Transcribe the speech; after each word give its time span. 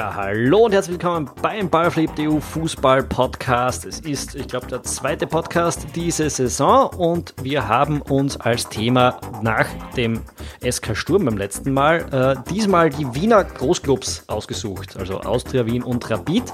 Ja, 0.00 0.14
hallo 0.14 0.64
und 0.64 0.72
herzlich 0.72 0.98
willkommen 0.98 1.30
beim 1.42 1.68
Ballflip 1.68 2.12
EU 2.18 2.40
Fußball 2.40 3.02
Podcast. 3.02 3.84
Es 3.84 4.00
ist, 4.00 4.34
ich 4.34 4.48
glaube, 4.48 4.66
der 4.66 4.82
zweite 4.82 5.26
Podcast 5.26 5.88
diese 5.94 6.30
Saison 6.30 6.88
und 6.96 7.34
wir 7.42 7.68
haben 7.68 8.00
uns 8.00 8.38
als 8.38 8.66
Thema 8.66 9.20
nach 9.42 9.66
dem 9.98 10.22
SK 10.66 10.96
Sturm 10.96 11.26
beim 11.26 11.36
letzten 11.36 11.74
Mal 11.74 11.98
äh, 12.14 12.50
diesmal 12.50 12.88
die 12.88 13.14
Wiener 13.14 13.44
Großclubs 13.44 14.24
ausgesucht, 14.26 14.96
also 14.96 15.20
Austria, 15.20 15.66
Wien 15.66 15.82
und 15.82 16.08
Rapid. 16.08 16.44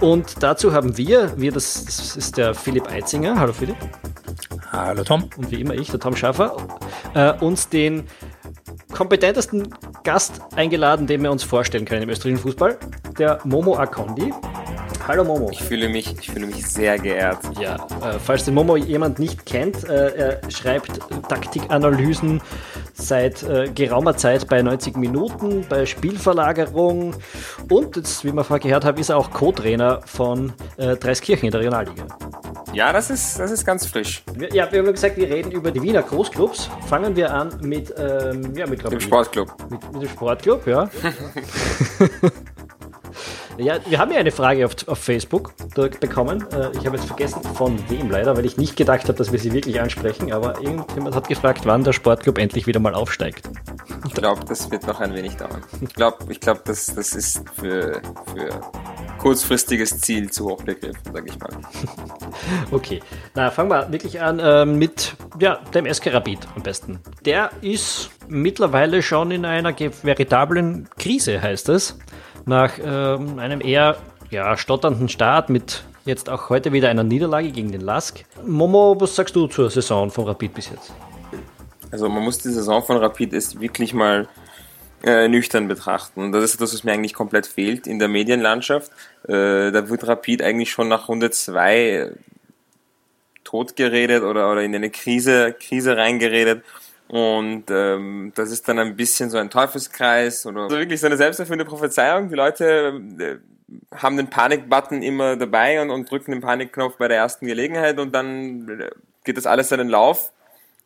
Und 0.00 0.42
dazu 0.42 0.72
haben 0.72 0.96
wir, 0.98 1.38
wir 1.38 1.52
das, 1.52 1.84
das 1.84 2.16
ist 2.16 2.36
der 2.36 2.52
Philipp 2.52 2.90
Eitzinger, 2.90 3.38
hallo 3.38 3.52
Philipp. 3.52 3.76
Hallo 4.72 5.04
Tom. 5.04 5.30
Und 5.36 5.52
wie 5.52 5.60
immer 5.60 5.74
ich, 5.74 5.88
der 5.88 6.00
Tom 6.00 6.16
Schaffer, 6.16 6.56
äh, 7.14 7.32
uns 7.34 7.68
den 7.68 8.08
kompetentesten 8.92 9.72
Gast 10.04 10.40
eingeladen, 10.56 11.06
den 11.06 11.22
wir 11.22 11.30
uns 11.30 11.44
vorstellen 11.44 11.84
können 11.84 12.02
im 12.02 12.10
österreichischen 12.10 12.42
Fußball, 12.42 12.78
der 13.18 13.38
Momo 13.44 13.76
Akondi. 13.76 14.32
Hallo 15.06 15.24
Momo. 15.24 15.50
Ich 15.50 15.62
fühle 15.62 15.88
mich, 15.88 16.14
ich 16.18 16.30
fühle 16.30 16.46
mich 16.46 16.66
sehr 16.66 16.98
geehrt. 16.98 17.38
Ja, 17.60 17.76
äh, 18.04 18.18
falls 18.18 18.44
den 18.44 18.54
Momo 18.54 18.76
jemand 18.76 19.18
nicht 19.18 19.46
kennt, 19.46 19.84
äh, 19.88 20.40
er 20.40 20.50
schreibt 20.50 21.00
Taktikanalysen 21.28 22.40
seit 22.94 23.42
äh, 23.42 23.70
geraumer 23.74 24.16
Zeit 24.16 24.48
bei 24.48 24.62
90 24.62 24.96
Minuten, 24.96 25.64
bei 25.68 25.86
Spielverlagerung 25.86 27.14
und 27.70 27.96
jetzt, 27.96 28.24
wie 28.24 28.32
wir 28.32 28.44
vorher 28.44 28.62
gehört 28.62 28.84
haben, 28.84 28.98
ist 28.98 29.08
er 29.08 29.16
auch 29.16 29.30
Co-Trainer 29.30 30.00
von 30.04 30.52
äh, 30.76 30.96
Dreiskirchen 30.96 31.46
in 31.46 31.50
der 31.50 31.60
Regionalliga. 31.60 32.06
Ja, 32.72 32.92
das 32.92 33.10
ist, 33.10 33.38
das 33.38 33.50
ist 33.50 33.66
ganz 33.66 33.86
frisch. 33.86 34.22
Wir, 34.34 34.48
ja, 34.54 34.70
wir 34.72 34.78
haben 34.78 34.92
gesagt, 34.92 35.16
wir 35.18 35.28
reden 35.28 35.52
über 35.52 35.70
die 35.70 35.82
Wiener 35.82 36.02
Großclubs. 36.02 36.70
Fangen 36.86 37.14
wir 37.16 37.32
an 37.32 37.58
mit, 37.60 37.92
ähm, 37.98 38.54
ja, 38.56 38.66
mit 38.66 38.82
Dem 38.82 39.00
Sportclub. 39.00 39.54
Mit, 39.70 39.92
mit 39.92 40.02
dem 40.02 40.08
Sportclub, 40.08 40.66
ja. 40.66 40.88
Ja, 43.62 43.78
wir 43.86 43.98
haben 43.98 44.10
ja 44.10 44.18
eine 44.18 44.32
Frage 44.32 44.66
auf, 44.66 44.74
auf 44.88 44.98
Facebook 44.98 45.54
bekommen. 46.00 46.44
Äh, 46.52 46.76
ich 46.76 46.84
habe 46.84 46.96
jetzt 46.96 47.06
vergessen, 47.06 47.42
von 47.54 47.78
wem 47.88 48.10
leider, 48.10 48.36
weil 48.36 48.44
ich 48.44 48.56
nicht 48.56 48.76
gedacht 48.76 49.04
habe, 49.04 49.14
dass 49.14 49.30
wir 49.30 49.38
sie 49.38 49.52
wirklich 49.52 49.80
ansprechen. 49.80 50.32
Aber 50.32 50.60
irgendjemand 50.60 51.14
hat 51.14 51.28
gefragt, 51.28 51.60
wann 51.64 51.84
der 51.84 51.92
Sportclub 51.92 52.38
endlich 52.38 52.66
wieder 52.66 52.80
mal 52.80 52.94
aufsteigt. 52.94 53.48
Ich 54.04 54.14
glaube, 54.14 54.44
das 54.46 54.68
wird 54.72 54.84
noch 54.88 54.98
ein 54.98 55.14
wenig 55.14 55.36
dauern. 55.36 55.62
Ich 55.80 55.94
glaube, 55.94 56.16
ich 56.28 56.40
glaub, 56.40 56.64
das, 56.64 56.92
das 56.92 57.14
ist 57.14 57.44
für, 57.54 58.02
für 58.34 58.60
kurzfristiges 59.18 60.00
Ziel 60.00 60.28
zu 60.30 60.46
hoch 60.46 60.64
gegriffen, 60.64 61.12
sage 61.12 61.26
ich 61.28 61.38
mal. 61.38 61.50
Okay, 62.72 63.00
na 63.34 63.50
fangen 63.50 63.70
wir 63.70 63.92
wirklich 63.92 64.20
an 64.20 64.38
äh, 64.38 64.64
mit 64.64 65.14
ja, 65.38 65.56
dem 65.74 65.92
SK 65.92 66.12
Rapid 66.12 66.38
am 66.56 66.62
besten. 66.62 66.98
Der 67.24 67.50
ist 67.60 68.10
mittlerweile 68.26 69.02
schon 69.02 69.30
in 69.30 69.44
einer 69.44 69.74
veritablen 69.78 70.88
Krise, 70.98 71.40
heißt 71.40 71.68
es 71.68 71.98
nach 72.46 72.72
ähm, 72.82 73.38
einem 73.38 73.60
eher 73.60 73.96
ja, 74.30 74.56
stotternden 74.56 75.08
Start 75.08 75.50
mit 75.50 75.84
jetzt 76.04 76.28
auch 76.28 76.48
heute 76.48 76.72
wieder 76.72 76.88
einer 76.88 77.04
Niederlage 77.04 77.50
gegen 77.50 77.72
den 77.72 77.80
Lask. 77.80 78.24
Momo, 78.44 78.96
was 78.98 79.14
sagst 79.14 79.36
du 79.36 79.46
zur 79.46 79.70
Saison 79.70 80.10
von 80.10 80.24
Rapid 80.24 80.54
bis 80.54 80.70
jetzt? 80.70 80.92
Also 81.90 82.08
man 82.08 82.22
muss 82.22 82.38
die 82.38 82.48
Saison 82.48 82.82
von 82.82 82.96
Rapid 82.96 83.32
ist 83.32 83.60
wirklich 83.60 83.92
mal 83.92 84.28
äh, 85.04 85.28
nüchtern 85.28 85.68
betrachten. 85.68 86.32
Das 86.32 86.44
ist 86.44 86.60
das, 86.60 86.72
was 86.72 86.84
mir 86.84 86.92
eigentlich 86.92 87.14
komplett 87.14 87.46
fehlt 87.46 87.86
in 87.86 87.98
der 87.98 88.08
Medienlandschaft. 88.08 88.90
Äh, 89.24 89.70
da 89.70 89.88
wird 89.88 90.06
Rapid 90.06 90.42
eigentlich 90.42 90.70
schon 90.70 90.88
nach 90.88 91.08
Runde 91.08 91.30
2 91.30 92.12
totgeredet 93.44 94.22
oder, 94.22 94.50
oder 94.50 94.62
in 94.62 94.74
eine 94.74 94.90
Krise, 94.90 95.54
Krise 95.58 95.96
reingeredet. 95.96 96.64
Und 97.12 97.64
ähm, 97.68 98.32
das 98.34 98.50
ist 98.50 98.66
dann 98.66 98.78
ein 98.78 98.96
bisschen 98.96 99.28
so 99.28 99.36
ein 99.36 99.50
Teufelskreis 99.50 100.46
oder 100.46 100.62
also 100.62 100.78
wirklich 100.78 100.98
so 100.98 101.08
eine 101.08 101.18
selbsterfüllende 101.18 101.66
Prophezeiung. 101.66 102.30
Die 102.30 102.34
Leute 102.34 103.02
äh, 103.18 103.36
haben 103.94 104.16
den 104.16 104.30
Panikbutton 104.30 105.02
immer 105.02 105.36
dabei 105.36 105.82
und, 105.82 105.90
und 105.90 106.10
drücken 106.10 106.32
den 106.32 106.40
Panikknopf 106.40 106.96
bei 106.96 107.08
der 107.08 107.18
ersten 107.18 107.46
Gelegenheit 107.46 107.98
und 107.98 108.14
dann 108.14 108.80
äh, 108.80 108.90
geht 109.24 109.36
das 109.36 109.44
alles 109.44 109.68
seinen 109.68 109.90
Lauf. 109.90 110.32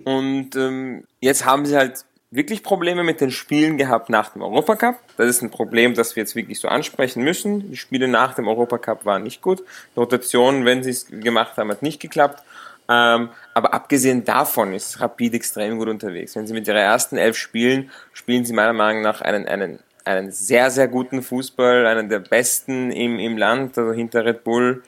Und 0.03 0.57
ähm, 0.57 1.05
jetzt 1.21 1.47
haben 1.47 1.65
sie 1.65 1.77
halt 1.77 2.05
wirklich 2.33 2.65
Probleme 2.65 3.05
mit 3.05 3.21
den 3.21 3.31
Spielen 3.31 3.77
gehabt 3.77 4.11
nach 4.11 4.31
dem 4.31 4.43
Europacup. 4.43 4.97
Das 5.17 5.29
ist 5.29 5.43
ein 5.43 5.51
Problem, 5.53 5.95
das 5.95 6.17
wir 6.17 6.25
jetzt 6.25 6.35
wirklich 6.35 6.59
so 6.59 6.67
ansprechen 6.67 7.23
müssen. 7.23 7.71
Die 7.71 7.77
Spiele 7.77 8.09
nach 8.09 8.35
dem 8.35 8.49
Europacup 8.49 9.05
waren 9.05 9.23
nicht 9.23 9.43
gut. 9.43 9.61
Die 9.95 10.01
Rotation, 10.01 10.65
wenn 10.65 10.83
sie 10.83 10.91
es 10.91 11.07
gemacht 11.07 11.57
haben, 11.57 11.71
hat 11.71 11.83
nicht 11.83 12.01
geklappt. 12.01 12.43
Ähm, 12.89 13.31
aber 13.55 13.75
abgesehen 13.75 14.25
davon 14.25 14.73
ist 14.73 15.01
Rapid 15.01 15.35
extrem 15.35 15.79
gut 15.79 15.89
unterwegs. 15.89 16.37
Wenn 16.37 16.47
sie 16.47 16.55
mit 16.55 16.69
ihrer 16.69 16.81
ersten 16.81 17.17
elf 17.17 17.37
spielen, 17.37 17.91
spielen 18.13 18.45
sie 18.45 18.53
meiner 18.53 18.73
Meinung 18.73 19.03
nach 19.03 19.21
einen, 19.21 19.47
einen, 19.49 19.81
einen 20.05 20.31
sehr, 20.31 20.71
sehr 20.71 20.87
guten 20.89 21.23
Fußball, 21.23 21.87
einen 21.87 22.09
der 22.09 22.21
besten 22.21 22.93
im, 22.93 23.19
im 23.19 23.37
Land, 23.37 23.77
also 23.77 23.93
hinter 23.93 24.25
Red 24.25 24.45
Bull 24.45 24.83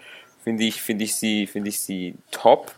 finde 0.45 0.65
ich, 0.65 0.81
finde 0.81 1.05
ich 1.05 1.17
sie, 1.17 1.47
finde 1.47 1.69
ich 1.71 1.81
sie 1.81 2.15
top. 2.31 2.73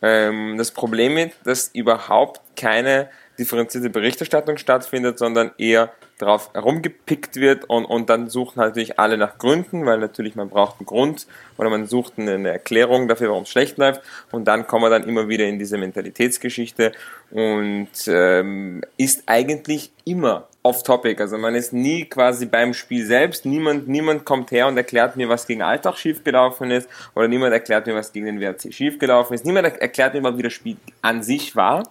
Ähm, 0.00 0.56
das 0.56 0.70
Problem 0.70 1.16
ist, 1.16 1.34
dass 1.44 1.68
überhaupt 1.68 2.40
keine 2.56 3.08
differenzierte 3.38 3.90
Berichterstattung 3.90 4.56
stattfindet, 4.56 5.18
sondern 5.18 5.50
eher 5.58 5.92
drauf 6.18 6.50
herumgepickt 6.54 7.36
wird 7.36 7.64
und, 7.64 7.84
und 7.84 8.08
dann 8.08 8.28
suchen 8.28 8.60
natürlich 8.60 8.98
alle 8.98 9.18
nach 9.18 9.38
Gründen, 9.38 9.84
weil 9.84 9.98
natürlich 9.98 10.36
man 10.36 10.48
braucht 10.48 10.78
einen 10.78 10.86
Grund 10.86 11.26
oder 11.58 11.70
man 11.70 11.86
sucht 11.86 12.14
eine 12.16 12.48
Erklärung 12.48 13.08
dafür, 13.08 13.30
warum 13.30 13.42
es 13.42 13.50
schlecht 13.50 13.78
läuft. 13.78 14.02
Und 14.30 14.46
dann 14.46 14.66
kommen 14.66 14.84
wir 14.84 14.90
dann 14.90 15.08
immer 15.08 15.28
wieder 15.28 15.44
in 15.44 15.58
diese 15.58 15.76
Mentalitätsgeschichte. 15.78 16.92
Und 17.30 17.88
ähm, 18.06 18.82
ist 18.96 19.24
eigentlich 19.26 19.90
immer 20.04 20.48
off-topic, 20.62 21.20
also 21.20 21.36
man 21.36 21.54
ist 21.54 21.72
nie 21.72 22.04
quasi 22.06 22.46
beim 22.46 22.72
Spiel 22.72 23.04
selbst, 23.04 23.44
niemand, 23.44 23.86
niemand 23.86 24.24
kommt 24.24 24.50
her 24.50 24.66
und 24.66 24.76
erklärt 24.76 25.16
mir, 25.16 25.28
was 25.28 25.46
gegen 25.46 25.62
Alltag 25.62 25.96
schiefgelaufen 25.98 26.70
ist. 26.70 26.88
Oder 27.14 27.28
niemand 27.28 27.52
erklärt 27.52 27.86
mir, 27.86 27.94
was 27.94 28.12
gegen 28.12 28.26
den 28.26 28.40
WRC 28.40 28.72
schiefgelaufen 28.72 29.34
ist, 29.34 29.44
niemand 29.44 29.66
erklärt 29.80 30.14
mir, 30.14 30.38
wie 30.38 30.42
das 30.42 30.52
Spiel 30.52 30.76
an 31.02 31.22
sich 31.22 31.56
war 31.56 31.82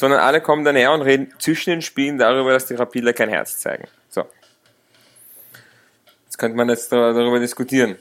sondern 0.00 0.20
alle 0.20 0.40
kommen 0.40 0.64
dann 0.64 0.76
her 0.76 0.92
und 0.92 1.02
reden 1.02 1.32
zwischen 1.38 1.70
den 1.70 1.82
Spielen 1.82 2.16
darüber, 2.18 2.52
dass 2.52 2.66
die 2.66 2.74
Rapidler 2.74 3.12
kein 3.12 3.28
Herz 3.28 3.58
zeigen. 3.58 3.86
So. 4.08 4.24
Jetzt 6.24 6.38
könnte 6.38 6.56
man 6.56 6.70
jetzt 6.70 6.90
darüber 6.90 7.38
diskutieren. 7.38 7.96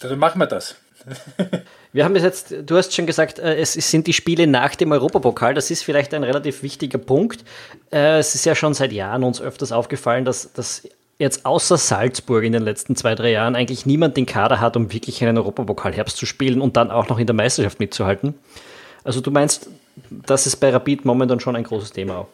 Dann 0.00 0.18
machen 0.18 0.40
wir 0.40 0.46
das. 0.46 0.76
wir 1.92 2.04
haben 2.04 2.16
jetzt, 2.16 2.54
du 2.64 2.76
hast 2.76 2.94
schon 2.94 3.06
gesagt, 3.06 3.38
äh, 3.38 3.56
es 3.56 3.74
sind 3.74 4.06
die 4.06 4.14
Spiele 4.14 4.46
nach 4.46 4.74
dem 4.74 4.90
Europapokal. 4.90 5.52
Das 5.52 5.70
ist 5.70 5.84
vielleicht 5.84 6.14
ein 6.14 6.24
relativ 6.24 6.62
wichtiger 6.62 6.98
Punkt. 6.98 7.44
Äh, 7.92 8.18
es 8.18 8.34
ist 8.34 8.46
ja 8.46 8.54
schon 8.54 8.72
seit 8.72 8.92
Jahren 8.92 9.22
uns 9.22 9.40
öfters 9.40 9.70
aufgefallen, 9.70 10.24
dass, 10.24 10.52
dass 10.54 10.88
jetzt 11.18 11.44
außer 11.44 11.76
Salzburg 11.76 12.42
in 12.44 12.52
den 12.52 12.62
letzten 12.62 12.96
zwei, 12.96 13.14
drei 13.14 13.32
Jahren 13.32 13.54
eigentlich 13.54 13.84
niemand 13.84 14.16
den 14.16 14.24
Kader 14.24 14.60
hat, 14.60 14.78
um 14.78 14.92
wirklich 14.94 15.22
einen 15.22 15.36
Europapokal-Herbst 15.36 16.16
zu 16.16 16.24
spielen 16.24 16.62
und 16.62 16.78
dann 16.78 16.90
auch 16.90 17.08
noch 17.08 17.18
in 17.18 17.26
der 17.26 17.34
Meisterschaft 17.34 17.80
mitzuhalten. 17.80 18.34
Also 19.08 19.22
du 19.22 19.30
meinst, 19.30 19.70
das 20.10 20.46
ist 20.46 20.56
bei 20.56 20.68
Rapid 20.68 21.06
momentan 21.06 21.40
schon 21.40 21.56
ein 21.56 21.64
großes 21.64 21.92
Thema. 21.92 22.28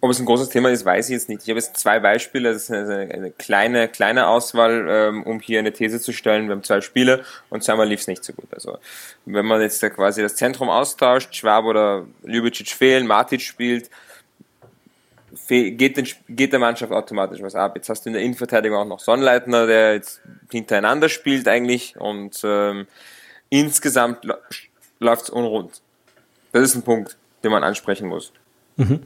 Ob 0.00 0.10
es 0.10 0.18
ein 0.18 0.24
großes 0.24 0.48
Thema 0.48 0.70
ist, 0.70 0.86
weiß 0.86 1.10
ich 1.10 1.12
jetzt 1.12 1.28
nicht. 1.28 1.42
Ich 1.42 1.50
habe 1.50 1.58
jetzt 1.58 1.76
zwei 1.76 2.00
Beispiele, 2.00 2.50
das 2.50 2.62
ist 2.62 2.70
eine, 2.70 3.12
eine 3.12 3.30
kleine, 3.32 3.88
kleine 3.88 4.26
Auswahl, 4.26 4.86
ähm, 4.88 5.22
um 5.24 5.38
hier 5.40 5.58
eine 5.58 5.74
These 5.74 6.00
zu 6.00 6.14
stellen. 6.14 6.48
Wir 6.48 6.54
haben 6.54 6.64
zwei 6.64 6.80
Spiele 6.80 7.26
und 7.50 7.62
zweimal 7.62 7.86
lief 7.86 8.00
es 8.00 8.06
nicht 8.06 8.24
so 8.24 8.32
gut. 8.32 8.46
Also 8.52 8.78
wenn 9.26 9.44
man 9.44 9.60
jetzt 9.60 9.82
da 9.82 9.90
quasi 9.90 10.22
das 10.22 10.34
Zentrum 10.34 10.70
austauscht, 10.70 11.36
Schwab 11.36 11.66
oder 11.66 12.06
Ljubicic 12.24 12.70
fehlen, 12.70 13.06
Matic 13.06 13.42
spielt, 13.42 13.90
geht, 15.46 15.98
den, 15.98 16.08
geht 16.30 16.54
der 16.54 16.58
Mannschaft 16.58 16.90
automatisch 16.90 17.42
was 17.42 17.54
ab. 17.54 17.76
Jetzt 17.76 17.90
hast 17.90 18.06
du 18.06 18.08
in 18.08 18.14
der 18.14 18.22
Innenverteidigung 18.22 18.78
auch 18.78 18.86
noch 18.86 19.00
Sonnleitner, 19.00 19.66
der 19.66 19.92
jetzt 19.92 20.22
hintereinander 20.50 21.10
spielt 21.10 21.46
eigentlich 21.48 22.00
und 22.00 22.40
ähm, 22.44 22.86
insgesamt 23.50 24.26
läuft 25.00 25.24
es 25.24 25.30
unrund. 25.30 25.80
Das 26.52 26.62
ist 26.62 26.74
ein 26.74 26.82
Punkt, 26.82 27.16
den 27.44 27.50
man 27.50 27.64
ansprechen 27.64 28.08
muss. 28.08 28.32
Mhm. 28.76 29.00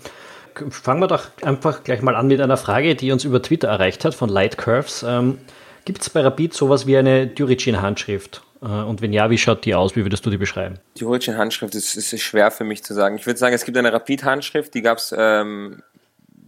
Fangen 0.70 1.00
wir 1.00 1.06
doch 1.06 1.28
einfach 1.42 1.82
gleich 1.82 2.02
mal 2.02 2.14
an 2.14 2.26
mit 2.26 2.40
einer 2.40 2.58
Frage, 2.58 2.94
die 2.94 3.10
uns 3.10 3.24
über 3.24 3.40
Twitter 3.40 3.68
erreicht 3.68 4.04
hat 4.04 4.14
von 4.14 4.28
Light 4.28 4.58
Curves. 4.58 5.02
Ähm, 5.02 5.38
Gibt 5.84 6.02
es 6.02 6.10
bei 6.10 6.20
Rapid 6.20 6.54
sowas 6.54 6.86
wie 6.86 6.96
eine 6.96 7.26
Düricin-Handschrift? 7.26 8.42
Äh, 8.60 8.66
und 8.66 9.00
wenn 9.00 9.12
ja, 9.12 9.30
wie 9.30 9.38
schaut 9.38 9.64
die 9.64 9.74
aus? 9.74 9.96
Wie 9.96 10.04
würdest 10.04 10.24
du 10.24 10.30
die 10.30 10.36
beschreiben? 10.36 10.78
Die 10.96 11.00
Düricin-Handschrift 11.00 11.74
ist, 11.74 11.96
ist, 11.96 12.20
schwer 12.20 12.50
für 12.50 12.64
mich 12.64 12.84
zu 12.84 12.94
sagen. 12.94 13.16
Ich 13.16 13.26
würde 13.26 13.38
sagen, 13.38 13.54
es 13.54 13.64
gibt 13.64 13.76
eine 13.76 13.92
Rapid-Handschrift, 13.92 14.74
die 14.74 14.82
gab 14.82 14.98
es 14.98 15.14
ähm, 15.16 15.82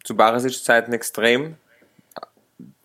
zu 0.05 0.14
Barisic-Zeiten 0.14 0.93
extrem. 0.93 1.56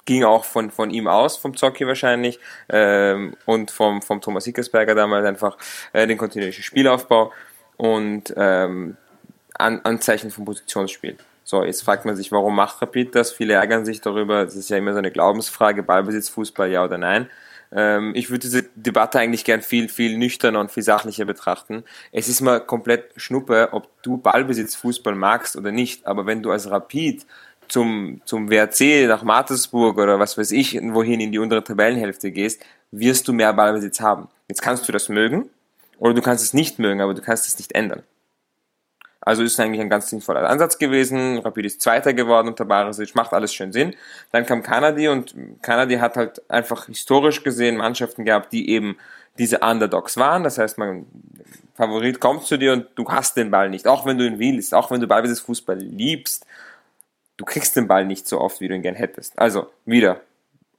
Ging 0.09 0.23
auch 0.23 0.43
von, 0.43 0.71
von 0.71 0.89
ihm 0.89 1.07
aus, 1.07 1.37
vom 1.37 1.55
Zocki 1.55 1.85
wahrscheinlich, 1.85 2.39
ähm, 2.67 3.35
und 3.45 3.69
vom, 3.69 4.01
vom 4.01 4.21
Thomas 4.21 4.43
Hickersberger 4.45 4.95
damals 4.95 5.23
einfach 5.23 5.55
äh, 5.93 6.07
den 6.07 6.17
kontinuierlichen 6.17 6.63
Spielaufbau 6.63 7.31
und 7.77 8.33
ähm, 8.35 8.97
An 9.53 9.81
Anzeichen 9.83 10.31
vom 10.31 10.45
Positionsspiel. 10.45 11.15
So, 11.43 11.63
jetzt 11.63 11.83
fragt 11.83 12.05
man 12.05 12.15
sich, 12.15 12.31
warum 12.31 12.55
macht 12.55 12.81
Rapid 12.81 13.13
das? 13.13 13.31
Viele 13.31 13.53
ärgern 13.53 13.85
sich 13.85 14.01
darüber. 14.01 14.45
Das 14.45 14.55
ist 14.55 14.71
ja 14.71 14.77
immer 14.77 14.93
so 14.93 14.97
eine 14.97 15.11
Glaubensfrage, 15.11 15.83
Ballbesitz, 15.83 16.27
Fußball, 16.29 16.71
ja 16.71 16.83
oder 16.83 16.97
nein. 16.97 17.29
Ähm, 17.71 18.13
ich 18.15 18.31
würde 18.31 18.39
diese 18.39 18.63
Debatte 18.73 19.19
eigentlich 19.19 19.45
gern 19.45 19.61
viel, 19.61 19.89
viel 19.89 20.17
nüchterner 20.17 20.59
und 20.59 20.71
viel 20.71 20.81
sachlicher 20.81 21.25
betrachten. 21.25 21.83
Es 22.11 22.29
ist 22.29 22.41
mal 22.41 22.59
komplett 22.61 23.11
Schnuppe, 23.15 23.69
ob 23.73 23.89
du 24.01 24.17
Ballbesitz, 24.17 24.73
Fußball 24.73 25.13
magst 25.13 25.55
oder 25.55 25.71
nicht. 25.71 26.07
Aber 26.07 26.25
wenn 26.25 26.41
du 26.41 26.49
als 26.49 26.71
Rapid 26.71 27.27
zum, 27.69 28.21
zum 28.25 28.49
WRC 28.49 29.07
nach 29.07 29.23
Martersburg 29.23 29.97
oder 29.97 30.19
was 30.19 30.37
weiß 30.37 30.51
ich, 30.51 30.79
wohin 30.81 31.19
in 31.19 31.31
die 31.31 31.39
untere 31.39 31.63
Tabellenhälfte 31.63 32.31
gehst, 32.31 32.63
wirst 32.91 33.27
du 33.27 33.33
mehr 33.33 33.53
Ballbesitz 33.53 34.01
haben. 34.01 34.27
Jetzt 34.47 34.61
kannst 34.61 34.87
du 34.87 34.91
das 34.91 35.09
mögen 35.09 35.49
oder 35.99 36.13
du 36.13 36.21
kannst 36.21 36.43
es 36.43 36.53
nicht 36.53 36.79
mögen, 36.79 37.01
aber 37.01 37.13
du 37.13 37.21
kannst 37.21 37.47
es 37.47 37.57
nicht 37.57 37.73
ändern. 37.73 38.03
Also 39.21 39.43
ist 39.43 39.59
eigentlich 39.59 39.81
ein 39.81 39.89
ganz 39.89 40.09
sinnvoller 40.09 40.49
Ansatz 40.49 40.77
gewesen. 40.77 41.39
Rapid 41.39 41.65
ist 41.65 41.81
Zweiter 41.81 42.13
geworden 42.13 42.47
unter 42.47 42.65
Barisic, 42.65 43.13
macht 43.15 43.33
alles 43.33 43.53
schön 43.53 43.71
Sinn. 43.71 43.95
Dann 44.31 44.45
kam 44.45 44.63
Kanadi 44.63 45.07
und 45.09 45.35
Kanadi 45.61 45.97
hat 45.97 46.15
halt 46.15 46.49
einfach 46.49 46.87
historisch 46.87 47.43
gesehen 47.43 47.77
Mannschaften 47.77 48.25
gehabt, 48.25 48.51
die 48.53 48.69
eben 48.69 48.97
diese 49.37 49.59
Underdogs 49.59 50.17
waren. 50.17 50.43
Das 50.43 50.57
heißt, 50.57 50.77
mein 50.77 51.05
Favorit 51.75 52.19
kommt 52.19 52.45
zu 52.45 52.57
dir 52.57 52.73
und 52.73 52.87
du 52.95 53.07
hast 53.09 53.37
den 53.37 53.51
Ball 53.51 53.69
nicht, 53.69 53.87
auch 53.87 54.05
wenn 54.05 54.17
du 54.17 54.25
ihn 54.25 54.39
willst, 54.39 54.73
auch 54.73 54.89
wenn 54.89 54.99
du 54.99 55.07
Ballbesitz 55.07 55.41
Fußball 55.41 55.77
liebst. 55.77 56.45
Du 57.39 57.45
kriegst 57.45 57.77
den 57.77 57.87
Ball 57.87 58.05
nicht 58.05 58.27
so 58.27 58.41
oft, 58.41 58.59
wie 58.59 58.67
du 58.67 58.75
ihn 58.75 58.81
gern 58.81 58.95
hättest. 58.95 59.39
Also 59.39 59.67
wieder 59.85 60.19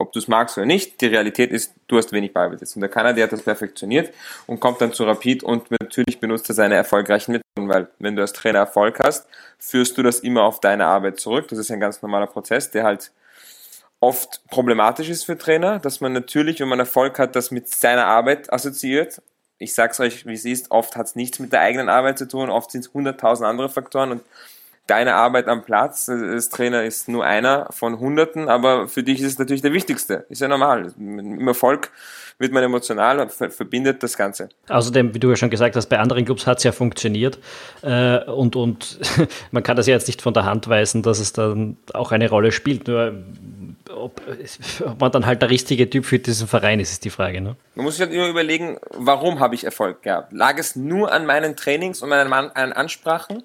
ob 0.01 0.13
du 0.13 0.19
es 0.19 0.29
magst 0.29 0.57
oder 0.57 0.67
nicht, 0.67 1.01
die 1.03 1.07
Realität 1.07 1.51
ist, 1.51 1.75
du 1.87 1.99
hast 1.99 2.11
wenig 2.13 2.33
Ballbesitz. 2.33 2.75
Und 2.75 2.81
der 2.81 2.89
Kanadier 2.89 3.25
hat 3.25 3.33
das 3.33 3.43
perfektioniert 3.43 4.13
und 4.47 4.59
kommt 4.59 4.81
dann 4.81 4.95
zu 4.95 5.05
Rapid 5.05 5.43
und 5.43 5.71
natürlich 5.71 6.19
benutzt 6.19 6.49
er 6.49 6.55
seine 6.55 6.75
erfolgreichen 6.75 7.33
Methoden, 7.33 7.69
weil 7.69 7.89
wenn 7.99 8.17
du 8.17 8.23
als 8.23 8.33
Trainer 8.33 8.61
Erfolg 8.61 8.99
hast, 9.05 9.27
führst 9.59 9.99
du 9.99 10.03
das 10.03 10.21
immer 10.21 10.45
auf 10.45 10.59
deine 10.59 10.87
Arbeit 10.87 11.21
zurück. 11.21 11.49
Das 11.49 11.59
ist 11.59 11.71
ein 11.71 11.81
ganz 11.81 12.01
normaler 12.01 12.27
Prozess, 12.29 12.71
der 12.71 12.85
halt 12.85 13.13
oft 14.01 14.41
problematisch 14.49 15.11
ist 15.11 15.25
für 15.25 15.37
Trainer, 15.37 15.79
dass 15.81 16.01
man 16.01 16.15
natürlich, 16.15 16.61
wenn 16.61 16.69
man 16.69 16.79
Erfolg 16.79 17.19
hat, 17.19 17.37
das 17.37 17.51
mit 17.51 17.69
seiner 17.69 18.07
Arbeit 18.07 18.51
assoziiert. 18.51 19.21
Ich 19.59 19.75
sag's 19.75 20.01
euch, 20.01 20.25
wie 20.25 20.33
es 20.33 20.47
ist, 20.47 20.71
oft 20.71 20.97
hat 20.97 21.09
es 21.09 21.15
nichts 21.15 21.39
mit 21.41 21.53
der 21.53 21.61
eigenen 21.61 21.91
Arbeit 21.91 22.17
zu 22.17 22.27
tun, 22.27 22.49
oft 22.49 22.71
sind 22.71 22.87
es 22.87 22.95
hunderttausend 22.95 23.47
andere 23.47 23.69
Faktoren 23.69 24.13
und 24.13 24.23
deine 24.91 25.15
Arbeit 25.15 25.47
am 25.47 25.63
Platz 25.63 26.09
als 26.09 26.49
Trainer 26.49 26.83
ist 26.83 27.09
nur 27.09 27.25
einer 27.25 27.69
von 27.71 28.01
Hunderten, 28.01 28.49
aber 28.49 28.89
für 28.89 29.05
dich 29.05 29.21
ist 29.21 29.33
es 29.33 29.39
natürlich 29.39 29.63
der 29.63 29.73
wichtigste. 29.73 30.27
Ist 30.29 30.41
ja 30.41 30.49
normal. 30.49 30.93
Im 30.99 31.47
Erfolg 31.47 31.91
wird 32.39 32.53
man 32.53 32.63
emotional 32.63 33.21
und 33.21 33.31
verbindet 33.31 34.03
das 34.03 34.17
Ganze. 34.17 34.49
Außerdem, 34.69 35.15
wie 35.15 35.19
du 35.19 35.29
ja 35.29 35.37
schon 35.37 35.51
gesagt 35.51 35.77
hast, 35.77 35.87
bei 35.87 35.99
anderen 35.99 36.25
Clubs 36.25 36.47
hat 36.47 36.59
es 36.59 36.65
ja 36.65 36.73
funktioniert 36.73 37.39
äh, 37.83 38.25
und, 38.25 38.57
und 38.57 38.99
man 39.53 39.63
kann 39.63 39.77
das 39.77 39.87
ja 39.87 39.95
jetzt 39.95 40.09
nicht 40.09 40.23
von 40.23 40.35
der 40.35 40.45
Hand 40.45 40.67
weisen, 40.67 41.03
dass 41.03 41.21
es 41.21 41.33
dann 41.33 41.77
auch 41.93 42.11
eine 42.13 42.29
Rolle 42.29 42.51
spielt. 42.51 42.89
Nur 42.89 43.13
ob, 43.95 44.23
ob, 44.85 45.01
man 45.01 45.13
dann 45.13 45.27
halt 45.27 45.43
der 45.43 45.51
richtige 45.51 45.89
Typ 45.89 46.07
für 46.07 46.19
diesen 46.19 46.49
Verein 46.49 46.81
ist, 46.81 46.93
ist 46.93 47.05
die 47.05 47.11
Frage. 47.11 47.41
Ne? 47.41 47.57
Man 47.75 47.85
muss 47.85 47.97
sich 47.97 48.07
halt 48.07 48.13
immer 48.13 48.29
überlegen, 48.29 48.79
warum 48.91 49.39
habe 49.39 49.55
ich 49.55 49.65
Erfolg 49.65 50.03
gehabt? 50.03 50.33
Lag 50.33 50.59
es 50.59 50.75
nur 50.75 51.13
an 51.13 51.27
meinen 51.27 51.57
Trainings 51.57 52.03
und 52.03 52.09
meinen 52.09 52.33
Ansprachen? 52.33 53.45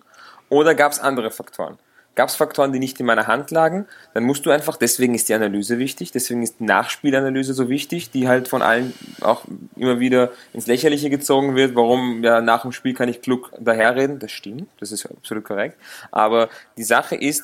Oder 0.50 0.76
gab 0.76 0.92
es 0.92 1.00
andere 1.00 1.32
Faktoren? 1.32 1.78
Gab 2.16 2.30
es 2.30 2.36
Faktoren, 2.36 2.72
die 2.72 2.80
nicht 2.80 2.98
in 3.02 3.06
meiner 3.06 3.28
Hand 3.28 3.52
lagen? 3.52 3.88
Dann 4.14 4.24
musst 4.24 4.46
du 4.46 4.50
einfach, 4.50 4.78
deswegen 4.78 5.16
ist 5.16 5.28
die 5.28 5.34
Analyse 5.34 5.80
wichtig, 5.80 6.14
deswegen 6.14 6.44
ist 6.44 6.62
die 6.62 6.64
Nachspielanalyse 6.64 7.54
so 7.54 7.68
wichtig, 7.68 8.10
die 8.10 8.30
halt 8.30 8.48
von 8.48 8.62
allen 8.62 8.94
auch 9.20 9.44
immer 9.76 10.00
wieder 10.00 10.32
ins 10.54 10.66
Lächerliche 10.66 11.10
gezogen 11.10 11.56
wird. 11.56 11.76
Warum, 11.76 12.24
ja, 12.24 12.40
nach 12.40 12.62
dem 12.62 12.72
Spiel 12.72 12.94
kann 12.94 13.10
ich 13.10 13.22
klug 13.22 13.52
daherreden. 13.60 14.20
Das 14.20 14.32
stimmt, 14.32 14.70
das 14.80 14.94
ist 14.94 15.06
absolut 15.06 15.44
korrekt. 15.44 15.78
Aber 16.12 16.48
die 16.78 16.86
Sache 16.86 17.16
ist, 17.16 17.44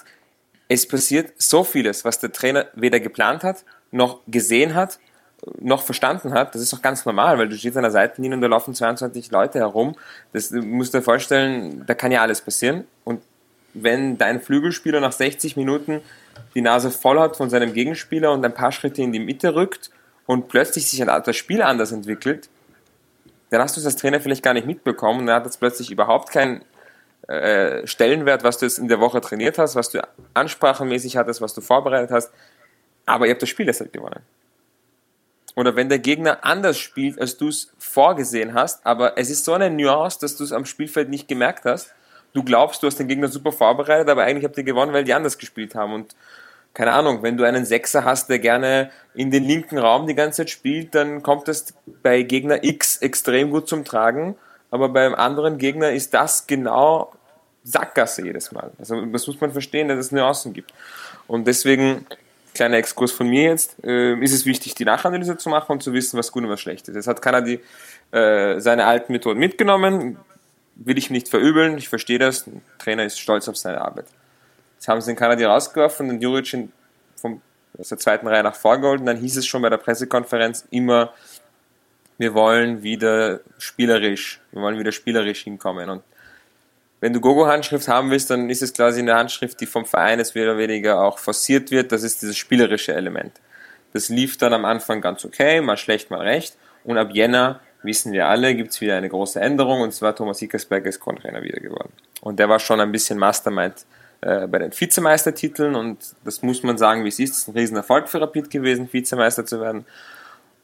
es 0.69 0.87
passiert 0.87 1.33
so 1.37 1.65
vieles, 1.65 2.05
was 2.05 2.19
der 2.19 2.31
Trainer 2.31 2.67
weder 2.73 3.01
geplant 3.01 3.43
hat, 3.43 3.65
noch 3.91 4.21
gesehen 4.27 4.73
hat, 4.73 4.99
noch 5.59 5.83
verstanden 5.83 6.33
hat, 6.33 6.53
das 6.53 6.61
ist 6.61 6.71
doch 6.71 6.81
ganz 6.81 7.05
normal, 7.05 7.37
weil 7.37 7.49
du 7.49 7.55
stehst 7.55 7.75
an 7.77 7.83
der 7.83 7.91
Seitenlinie 7.91 8.35
und 8.35 8.41
da 8.41 8.47
laufen 8.47 8.75
22 8.75 9.31
Leute 9.31 9.59
herum. 9.59 9.95
Das 10.33 10.49
du 10.49 10.61
musst 10.61 10.93
dir 10.93 11.01
vorstellen, 11.01 11.83
da 11.87 11.93
kann 11.93 12.11
ja 12.11 12.21
alles 12.21 12.41
passieren. 12.41 12.85
Und 13.03 13.21
wenn 13.73 14.17
dein 14.17 14.41
Flügelspieler 14.41 14.99
nach 14.99 15.11
60 15.11 15.57
Minuten 15.57 16.01
die 16.53 16.61
Nase 16.61 16.91
voll 16.91 17.19
hat 17.19 17.37
von 17.37 17.49
seinem 17.49 17.73
Gegenspieler 17.73 18.31
und 18.31 18.45
ein 18.45 18.53
paar 18.53 18.71
Schritte 18.71 19.01
in 19.01 19.11
die 19.11 19.19
Mitte 19.19 19.55
rückt 19.55 19.89
und 20.27 20.47
plötzlich 20.47 20.89
sich 20.89 21.03
das 21.03 21.35
Spiel 21.35 21.61
anders 21.61 21.91
entwickelt, 21.91 22.49
dann 23.49 23.61
hast 23.61 23.75
du 23.75 23.79
es 23.79 23.85
als 23.85 23.95
Trainer 23.95 24.21
vielleicht 24.21 24.43
gar 24.43 24.53
nicht 24.53 24.67
mitbekommen 24.67 25.21
und 25.21 25.27
dann 25.27 25.37
hat 25.37 25.45
es 25.45 25.57
plötzlich 25.57 25.91
überhaupt 25.91 26.31
keinen 26.31 26.63
äh, 27.27 27.85
Stellenwert, 27.87 28.43
was 28.43 28.57
du 28.57 28.65
jetzt 28.65 28.77
in 28.77 28.87
der 28.87 28.99
Woche 28.99 29.21
trainiert 29.21 29.57
hast, 29.57 29.75
was 29.75 29.89
du 29.89 29.99
ansprachenmäßig 30.33 31.17
hattest, 31.17 31.41
was 31.41 31.53
du 31.53 31.61
vorbereitet 31.61 32.11
hast. 32.11 32.31
Aber 33.05 33.25
ihr 33.25 33.31
habt 33.31 33.41
das 33.41 33.49
Spiel 33.49 33.65
deshalb 33.65 33.91
gewonnen 33.91 34.21
oder 35.55 35.75
wenn 35.75 35.89
der 35.89 35.99
Gegner 35.99 36.43
anders 36.43 36.77
spielt, 36.77 37.19
als 37.19 37.37
du 37.37 37.49
es 37.49 37.73
vorgesehen 37.77 38.53
hast, 38.53 38.85
aber 38.85 39.17
es 39.17 39.29
ist 39.29 39.45
so 39.45 39.53
eine 39.53 39.69
Nuance, 39.69 40.19
dass 40.19 40.37
du 40.37 40.43
es 40.43 40.51
am 40.51 40.65
Spielfeld 40.65 41.09
nicht 41.09 41.27
gemerkt 41.27 41.65
hast. 41.65 41.93
Du 42.33 42.43
glaubst, 42.43 42.81
du 42.81 42.87
hast 42.87 42.97
den 42.97 43.07
Gegner 43.07 43.27
super 43.27 43.51
vorbereitet, 43.51 44.09
aber 44.09 44.23
eigentlich 44.23 44.45
habt 44.45 44.57
ihr 44.57 44.63
gewonnen, 44.63 44.93
weil 44.93 45.03
die 45.03 45.13
anders 45.13 45.37
gespielt 45.37 45.75
haben. 45.75 45.93
Und 45.93 46.15
keine 46.73 46.93
Ahnung, 46.93 47.23
wenn 47.23 47.35
du 47.35 47.43
einen 47.43 47.65
Sechser 47.65 48.05
hast, 48.05 48.29
der 48.29 48.39
gerne 48.39 48.91
in 49.13 49.31
den 49.31 49.43
linken 49.43 49.77
Raum 49.77 50.07
die 50.07 50.15
ganze 50.15 50.37
Zeit 50.37 50.49
spielt, 50.49 50.95
dann 50.95 51.21
kommt 51.21 51.49
das 51.49 51.73
bei 52.01 52.21
Gegner 52.23 52.63
X 52.63 52.97
extrem 52.97 53.51
gut 53.51 53.67
zum 53.67 53.83
Tragen. 53.83 54.35
Aber 54.69 54.87
beim 54.87 55.13
anderen 55.13 55.57
Gegner 55.57 55.91
ist 55.91 56.13
das 56.13 56.47
genau 56.47 57.11
Sackgasse 57.63 58.23
jedes 58.23 58.53
Mal. 58.53 58.71
Also 58.79 59.05
das 59.05 59.27
muss 59.27 59.41
man 59.41 59.51
verstehen, 59.51 59.89
dass 59.89 59.99
es 59.99 60.13
Nuancen 60.13 60.53
gibt. 60.53 60.73
Und 61.27 61.45
deswegen 61.45 62.05
kleiner 62.53 62.77
Exkurs 62.77 63.11
von 63.11 63.27
mir 63.27 63.43
jetzt, 63.43 63.83
äh, 63.83 64.15
ist 64.15 64.33
es 64.33 64.45
wichtig, 64.45 64.75
die 64.75 64.85
Nachanalyse 64.85 65.37
zu 65.37 65.49
machen 65.49 65.71
und 65.73 65.83
zu 65.83 65.93
wissen, 65.93 66.17
was 66.17 66.31
gut 66.31 66.43
und 66.43 66.49
was 66.49 66.61
schlecht 66.61 66.87
ist. 66.87 66.95
Jetzt 66.95 67.07
hat 67.07 67.21
keiner 67.21 67.41
die, 67.41 67.59
äh, 68.11 68.59
seine 68.59 68.85
alten 68.85 69.13
Methoden 69.13 69.39
mitgenommen, 69.39 70.17
will 70.75 70.97
ich 70.97 71.09
nicht 71.09 71.29
verübeln, 71.29 71.77
ich 71.77 71.89
verstehe 71.89 72.19
das, 72.19 72.47
ein 72.47 72.61
Trainer 72.79 73.05
ist 73.05 73.19
stolz 73.19 73.47
auf 73.47 73.57
seine 73.57 73.81
Arbeit. 73.81 74.05
Jetzt 74.75 74.87
haben 74.87 74.99
sie 74.99 75.11
den 75.11 75.15
Kanadi 75.15 75.43
rausgeworfen 75.43 76.07
den 76.07 76.21
Juric 76.21 76.57
vom, 77.15 77.41
aus 77.77 77.89
der 77.89 77.99
zweiten 77.99 78.27
Reihe 78.27 78.41
nach 78.41 78.55
vorgeholt. 78.55 78.99
Und 78.99 79.05
dann 79.05 79.17
hieß 79.17 79.37
es 79.37 79.45
schon 79.45 79.61
bei 79.61 79.69
der 79.69 79.77
Pressekonferenz 79.77 80.65
immer, 80.71 81.13
wir 82.17 82.33
wollen 82.33 82.81
wieder 82.81 83.41
spielerisch, 83.59 84.41
wir 84.51 84.61
wollen 84.61 84.79
wieder 84.79 84.91
spielerisch 84.91 85.43
hinkommen. 85.43 85.89
Und 85.89 86.03
wenn 87.01 87.13
du 87.13 87.19
Gogo-Handschrift 87.19 87.87
haben 87.87 88.11
willst, 88.11 88.29
dann 88.29 88.49
ist 88.49 88.61
es 88.61 88.73
quasi 88.73 88.99
eine 88.99 89.15
Handschrift, 89.15 89.59
die 89.59 89.65
vom 89.65 89.85
Verein 89.85 90.19
es 90.19 90.35
mehr 90.35 90.45
oder 90.45 90.57
weniger 90.59 91.01
auch 91.01 91.17
forciert 91.17 91.71
wird. 91.71 91.91
Das 91.91 92.03
ist 92.03 92.21
dieses 92.21 92.37
spielerische 92.37 92.93
Element. 92.93 93.33
Das 93.91 94.07
lief 94.07 94.37
dann 94.37 94.53
am 94.53 94.65
Anfang 94.65 95.01
ganz 95.01 95.25
okay, 95.25 95.61
mal 95.61 95.77
schlecht, 95.77 96.11
mal 96.11 96.21
recht. 96.21 96.55
Und 96.83 96.99
ab 96.99 97.09
Jänner, 97.11 97.59
wissen 97.81 98.13
wir 98.13 98.27
alle, 98.27 98.55
gibt 98.55 98.71
es 98.71 98.81
wieder 98.81 98.95
eine 98.95 99.09
große 99.09 99.41
Änderung. 99.41 99.81
Und 99.81 99.93
zwar 99.93 100.15
Thomas 100.15 100.39
Hickersberger 100.39 100.89
ist 100.89 100.99
Co-Trainer 100.99 101.41
wieder 101.41 101.59
geworden. 101.59 101.91
Und 102.21 102.37
der 102.39 102.47
war 102.49 102.59
schon 102.59 102.79
ein 102.79 102.91
bisschen 102.91 103.17
Mastermind 103.17 103.85
äh, 104.21 104.45
bei 104.45 104.59
den 104.59 104.71
Vizemeistertiteln. 104.71 105.73
Und 105.73 105.97
das 106.23 106.43
muss 106.43 106.61
man 106.61 106.77
sagen, 106.77 107.03
wie 107.03 107.09
es 107.09 107.17
ist. 107.17 107.31
Es 107.31 107.37
ist 107.39 107.47
ein 107.47 107.57
Riesenerfolg 107.57 108.09
für 108.09 108.21
Rapid 108.21 108.51
gewesen, 108.51 108.87
Vizemeister 108.93 109.43
zu 109.43 109.59
werden. 109.59 109.85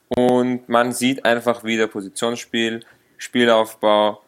Und 0.09 0.69
man 0.69 0.93
sieht 0.93 1.25
einfach 1.25 1.63
wieder 1.63 1.87
Positionsspiel, 1.87 2.85
Spielaufbau, 3.17 4.21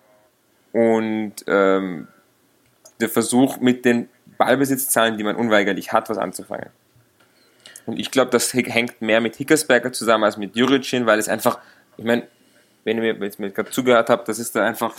und 0.71 1.33
ähm, 1.47 2.07
der 2.99 3.09
Versuch 3.09 3.59
mit 3.59 3.85
den 3.85 4.09
Ballbesitzzahlen, 4.37 5.17
die 5.17 5.23
man 5.23 5.35
unweigerlich 5.35 5.91
hat, 5.91 6.09
was 6.09 6.17
anzufangen. 6.17 6.69
Und 7.85 7.99
ich 7.99 8.11
glaube, 8.11 8.31
das 8.31 8.53
hängt 8.53 9.01
mehr 9.01 9.21
mit 9.21 9.35
Hickersberger 9.35 9.91
zusammen 9.91 10.23
als 10.23 10.37
mit 10.37 10.55
Juricin, 10.55 11.05
weil 11.05 11.19
es 11.19 11.27
einfach, 11.27 11.59
ich 11.97 12.05
meine, 12.05 12.27
wenn 12.83 12.97
ihr 13.01 13.13
mir 13.15 13.25
jetzt 13.25 13.37
gerade 13.37 13.69
zugehört 13.71 14.09
habt, 14.09 14.27
das 14.27 14.39
ist 14.39 14.55
da 14.55 14.65
einfach 14.65 14.93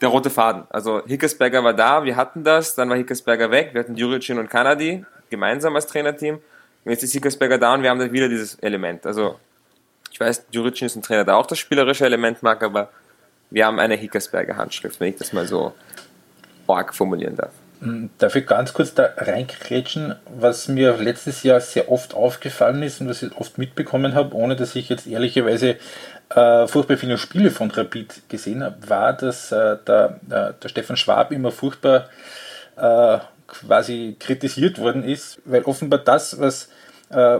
der 0.00 0.08
rote 0.08 0.30
Faden. 0.30 0.64
Also 0.70 1.02
Hickersberger 1.06 1.64
war 1.64 1.74
da, 1.74 2.04
wir 2.04 2.16
hatten 2.16 2.44
das, 2.44 2.74
dann 2.74 2.88
war 2.88 2.96
Hickersberger 2.96 3.50
weg, 3.50 3.70
wir 3.72 3.80
hatten 3.80 3.96
Juricin 3.96 4.38
und 4.38 4.48
Kanadi 4.48 5.04
gemeinsam 5.30 5.74
als 5.74 5.86
Trainerteam. 5.86 6.36
Und 6.84 6.90
jetzt 6.90 7.02
ist 7.02 7.12
Hickersberger 7.12 7.58
da 7.58 7.74
und 7.74 7.82
wir 7.82 7.90
haben 7.90 7.98
dann 7.98 8.12
wieder 8.12 8.28
dieses 8.28 8.54
Element. 8.56 9.06
Also 9.06 9.38
ich 10.10 10.20
weiß, 10.20 10.46
Juricin 10.50 10.86
ist 10.86 10.96
ein 10.96 11.02
Trainer, 11.02 11.24
der 11.24 11.36
auch 11.36 11.46
das 11.46 11.58
spielerische 11.58 12.04
Element 12.04 12.42
mag, 12.42 12.62
aber 12.62 12.90
wir 13.50 13.66
haben 13.66 13.78
eine 13.78 13.94
Hickersberger 13.94 14.56
Handschrift, 14.56 15.00
wenn 15.00 15.10
ich 15.10 15.16
das 15.16 15.32
mal 15.32 15.46
so 15.46 15.74
arg 16.66 16.94
formulieren 16.94 17.36
darf. 17.36 17.52
Hm, 17.80 18.08
darf 18.18 18.34
ich 18.34 18.46
ganz 18.46 18.72
kurz 18.72 18.94
da 18.94 19.10
reinkrätschen, 19.16 20.14
was 20.34 20.68
mir 20.68 20.96
letztes 20.96 21.42
Jahr 21.42 21.60
sehr 21.60 21.90
oft 21.90 22.14
aufgefallen 22.14 22.82
ist 22.82 23.00
und 23.00 23.08
was 23.08 23.22
ich 23.22 23.36
oft 23.36 23.58
mitbekommen 23.58 24.14
habe, 24.14 24.34
ohne 24.34 24.56
dass 24.56 24.74
ich 24.76 24.88
jetzt 24.88 25.06
ehrlicherweise 25.06 25.76
äh, 26.30 26.66
furchtbar 26.66 26.96
viele 26.96 27.18
Spiele 27.18 27.50
von 27.50 27.70
Rapid 27.70 28.28
gesehen 28.28 28.64
habe, 28.64 28.76
war, 28.88 29.12
dass 29.12 29.52
äh, 29.52 29.76
der, 29.86 30.20
äh, 30.30 30.52
der 30.60 30.68
Stefan 30.68 30.96
Schwab 30.96 31.32
immer 31.32 31.52
furchtbar 31.52 32.08
äh, 32.76 33.18
quasi 33.46 34.16
kritisiert 34.18 34.78
worden 34.78 35.04
ist, 35.04 35.40
weil 35.44 35.62
offenbar 35.62 36.00
das, 36.00 36.40
was 36.40 36.68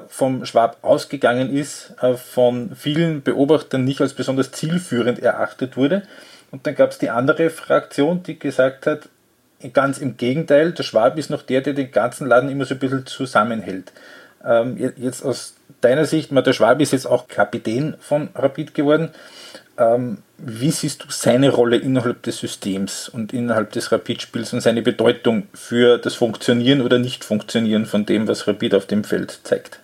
vom 0.09 0.45
Schwab 0.45 0.79
ausgegangen 0.83 1.55
ist, 1.55 1.95
äh, 2.01 2.15
von 2.15 2.75
vielen 2.77 3.23
Beobachtern 3.23 3.85
nicht 3.85 4.01
als 4.01 4.15
besonders 4.15 4.53
zielführend 4.53 5.19
erachtet 5.19 5.77
wurde. 5.77 6.03
Und 6.51 6.67
dann 6.67 6.75
gab 6.75 6.91
es 6.91 6.99
die 6.99 7.11
andere 7.11 7.51
Fraktion, 7.51 8.23
die 8.23 8.39
gesagt 8.39 8.87
hat, 8.87 9.09
ganz 9.73 9.99
im 9.99 10.17
Gegenteil, 10.17 10.73
der 10.73 10.83
Schwab 10.83 11.19
ist 11.19 11.31
noch 11.31 11.43
der, 11.43 11.63
der 11.63 11.73
den 11.73 11.91
ganzen 11.91 12.29
Laden 12.29 12.51
immer 12.51 12.65
so 12.65 12.75
ein 12.75 12.79
bisschen 12.79 13.07
zusammenhält. 13.07 13.93
Ähm, 14.45 14.77
jetzt 14.97 15.25
aus 15.25 15.55
deiner 15.81 16.05
Sicht, 16.05 16.31
der 16.31 16.53
Schwab 16.53 16.81
ist 16.81 16.93
jetzt 16.93 17.07
auch 17.07 17.27
Kapitän 17.27 17.97
von 18.01 18.29
Rapid 18.35 18.75
geworden. 18.75 19.11
Ähm, 19.79 20.19
wie 20.39 20.71
siehst 20.71 21.05
du 21.05 21.07
seine 21.11 21.51
Rolle 21.51 21.77
innerhalb 21.77 22.23
des 22.23 22.39
Systems 22.39 23.09
und 23.09 23.33
innerhalb 23.33 23.73
des 23.73 23.93
Rapid-Spiels 23.93 24.53
und 24.53 24.61
seine 24.61 24.83
Bedeutung 24.83 25.49
für 25.55 25.99
das 25.99 26.15
Funktionieren 26.15 26.81
oder 26.81 26.99
Nicht-Funktionieren 26.99 27.87
von 27.87 28.07
dem, 28.07 28.29
was 28.29 28.47
Rapid 28.47 28.75
auf 28.75 28.87
dem 28.87 29.05
Feld 29.05 29.41
zeigt? 29.45 29.81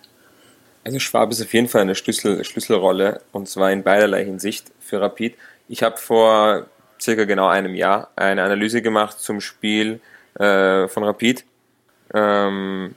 Also 0.83 0.99
Schwab 0.99 1.31
ist 1.31 1.41
auf 1.41 1.53
jeden 1.53 1.67
Fall 1.67 1.81
eine 1.81 1.95
Schlüssel, 1.95 2.43
Schlüsselrolle 2.43 3.21
und 3.31 3.47
zwar 3.47 3.71
in 3.71 3.83
beiderlei 3.83 4.25
Hinsicht 4.25 4.71
für 4.79 4.99
Rapid. 4.99 5.35
Ich 5.69 5.81
habe 5.81 5.97
vor 5.97 6.67
circa 6.99 7.25
genau 7.25 7.47
einem 7.47 7.75
Jahr 7.75 8.09
eine 8.15 8.43
Analyse 8.43 8.81
gemacht 8.81 9.19
zum 9.19 9.41
Spiel 9.41 10.01
äh, 10.35 10.87
von 10.87 11.03
Rapid. 11.03 11.45
Ähm, 12.13 12.95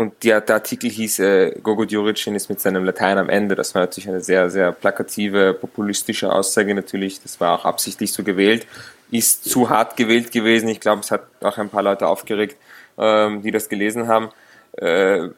und 0.00 0.24
der, 0.24 0.40
der 0.40 0.56
Artikel 0.56 0.88
hieß 0.88 1.18
äh, 1.18 1.50
Gogo 1.62 1.84
Djuricin 1.84 2.34
ist 2.34 2.48
mit 2.48 2.58
seinem 2.58 2.84
Latein 2.84 3.18
am 3.18 3.28
Ende. 3.28 3.54
Das 3.54 3.74
war 3.74 3.82
natürlich 3.82 4.08
eine 4.08 4.22
sehr, 4.22 4.48
sehr 4.48 4.72
plakative, 4.72 5.52
populistische 5.52 6.32
Aussage 6.32 6.74
natürlich. 6.74 7.20
Das 7.20 7.38
war 7.38 7.52
auch 7.52 7.66
absichtlich 7.66 8.10
so 8.10 8.24
gewählt. 8.24 8.66
Ist 9.10 9.44
zu 9.44 9.68
hart 9.68 9.98
gewählt 9.98 10.32
gewesen. 10.32 10.70
Ich 10.70 10.80
glaube, 10.80 11.02
es 11.02 11.10
hat 11.10 11.24
auch 11.42 11.58
ein 11.58 11.68
paar 11.68 11.82
Leute 11.82 12.06
aufgeregt, 12.06 12.56
ähm, 12.96 13.42
die 13.42 13.50
das 13.50 13.68
gelesen 13.68 14.08
haben. 14.08 14.30
Äh, 14.78 15.28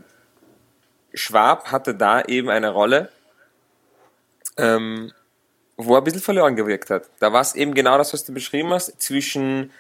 Schwab 1.13 1.73
hatte 1.73 1.97
da 1.97 2.23
eben 2.23 2.49
eine 2.49 2.71
Rolle, 2.71 3.11
ähm, 4.59 5.11
wo 5.77 5.95
er 5.95 6.03
ein 6.03 6.05
bisschen 6.05 6.23
verloren 6.23 6.55
gewirkt 6.55 6.89
hat. 6.89 7.11
Da 7.19 7.33
war 7.33 7.41
es 7.41 7.57
eben 7.57 7.75
genau 7.75 7.99
das, 7.99 8.13
was 8.13 8.25
du 8.25 8.33
beschrieben 8.33 8.71
hast, 8.71 9.03
zwischen 9.03 9.73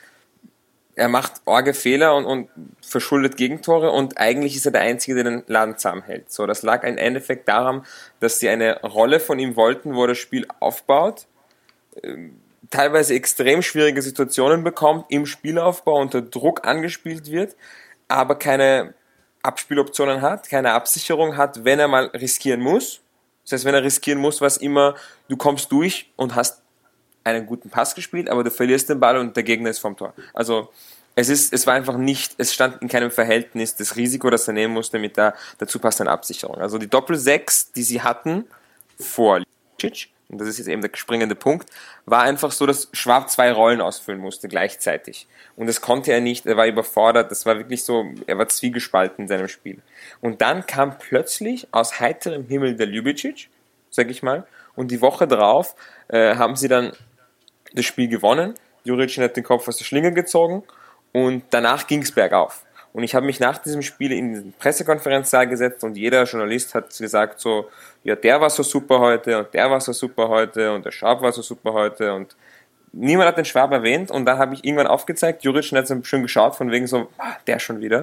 er 0.94 1.08
macht 1.08 1.40
orge 1.46 1.75
Fehler 1.75 2.14
und, 2.14 2.26
und 2.26 2.49
verschuldet 2.82 3.37
Gegentore 3.37 3.90
und 3.90 4.18
eigentlich 4.18 4.56
ist 4.56 4.66
er 4.66 4.72
der 4.72 4.82
Einzige, 4.82 5.14
der 5.14 5.25
den 5.25 5.44
Laden 5.46 5.78
zusammenhält. 5.78 6.30
So, 6.30 6.46
das 6.46 6.62
lag 6.62 6.84
im 6.84 6.99
Endeffekt 6.99 7.49
daran, 7.49 7.87
dass 8.20 8.40
sie 8.40 8.49
eine 8.49 8.80
Rolle 8.82 9.18
von 9.18 9.38
ihm 9.38 9.56
wollten, 9.56 9.94
wo 9.94 10.04
er 10.04 10.08
das 10.08 10.18
Spiel 10.18 10.46
aufbaut, 10.61 11.26
ähm, 12.02 12.40
teilweise 12.70 13.14
extrem 13.14 13.62
schwierige 13.62 14.02
Situationen 14.02 14.64
bekommt, 14.64 15.06
im 15.08 15.26
Spielaufbau 15.26 16.00
unter 16.00 16.22
Druck 16.22 16.66
angespielt 16.66 17.30
wird, 17.30 17.56
aber 18.08 18.38
keine 18.38 18.94
Abspieloptionen 19.42 20.22
hat, 20.22 20.49
keine 20.49 20.72
Absicherung 20.72 21.37
hat, 21.37 21.64
wenn 21.64 21.78
er 21.78 21.88
mal 21.88 22.06
riskieren 22.06 22.61
muss. 22.61 23.00
Das 23.44 23.52
heißt, 23.52 23.64
wenn 23.64 23.75
er 23.75 23.82
riskieren 23.82 24.20
muss, 24.20 24.40
was 24.40 24.56
immer, 24.56 24.94
du 25.28 25.37
kommst 25.37 25.72
durch 25.72 26.12
und 26.16 26.34
hast 26.34 26.62
einen 27.24 27.46
guten 27.46 27.70
Pass 27.70 27.94
gespielt, 27.94 28.28
aber 28.28 28.44
du 28.44 28.50
verlierst 28.50 28.88
den 28.88 29.00
Ball 29.00 29.16
und 29.18 29.36
der 29.36 29.42
Gegner 29.42 29.70
ist 29.70 29.78
vom 29.78 29.96
Tor. 29.96 30.14
Also 30.34 30.70
es 31.14 31.28
ist, 31.28 31.52
es 31.52 31.66
war 31.66 31.74
einfach 31.74 31.96
nicht, 31.96 32.34
es 32.38 32.54
stand 32.54 32.80
in 32.80 32.88
keinem 32.88 33.10
Verhältnis 33.10 33.76
das 33.76 33.96
Risiko, 33.96 34.30
das 34.30 34.48
er 34.48 34.54
nehmen 34.54 34.72
musste 34.72 34.98
mit 34.98 35.16
der 35.16 35.34
dazu 35.58 35.78
passenden 35.78 36.12
Absicherung. 36.12 36.56
Also 36.56 36.78
die 36.78 36.88
Doppel 36.88 37.16
6, 37.16 37.72
die 37.72 37.82
sie 37.82 38.02
hatten 38.02 38.46
vor 38.98 39.40
Licic, 39.40 40.08
und 40.30 40.40
das 40.40 40.48
ist 40.48 40.58
jetzt 40.58 40.68
eben 40.68 40.80
der 40.80 40.90
springende 40.94 41.34
Punkt, 41.34 41.68
war 42.06 42.22
einfach 42.22 42.50
so, 42.52 42.64
dass 42.64 42.88
Schwab 42.92 43.28
zwei 43.28 43.52
Rollen 43.52 43.82
ausfüllen 43.82 44.20
musste 44.20 44.48
gleichzeitig. 44.48 45.26
Und 45.56 45.66
das 45.66 45.82
konnte 45.82 46.10
er 46.10 46.22
nicht, 46.22 46.46
er 46.46 46.56
war 46.56 46.66
überfordert, 46.66 47.30
das 47.30 47.44
war 47.44 47.58
wirklich 47.58 47.84
so, 47.84 48.06
er 48.26 48.38
war 48.38 48.48
zwiegespalten 48.48 49.24
in 49.24 49.28
seinem 49.28 49.48
Spiel. 49.48 49.82
Und 50.22 50.40
dann 50.40 50.64
kam 50.64 50.98
plötzlich 50.98 51.68
aus 51.70 52.00
heiterem 52.00 52.46
Himmel 52.46 52.76
der 52.76 52.86
Ljubicic, 52.86 53.50
sag 53.90 54.08
ich 54.08 54.22
mal, 54.22 54.46
und 54.74 54.90
die 54.90 55.02
Woche 55.02 55.28
drauf 55.28 55.74
äh, 56.08 56.36
haben 56.36 56.56
sie 56.56 56.68
dann 56.68 56.92
das 57.74 57.84
Spiel 57.84 58.08
gewonnen. 58.08 58.54
Juricin 58.84 59.24
hat 59.24 59.36
den 59.36 59.44
Kopf 59.44 59.68
aus 59.68 59.76
der 59.76 59.84
Schlinge 59.84 60.12
gezogen 60.12 60.62
und 61.12 61.44
danach 61.50 61.86
ging 61.86 62.02
es 62.02 62.12
bergauf. 62.12 62.64
Und 62.92 63.04
ich 63.04 63.14
habe 63.14 63.24
mich 63.24 63.40
nach 63.40 63.58
diesem 63.58 63.80
Spiel 63.80 64.12
in 64.12 64.34
den 64.34 64.52
Pressekonferenzsaal 64.58 65.48
gesetzt 65.48 65.82
und 65.82 65.96
jeder 65.96 66.24
Journalist 66.24 66.74
hat 66.74 66.96
gesagt 66.96 67.40
so, 67.40 67.70
ja, 68.04 68.14
der 68.16 68.40
war 68.40 68.50
so 68.50 68.62
super 68.62 69.00
heute 69.00 69.38
und 69.38 69.54
der 69.54 69.70
war 69.70 69.80
so 69.80 69.92
super 69.92 70.28
heute 70.28 70.72
und 70.72 70.84
der 70.84 70.90
Schwab 70.90 71.22
war 71.22 71.32
so 71.32 71.40
super 71.40 71.72
heute 71.72 72.12
und 72.12 72.36
niemand 72.92 73.28
hat 73.28 73.38
den 73.38 73.46
Schwab 73.46 73.72
erwähnt 73.72 74.10
und 74.10 74.26
dann 74.26 74.36
habe 74.36 74.54
ich 74.54 74.64
irgendwann 74.64 74.86
aufgezeigt, 74.86 75.42
Juricin 75.42 75.78
hat 75.78 75.86
so 75.88 76.02
schön 76.02 76.22
geschaut 76.22 76.54
von 76.54 76.70
wegen 76.70 76.86
so, 76.86 77.08
ah, 77.16 77.36
der 77.46 77.58
schon 77.58 77.80
wieder. 77.80 78.00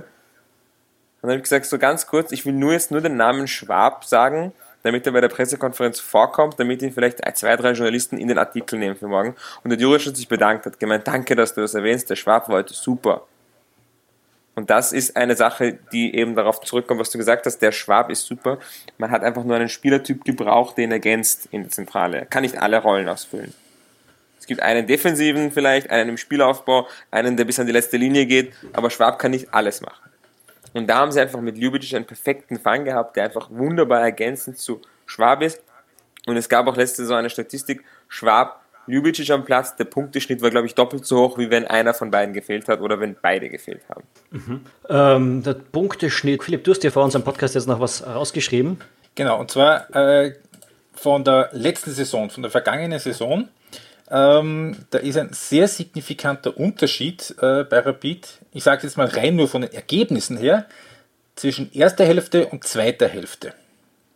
Und 1.22 1.24
dann 1.24 1.32
habe 1.32 1.38
ich 1.38 1.44
gesagt, 1.44 1.66
so 1.66 1.78
ganz 1.78 2.08
kurz, 2.08 2.32
ich 2.32 2.46
will 2.46 2.54
nur 2.54 2.72
jetzt 2.72 2.90
nur 2.90 3.02
den 3.02 3.16
Namen 3.16 3.48
Schwab 3.48 4.06
sagen 4.06 4.54
damit 4.84 5.06
er 5.06 5.12
bei 5.12 5.22
der 5.22 5.28
Pressekonferenz 5.28 6.00
vorkommt, 6.00 6.60
damit 6.60 6.82
ihn 6.82 6.92
vielleicht 6.92 7.20
zwei, 7.38 7.56
drei 7.56 7.72
Journalisten 7.72 8.18
in 8.18 8.28
den 8.28 8.38
Artikel 8.38 8.80
nehmen 8.80 8.96
für 8.96 9.08
morgen. 9.08 9.36
Und 9.64 9.70
der 9.72 9.80
Jurisch 9.80 10.08
hat 10.08 10.16
sich 10.16 10.28
bedankt, 10.28 10.66
hat 10.66 10.80
gemeint, 10.80 11.08
danke, 11.08 11.36
dass 11.36 11.54
du 11.54 11.62
das 11.62 11.74
erwähnst, 11.74 12.10
der 12.10 12.16
Schwab 12.16 12.48
heute 12.48 12.74
super. 12.74 13.24
Und 14.56 14.70
das 14.70 14.92
ist 14.92 15.16
eine 15.16 15.38
Sache, 15.38 15.80
die 15.94 16.14
eben 16.16 16.36
darauf 16.36 16.60
zurückkommt, 16.60 17.00
was 17.00 17.10
du 17.10 17.18
gesagt 17.18 17.46
hast, 17.46 17.60
der 17.60 17.72
Schwab 17.72 18.10
ist 18.10 18.26
super. 18.26 18.60
Man 18.98 19.10
hat 19.10 19.24
einfach 19.24 19.46
nur 19.46 19.56
einen 19.56 19.70
Spielertyp 19.70 20.26
gebraucht, 20.26 20.78
den 20.78 20.92
ergänzt 20.92 21.48
in 21.52 21.62
der 21.62 21.72
Zentrale. 21.72 22.18
Er 22.18 22.26
kann 22.26 22.42
nicht 22.42 22.62
alle 22.62 22.78
Rollen 22.82 23.08
ausfüllen. 23.08 23.54
Es 24.38 24.48
gibt 24.48 24.62
einen 24.62 24.86
defensiven 24.88 25.52
vielleicht, 25.52 25.90
einen 25.90 26.10
im 26.10 26.18
Spielaufbau, 26.18 26.88
einen, 27.10 27.38
der 27.38 27.46
bis 27.46 27.60
an 27.60 27.68
die 27.68 27.72
letzte 27.72 27.98
Linie 27.98 28.26
geht, 28.26 28.54
aber 28.74 28.90
Schwab 28.90 29.18
kann 29.18 29.32
nicht 29.32 29.54
alles 29.54 29.80
machen. 29.80 30.10
Und 30.74 30.88
da 30.88 30.98
haben 30.98 31.12
sie 31.12 31.20
einfach 31.20 31.42
mit 31.42 31.58
Ljubicic 31.58 31.96
einen 31.96 32.06
perfekten 32.06 32.60
Fang 32.60 32.86
gehabt, 32.86 33.16
der 33.16 33.26
einfach 33.26 33.50
wunderbar 33.50 34.02
ergänzend 34.02 34.58
zu 34.58 34.82
Schwab 35.06 35.42
ist. 35.42 35.62
Und 36.26 36.38
es 36.38 36.50
gab 36.50 36.68
auch 36.68 36.76
letzte 36.76 37.06
so 37.06 37.16
eine 37.16 37.30
Statistik, 37.30 37.84
Schwab, 38.08 38.62
Ljubicic 38.88 39.30
am 39.32 39.46
Platz, 39.46 39.76
der 39.76 39.86
Punkteschnitt 39.86 40.42
war, 40.42 40.50
glaube 40.50 40.68
ich, 40.68 40.76
doppelt 40.76 41.06
so 41.06 41.20
hoch, 41.20 41.38
wie 41.38 41.50
wenn 41.50 41.66
einer 41.66 41.94
von 41.94 42.12
beiden 42.12 42.34
gefehlt 42.34 42.68
hat 42.68 42.82
oder 42.82 43.00
wenn 43.00 43.16
beide 43.22 43.50
gefehlt 43.50 43.82
haben. 43.90 44.04
Mhm. 44.32 44.62
Ähm, 44.90 45.44
der 45.44 45.54
Punkteschnitt, 45.54 46.44
Philipp, 46.44 46.64
du 46.64 46.72
hast 46.72 46.84
dir 46.84 46.92
vor 46.92 47.04
unserem 47.04 47.24
Podcast 47.24 47.56
jetzt 47.56 47.68
noch 47.68 47.80
was 47.80 48.06
rausgeschrieben. 48.06 48.80
Genau, 49.16 49.40
und 49.40 49.52
zwar 49.52 49.96
äh, 49.96 50.34
von 50.94 51.24
der 51.24 51.50
letzten 51.52 51.92
Saison, 51.92 52.30
von 52.30 52.44
der 52.44 52.52
vergangenen 52.52 53.00
Saison. 53.00 53.48
Ähm, 54.12 54.76
da 54.90 54.98
ist 54.98 55.18
ein 55.18 55.34
sehr 55.34 55.68
signifikanter 55.68 56.58
Unterschied 56.58 57.36
äh, 57.42 57.64
bei 57.64 57.80
Rapid, 57.80 58.28
ich 58.52 58.64
sage 58.64 58.84
jetzt 58.84 58.98
mal 58.98 59.08
rein 59.08 59.36
nur 59.36 59.48
von 59.48 59.62
den 59.62 59.72
Ergebnissen 59.72 60.38
her, 60.38 60.66
zwischen 61.36 61.72
erster 61.74 62.06
Hälfte 62.06 62.48
und 62.48 62.64
zweiter 62.64 63.08
Hälfte. 63.08 63.54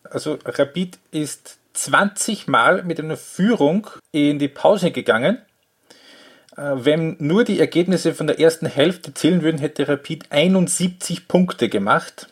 Also 0.04 0.40
Rapid 0.46 0.98
ist 1.12 1.58
20 1.74 2.48
Mal 2.48 2.84
mit 2.84 3.00
einer 3.00 3.18
Führung 3.18 3.88
in 4.12 4.40
die 4.40 4.48
Pause 4.48 4.92
gegangen. 4.92 5.38
Äh, 6.58 6.72
wenn 6.76 7.16
nur 7.20 7.44
die 7.44 7.60
Ergebnisse 7.60 8.16
von 8.16 8.26
der 8.26 8.40
ersten 8.40 8.66
Hälfte 8.66 9.14
zählen 9.14 9.44
würden, 9.44 9.60
hätte 9.60 9.88
Rapid 9.88 10.32
71 10.32 11.28
Punkte 11.28 11.70
gemacht. 11.70 12.30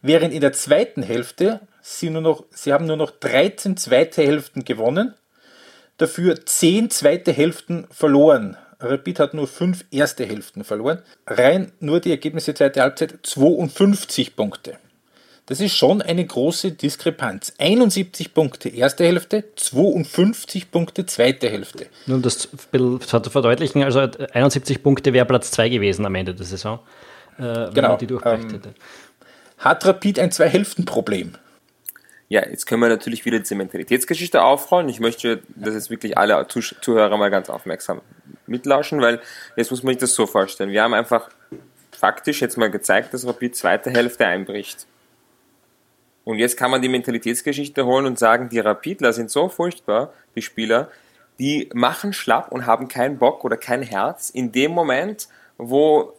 Während 0.00 0.32
in 0.32 0.40
der 0.40 0.52
zweiten 0.54 1.02
Hälfte 1.02 1.60
sie 1.82 2.08
nur 2.08 2.22
noch, 2.22 2.44
sie 2.50 2.72
haben 2.72 2.86
nur 2.86 2.96
noch 2.96 3.10
13 3.10 3.76
zweite 3.76 4.22
Hälften 4.22 4.64
gewonnen 4.64 5.14
dafür 5.98 6.44
zehn 6.46 6.90
zweite 6.90 7.32
Hälften 7.32 7.86
verloren. 7.90 8.56
Rapid 8.80 9.18
hat 9.18 9.34
nur 9.34 9.46
fünf 9.46 9.84
erste 9.90 10.26
Hälften 10.26 10.64
verloren. 10.64 11.02
Rein 11.26 11.72
nur 11.80 12.00
die 12.00 12.10
Ergebnisse 12.10 12.54
zweite 12.54 12.82
Halbzeit 12.82 13.18
52 13.22 14.36
Punkte. 14.36 14.78
Das 15.46 15.60
ist 15.60 15.76
schon 15.76 16.00
eine 16.00 16.24
große 16.24 16.72
Diskrepanz. 16.72 17.52
71 17.58 18.32
Punkte 18.32 18.70
erste 18.70 19.04
Hälfte, 19.04 19.44
52 19.56 20.70
Punkte 20.70 21.04
zweite 21.04 21.50
Hälfte. 21.50 21.86
Nun, 22.06 22.22
das 22.22 22.48
zu 22.48 23.30
verdeutlichen, 23.30 23.82
also 23.82 24.00
71 24.00 24.82
Punkte 24.82 25.12
wäre 25.12 25.26
Platz 25.26 25.50
2 25.50 25.68
gewesen 25.68 26.06
am 26.06 26.14
Ende 26.14 26.34
der 26.34 26.46
Saison, 26.46 26.78
äh, 27.38 27.70
genau. 27.74 27.96
die 27.98 28.06
durchgebracht 28.06 28.44
ähm, 28.44 28.50
hätte. 28.52 28.74
Hat 29.58 29.84
Rapid 29.84 30.18
ein 30.18 30.32
Zwei-Hälften-Problem? 30.32 31.32
Ja, 32.34 32.44
jetzt 32.48 32.66
können 32.66 32.82
wir 32.82 32.88
natürlich 32.88 33.24
wieder 33.24 33.38
diese 33.38 33.54
Mentalitätsgeschichte 33.54 34.42
aufrollen. 34.42 34.88
Ich 34.88 34.98
möchte, 34.98 35.40
dass 35.54 35.74
jetzt 35.74 35.88
wirklich 35.88 36.18
alle 36.18 36.44
Zuhörer 36.48 37.16
mal 37.16 37.30
ganz 37.30 37.48
aufmerksam 37.48 38.00
mitlauschen, 38.48 39.00
weil 39.00 39.20
jetzt 39.54 39.70
muss 39.70 39.84
man 39.84 39.92
sich 39.92 40.00
das 40.00 40.14
so 40.14 40.26
vorstellen. 40.26 40.70
Wir 40.70 40.82
haben 40.82 40.94
einfach 40.94 41.30
faktisch 41.96 42.40
jetzt 42.40 42.58
mal 42.58 42.72
gezeigt, 42.72 43.14
dass 43.14 43.24
Rapid 43.24 43.54
zweite 43.54 43.90
Hälfte 43.90 44.26
einbricht. 44.26 44.88
Und 46.24 46.40
jetzt 46.40 46.56
kann 46.56 46.72
man 46.72 46.82
die 46.82 46.88
Mentalitätsgeschichte 46.88 47.86
holen 47.86 48.04
und 48.04 48.18
sagen, 48.18 48.48
die 48.48 48.58
Rapidler 48.58 49.12
sind 49.12 49.30
so 49.30 49.48
furchtbar, 49.48 50.12
die 50.34 50.42
Spieler, 50.42 50.90
die 51.38 51.70
machen 51.72 52.12
schlapp 52.12 52.50
und 52.50 52.66
haben 52.66 52.88
keinen 52.88 53.16
Bock 53.16 53.44
oder 53.44 53.56
kein 53.56 53.82
Herz 53.82 54.30
in 54.30 54.50
dem 54.50 54.72
Moment, 54.72 55.28
wo 55.56 56.14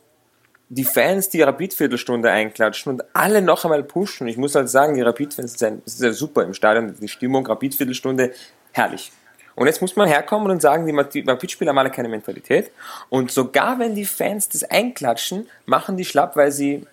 die 0.70 0.84
Fans 0.84 1.30
die 1.30 1.42
Rapid-Viertelstunde 1.42 2.32
einklatschen 2.32 2.94
und 2.94 3.04
alle 3.14 3.42
noch 3.42 3.66
einmal 3.66 3.84
pushen. 3.84 4.28
Ich 4.28 4.38
muss 4.38 4.56
halt 4.56 4.70
sagen, 4.70 4.96
die 4.96 5.02
Rapid-Fans 5.02 5.58
sind, 5.58 5.82
sind 5.86 6.14
super 6.14 6.44
im 6.44 6.54
Stadion, 6.54 6.96
die 7.00 7.08
Stimmung, 7.08 7.46
Rapid-Viertelstunde, 7.46 8.34
herrlich. 8.72 9.12
Und 9.56 9.68
jetzt 9.68 9.82
muss 9.82 9.96
man 9.96 10.08
herkommen 10.08 10.52
und 10.52 10.62
sagen, 10.62 10.86
die 10.86 11.22
Rapid-Spieler 11.22 11.70
haben 11.70 11.78
alle 11.78 11.92
keine 11.92 12.10
Mentalität. 12.10 12.72
Und 13.10 13.32
sogar 13.32 13.80
wenn 13.80 13.96
die 13.96 14.06
Fans 14.06 14.50
das 14.50 14.64
einklatschen, 14.64 15.48
machen 15.66 15.98
die 15.98 16.04
schlapp, 16.04 16.36
weil 16.36 16.52
sie 16.52 16.86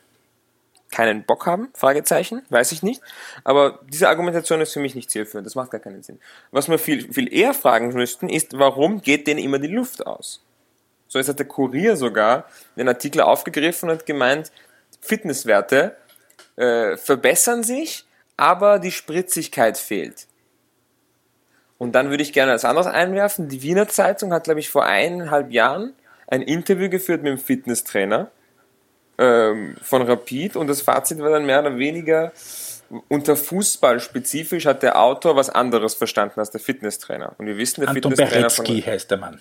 keinen 0.92 1.24
Bock 1.24 1.46
haben? 1.46 1.70
Fragezeichen, 1.74 2.42
weiß 2.50 2.70
ich 2.70 2.84
nicht. 2.84 3.02
Aber 3.42 3.80
diese 3.88 4.08
Argumentation 4.08 4.60
ist 4.60 4.74
für 4.74 4.80
mich 4.80 4.94
nicht 4.94 5.10
zielführend. 5.10 5.46
Das 5.46 5.56
macht 5.56 5.72
gar 5.72 5.80
keinen 5.80 6.02
Sinn. 6.02 6.20
Was 6.52 6.68
wir 6.68 6.78
viel, 6.78 7.12
viel 7.12 7.32
eher 7.32 7.54
fragen 7.54 7.88
müssten, 7.94 8.28
ist, 8.28 8.56
warum 8.56 9.00
geht 9.00 9.26
denen 9.26 9.40
immer 9.40 9.58
die 9.58 9.68
Luft 9.68 10.06
aus? 10.06 10.40
So 11.12 11.19
ist 11.19 11.28
hat 11.28 11.38
der 11.38 11.47
Kurier 11.47 11.97
sogar 11.97 12.47
den 12.75 12.88
Artikel 12.88 13.21
aufgegriffen 13.21 13.90
und 13.90 14.07
gemeint, 14.07 14.50
Fitnesswerte 15.02 15.95
äh, 16.57 16.97
verbessern 16.97 17.62
sich, 17.62 18.07
aber 18.38 18.78
die 18.78 18.92
Spritzigkeit 18.92 19.76
fehlt. 19.76 20.26
Und 21.76 21.92
dann 21.92 22.09
würde 22.09 22.23
ich 22.23 22.33
gerne 22.33 22.52
als 22.52 22.64
anderes 22.64 22.87
einwerfen. 22.87 23.50
Die 23.50 23.61
Wiener 23.61 23.88
Zeitung 23.88 24.33
hat, 24.33 24.45
glaube 24.45 24.61
ich, 24.61 24.71
vor 24.71 24.87
eineinhalb 24.87 25.52
Jahren 25.52 25.92
ein 26.28 26.40
Interview 26.40 26.88
geführt 26.88 27.23
mit 27.23 27.33
dem 27.33 27.38
Fitnesstrainer 27.38 28.31
ähm, 29.19 29.76
von 29.83 30.00
Rapid 30.00 30.57
und 30.57 30.69
das 30.69 30.81
Fazit 30.81 31.19
war 31.19 31.28
dann 31.28 31.45
mehr 31.45 31.61
oder 31.61 31.76
weniger, 31.76 32.33
unter 33.09 33.37
Fußball 33.37 34.00
spezifisch 34.00 34.64
hat 34.64 34.83
der 34.83 34.99
Autor 34.99 35.37
was 35.37 35.50
anderes 35.50 35.95
verstanden 35.95 36.40
als 36.40 36.50
der 36.50 36.61
Fitnesstrainer. 36.61 37.35
Und 37.37 37.45
wir 37.45 37.59
wissen, 37.59 37.83
der 37.83 37.90
Anton 37.90 38.12
Fitnesstrainer 38.12 38.49
Beretzky 38.49 38.81
von, 38.81 38.92
heißt 38.92 39.11
der 39.11 39.19
Mann. 39.19 39.40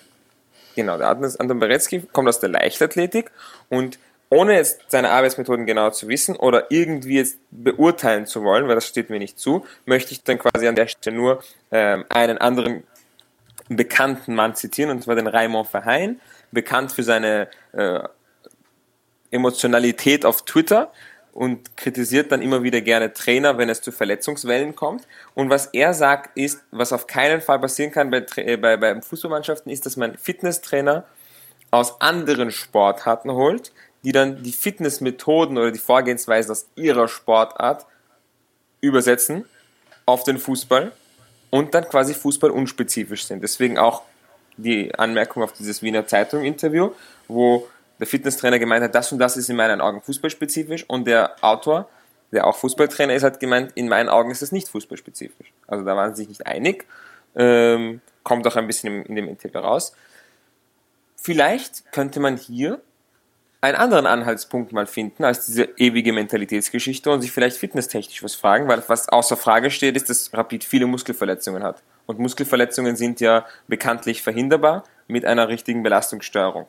Genau, 0.74 0.98
der 0.98 1.08
Anton 1.08 1.58
Beretzky 1.58 2.02
kommt 2.12 2.28
aus 2.28 2.40
der 2.40 2.48
Leichtathletik 2.48 3.30
und 3.68 3.98
ohne 4.30 4.54
jetzt 4.54 4.80
seine 4.88 5.10
Arbeitsmethoden 5.10 5.66
genau 5.66 5.90
zu 5.90 6.08
wissen 6.08 6.36
oder 6.36 6.70
irgendwie 6.70 7.16
jetzt 7.16 7.38
beurteilen 7.50 8.26
zu 8.26 8.42
wollen, 8.42 8.66
weil 8.66 8.74
das 8.74 8.86
steht 8.86 9.10
mir 9.10 9.18
nicht 9.18 9.38
zu, 9.38 9.66
möchte 9.84 10.12
ich 10.12 10.24
dann 10.24 10.38
quasi 10.38 10.66
an 10.66 10.74
der 10.74 10.86
Stelle 10.86 11.16
nur 11.16 11.42
ähm, 11.70 12.06
einen 12.08 12.38
anderen 12.38 12.84
bekannten 13.68 14.34
Mann 14.34 14.54
zitieren, 14.54 14.90
und 14.90 15.02
zwar 15.02 15.16
den 15.16 15.26
Raymond 15.26 15.68
Verheyen, 15.68 16.20
bekannt 16.50 16.92
für 16.92 17.02
seine 17.02 17.48
äh, 17.72 18.00
Emotionalität 19.30 20.24
auf 20.24 20.44
Twitter 20.44 20.92
und 21.32 21.76
kritisiert 21.76 22.30
dann 22.30 22.42
immer 22.42 22.62
wieder 22.62 22.80
gerne 22.80 23.12
Trainer, 23.12 23.56
wenn 23.58 23.68
es 23.68 23.80
zu 23.80 23.90
Verletzungswellen 23.90 24.76
kommt. 24.76 25.06
Und 25.34 25.50
was 25.50 25.66
er 25.66 25.94
sagt, 25.94 26.36
ist, 26.36 26.62
was 26.70 26.92
auf 26.92 27.06
keinen 27.06 27.40
Fall 27.40 27.58
passieren 27.58 27.90
kann 27.90 28.10
bei, 28.10 28.24
äh, 28.36 28.56
bei, 28.56 28.76
bei 28.76 29.00
Fußballmannschaften, 29.00 29.72
ist, 29.72 29.86
dass 29.86 29.96
man 29.96 30.16
Fitnesstrainer 30.16 31.04
aus 31.70 32.00
anderen 32.00 32.50
Sportarten 32.50 33.30
holt, 33.32 33.72
die 34.04 34.12
dann 34.12 34.42
die 34.42 34.52
Fitnessmethoden 34.52 35.56
oder 35.56 35.70
die 35.70 35.78
Vorgehensweisen 35.78 36.52
aus 36.52 36.66
ihrer 36.76 37.08
Sportart 37.08 37.86
übersetzen 38.80 39.46
auf 40.04 40.24
den 40.24 40.38
Fußball 40.38 40.92
und 41.50 41.74
dann 41.74 41.88
quasi 41.88 42.12
Fußball 42.12 42.50
unspezifisch 42.50 43.24
sind. 43.24 43.42
Deswegen 43.42 43.78
auch 43.78 44.02
die 44.58 44.94
Anmerkung 44.94 45.42
auf 45.42 45.52
dieses 45.52 45.82
Wiener 45.82 46.06
Zeitung-Interview, 46.06 46.90
wo 47.28 47.68
der 48.02 48.08
Fitnesstrainer 48.08 48.58
gemeint 48.58 48.82
hat, 48.82 48.96
das 48.96 49.12
und 49.12 49.20
das 49.20 49.36
ist 49.36 49.48
in 49.48 49.54
meinen 49.54 49.80
Augen 49.80 50.02
fußballspezifisch 50.02 50.84
und 50.88 51.06
der 51.06 51.36
Autor, 51.40 51.88
der 52.32 52.48
auch 52.48 52.56
Fußballtrainer 52.56 53.14
ist, 53.14 53.22
hat 53.22 53.38
gemeint, 53.38 53.70
in 53.76 53.88
meinen 53.88 54.08
Augen 54.08 54.32
ist 54.32 54.42
das 54.42 54.50
nicht 54.50 54.68
fußballspezifisch. 54.68 55.52
Also 55.68 55.84
da 55.84 55.94
waren 55.94 56.12
sie 56.12 56.22
sich 56.22 56.28
nicht 56.28 56.44
einig. 56.44 56.84
Ähm, 57.36 58.00
kommt 58.24 58.44
auch 58.48 58.56
ein 58.56 58.66
bisschen 58.66 59.04
in 59.04 59.14
dem 59.14 59.28
Interview 59.28 59.60
raus. 59.60 59.94
Vielleicht 61.14 61.92
könnte 61.92 62.18
man 62.18 62.36
hier 62.36 62.80
einen 63.60 63.76
anderen 63.76 64.06
Anhaltspunkt 64.06 64.72
mal 64.72 64.88
finden 64.88 65.22
als 65.22 65.46
diese 65.46 65.68
ewige 65.76 66.12
Mentalitätsgeschichte 66.12 67.08
und 67.08 67.22
sich 67.22 67.30
vielleicht 67.30 67.56
fitnesstechnisch 67.56 68.24
was 68.24 68.34
fragen, 68.34 68.66
weil 68.66 68.82
was 68.88 69.10
außer 69.10 69.36
Frage 69.36 69.70
steht, 69.70 69.94
ist, 69.94 70.10
dass 70.10 70.34
Rapid 70.34 70.64
viele 70.64 70.86
Muskelverletzungen 70.86 71.62
hat. 71.62 71.84
Und 72.06 72.18
Muskelverletzungen 72.18 72.96
sind 72.96 73.20
ja 73.20 73.46
bekanntlich 73.68 74.22
verhinderbar 74.22 74.82
mit 75.06 75.24
einer 75.24 75.46
richtigen 75.46 75.84
Belastungssteuerung. 75.84 76.66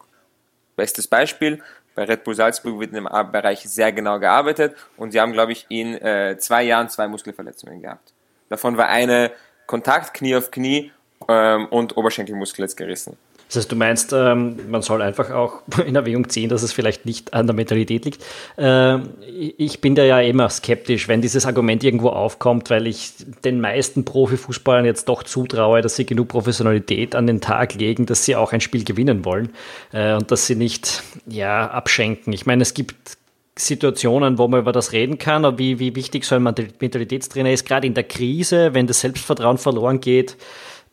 Bestes 0.75 1.08
Beispiel, 1.08 1.62
bei 1.96 2.03
Red 2.06 2.24
Bull 2.24 2.36
Salzburg 2.36 2.80
wird 2.80 2.89
in 2.94 3.03
dem 3.03 3.32
Bereich 3.32 3.62
sehr 3.62 3.92
genau 3.92 4.20
gearbeitet 4.20 4.75
und 4.98 5.12
sie 5.12 5.22
haben, 5.22 5.34
glaube 5.34 5.51
ich, 5.51 5.65
in 5.70 5.96
äh, 5.96 6.38
zwei 6.39 6.63
Jahren 6.63 6.89
zwei 6.89 7.08
Muskelverletzungen 7.08 7.82
gehabt. 7.82 8.13
Davon 8.50 8.77
war 8.77 8.88
eine 8.88 9.32
Kontakt, 9.68 10.13
Knie 10.13 10.36
auf 10.36 10.51
Knie 10.51 10.92
ähm, 11.27 11.68
und 11.68 11.96
Oberschenkelmuskel 11.96 12.65
jetzt 12.65 12.77
gerissen. 12.77 13.18
Das 13.54 13.66
heißt, 13.66 13.72
du 13.72 13.76
meinst, 13.76 14.14
ähm, 14.14 14.56
man 14.68 14.82
soll 14.82 15.04
einfach 15.04 15.30
auch 15.30 15.62
in 15.86 15.96
Erwägung 15.96 16.28
ziehen, 16.28 16.50
dass 16.50 16.64
es 16.64 16.74
vielleicht 16.74 17.06
nicht 17.06 17.36
an 17.36 17.46
der 17.46 17.56
Mentalität 17.56 18.04
liegt. 18.04 18.26
Ähm, 18.58 19.10
ich 19.22 19.80
bin 19.80 19.94
da 19.94 20.04
ja 20.04 20.20
immer 20.22 20.50
skeptisch, 20.50 21.08
wenn 21.08 21.22
dieses 21.22 21.46
Argument 21.46 21.84
irgendwo 21.84 22.10
aufkommt, 22.10 22.72
weil 22.72 22.88
ich 22.88 23.14
den 23.46 23.62
meisten 23.62 24.06
Profifußballern 24.06 24.86
jetzt 24.86 25.08
doch 25.08 25.22
zutraue, 25.22 25.82
dass 25.82 25.96
sie 25.96 26.08
genug 26.08 26.30
Professionalität 26.30 27.13
an 27.13 27.28
den 27.28 27.42
Tag 27.42 27.76
legen, 27.76 28.08
dass 28.08 28.26
sie 28.26 28.36
auch 28.36 28.54
ein 28.54 28.62
Spiel 28.62 28.84
gewinnen 28.84 29.24
wollen 29.24 29.50
äh, 29.92 30.16
und 30.16 30.32
dass 30.32 30.48
sie 30.48 30.56
nicht 30.56 31.04
ja, 31.28 31.70
abschenken. 31.70 32.34
Ich 32.34 32.48
meine, 32.48 32.63
es 32.63 32.74
gibt 32.74 33.20
Situationen, 33.56 34.39
wo 34.39 34.48
man 34.48 34.62
über 34.62 34.72
das 34.72 34.94
reden 34.94 35.20
kann, 35.20 35.46
aber 35.46 35.60
wie, 35.60 35.78
wie 35.78 35.96
wichtig 35.96 36.26
so 36.26 36.34
ein 36.34 36.42
Mentalitätstrainer 36.42 37.52
ist, 37.52 37.68
gerade 37.68 37.86
in 37.86 37.94
der 37.94 38.06
Krise, 38.06 38.74
wenn 38.74 38.88
das 38.88 39.02
Selbstvertrauen 39.02 39.60
verloren 39.60 40.00
geht, 40.00 40.38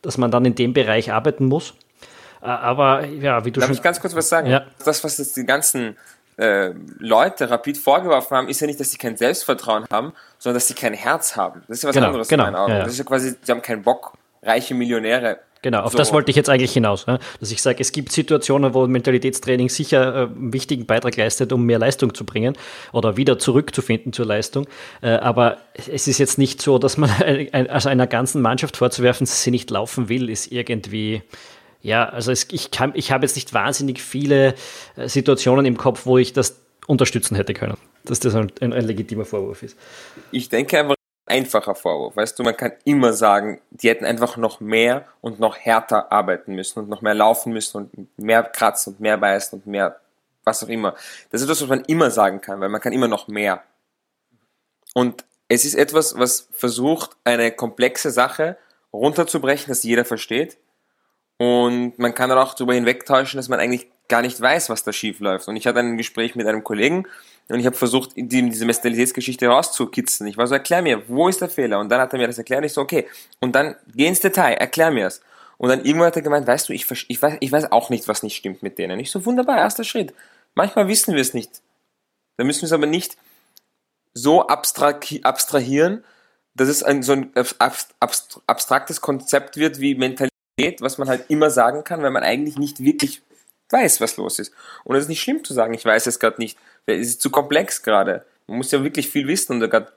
dass 0.03 0.19
man 0.19 0.29
dann 0.29 0.45
in 0.45 0.53
dem 0.53 0.73
Bereich 0.73 1.11
arbeiten 1.11 1.45
muss. 1.45 1.73
Äh, 2.41 2.45
aber 2.45 3.05
ja, 3.05 3.43
wie 3.45 3.51
du 3.51 3.59
Darf 3.59 3.67
schon. 3.67 3.75
ich 3.75 3.81
ganz 3.81 3.99
kurz 3.99 4.15
was 4.15 4.29
sagen? 4.29 4.49
Ja. 4.49 4.65
Das, 4.83 5.03
was 5.03 5.17
jetzt 5.17 5.35
die 5.37 5.45
ganzen 5.45 5.97
äh, 6.37 6.71
Leute 6.99 7.49
Rapid 7.49 7.77
vorgeworfen 7.77 8.37
haben, 8.37 8.49
ist 8.49 8.59
ja 8.61 8.67
nicht, 8.67 8.79
dass 8.79 8.91
sie 8.91 8.97
kein 8.97 9.17
Selbstvertrauen 9.17 9.85
haben, 9.91 10.13
sondern 10.39 10.55
dass 10.55 10.67
sie 10.67 10.73
kein 10.73 10.93
Herz 10.93 11.35
haben. 11.35 11.63
Das 11.67 11.77
ist 11.77 11.83
ja 11.83 11.89
was 11.89 11.95
genau, 11.95 12.07
anderes 12.07 12.27
genau, 12.27 12.45
in 12.47 12.53
meinen 12.53 12.61
Augen. 12.61 12.71
Ja, 12.71 12.77
ja. 12.79 12.83
Das 12.83 12.93
ist 12.93 12.99
ja 12.99 13.05
quasi, 13.05 13.35
sie 13.41 13.51
haben 13.51 13.61
keinen 13.61 13.83
Bock, 13.83 14.13
reiche 14.41 14.73
Millionäre 14.73 15.39
Genau, 15.61 15.81
auf 15.81 15.91
so. 15.91 15.97
das 15.97 16.11
wollte 16.11 16.31
ich 16.31 16.35
jetzt 16.35 16.49
eigentlich 16.49 16.73
hinaus. 16.73 17.05
Ne? 17.05 17.19
Dass 17.39 17.51
ich 17.51 17.61
sage, 17.61 17.79
es 17.81 17.91
gibt 17.91 18.11
Situationen, 18.11 18.73
wo 18.73 18.87
Mentalitätstraining 18.87 19.69
sicher 19.69 20.15
äh, 20.15 20.19
einen 20.23 20.53
wichtigen 20.53 20.87
Beitrag 20.87 21.15
leistet, 21.17 21.53
um 21.53 21.65
mehr 21.65 21.77
Leistung 21.77 22.15
zu 22.15 22.25
bringen 22.25 22.57
oder 22.91 23.15
wieder 23.15 23.37
zurückzufinden 23.37 24.11
zur 24.11 24.25
Leistung. 24.25 24.65
Äh, 25.01 25.11
aber 25.11 25.57
es 25.75 26.07
ist 26.07 26.17
jetzt 26.17 26.39
nicht 26.39 26.61
so, 26.61 26.79
dass 26.79 26.97
man 26.97 27.11
also 27.69 27.89
einer 27.89 28.07
ganzen 28.07 28.41
Mannschaft 28.41 28.77
vorzuwerfen, 28.77 29.25
dass 29.25 29.43
sie 29.43 29.51
nicht 29.51 29.69
laufen 29.69 30.09
will, 30.09 30.29
ist 30.29 30.51
irgendwie 30.51 31.21
ja, 31.81 32.07
also 32.07 32.31
es, 32.31 32.47
ich, 32.51 32.71
kann, 32.71 32.91
ich 32.95 33.11
habe 33.11 33.25
jetzt 33.25 33.35
nicht 33.35 33.53
wahnsinnig 33.53 34.01
viele 34.01 34.55
äh, 34.95 35.07
Situationen 35.07 35.65
im 35.65 35.77
Kopf, 35.77 36.05
wo 36.05 36.17
ich 36.17 36.33
das 36.33 36.59
unterstützen 36.87 37.35
hätte 37.35 37.53
können, 37.53 37.77
dass 38.05 38.19
das 38.19 38.35
ein, 38.35 38.51
ein, 38.61 38.73
ein 38.73 38.85
legitimer 38.85 39.25
Vorwurf 39.25 39.63
ist. 39.63 39.77
Ich 40.31 40.49
denke 40.49 40.79
einfach, 40.79 40.95
einfacher 41.25 41.75
Vorwurf. 41.75 42.15
Weißt 42.15 42.37
du, 42.37 42.43
man 42.43 42.57
kann 42.57 42.73
immer 42.83 43.13
sagen, 43.13 43.61
die 43.71 43.89
hätten 43.89 44.05
einfach 44.05 44.37
noch 44.37 44.59
mehr 44.59 45.05
und 45.21 45.39
noch 45.39 45.57
härter 45.57 46.11
arbeiten 46.11 46.53
müssen 46.53 46.79
und 46.79 46.89
noch 46.89 47.01
mehr 47.01 47.13
laufen 47.13 47.53
müssen 47.53 47.77
und 47.77 48.19
mehr 48.19 48.43
kratzen 48.43 48.93
und 48.93 48.99
mehr 48.99 49.17
beißen 49.17 49.59
und 49.59 49.67
mehr 49.67 49.99
was 50.43 50.63
auch 50.63 50.69
immer. 50.69 50.95
Das 51.29 51.41
ist 51.41 51.49
das, 51.49 51.61
was 51.61 51.69
man 51.69 51.81
immer 51.85 52.09
sagen 52.09 52.41
kann, 52.41 52.59
weil 52.59 52.69
man 52.69 52.81
kann 52.81 52.93
immer 52.93 53.07
noch 53.07 53.27
mehr. 53.27 53.63
Und 54.93 55.23
es 55.47 55.65
ist 55.65 55.75
etwas, 55.75 56.17
was 56.17 56.49
versucht, 56.51 57.11
eine 57.23 57.51
komplexe 57.51 58.11
Sache 58.11 58.57
runterzubrechen, 58.91 59.67
dass 59.69 59.83
jeder 59.83 60.03
versteht 60.03 60.57
und 61.41 61.97
man 61.97 62.13
kann 62.13 62.29
dann 62.29 62.37
auch 62.37 62.53
darüber 62.53 62.75
hinwegtäuschen, 62.75 63.39
dass 63.39 63.49
man 63.49 63.59
eigentlich 63.59 63.87
gar 64.07 64.21
nicht 64.21 64.39
weiß, 64.39 64.69
was 64.69 64.83
da 64.83 64.93
schief 64.93 65.19
läuft. 65.21 65.47
Und 65.47 65.55
ich 65.55 65.65
hatte 65.65 65.79
ein 65.79 65.97
Gespräch 65.97 66.35
mit 66.35 66.45
einem 66.45 66.63
Kollegen 66.63 67.07
und 67.49 67.59
ich 67.59 67.65
habe 67.65 67.75
versucht, 67.75 68.11
diese 68.15 68.63
Mentalitätsgeschichte 68.63 69.47
rauszukitzeln. 69.47 70.27
Ich 70.27 70.37
war 70.37 70.45
so, 70.45 70.53
erklär 70.53 70.83
mir, 70.83 71.01
wo 71.09 71.29
ist 71.29 71.41
der 71.41 71.49
Fehler? 71.49 71.79
Und 71.79 71.89
dann 71.89 71.99
hat 71.99 72.13
er 72.13 72.19
mir 72.19 72.27
das 72.27 72.37
erklärt. 72.37 72.63
Ich 72.63 72.73
so, 72.73 72.81
okay. 72.81 73.07
Und 73.39 73.55
dann 73.55 73.75
geh 73.95 74.05
ins 74.05 74.19
Detail, 74.19 74.53
erklär 74.53 74.91
mir 74.91 75.07
es. 75.07 75.23
Und 75.57 75.69
dann 75.69 75.83
irgendwann 75.83 76.09
hat 76.09 76.15
er 76.15 76.21
gemeint, 76.21 76.45
weißt 76.45 76.69
du, 76.69 76.73
ich, 76.73 76.85
ich, 77.07 77.19
weiß, 77.19 77.37
ich 77.39 77.51
weiß 77.51 77.71
auch 77.71 77.89
nicht, 77.89 78.07
was 78.07 78.21
nicht 78.21 78.37
stimmt 78.37 78.61
mit 78.61 78.77
denen. 78.77 78.99
Ich 78.99 79.09
so, 79.09 79.25
wunderbar, 79.25 79.57
erster 79.57 79.83
Schritt. 79.83 80.13
Manchmal 80.53 80.87
wissen 80.89 81.15
wir 81.15 81.21
es 81.21 81.33
nicht. 81.33 81.63
Da 82.37 82.43
müssen 82.43 82.61
wir 82.61 82.67
es 82.67 82.71
aber 82.71 82.85
nicht 82.85 83.17
so 84.13 84.45
abstrahieren, 84.45 86.03
dass 86.53 86.67
es 86.67 86.83
ein, 86.83 87.01
so 87.01 87.13
ein 87.13 87.31
abstraktes 88.45 89.01
Konzept 89.01 89.57
wird 89.57 89.79
wie 89.79 89.95
Mentalität 89.95 90.30
was 90.79 90.97
man 90.97 91.07
halt 91.07 91.25
immer 91.29 91.49
sagen 91.49 91.83
kann, 91.83 92.03
weil 92.03 92.11
man 92.11 92.23
eigentlich 92.23 92.57
nicht 92.57 92.83
wirklich 92.83 93.21
weiß, 93.69 94.01
was 94.01 94.17
los 94.17 94.39
ist. 94.39 94.53
Und 94.83 94.95
es 94.95 95.03
ist 95.03 95.09
nicht 95.09 95.21
schlimm 95.21 95.43
zu 95.43 95.53
sagen, 95.53 95.73
ich 95.73 95.85
weiß 95.85 96.07
es 96.07 96.19
gerade 96.19 96.39
nicht, 96.39 96.57
es 96.85 97.07
ist 97.07 97.21
zu 97.21 97.29
komplex 97.29 97.83
gerade. 97.83 98.25
Man 98.47 98.57
muss 98.57 98.71
ja 98.71 98.83
wirklich 98.83 99.09
viel 99.09 99.27
wissen 99.27 99.53
und 99.53 99.69
gerade 99.69 99.91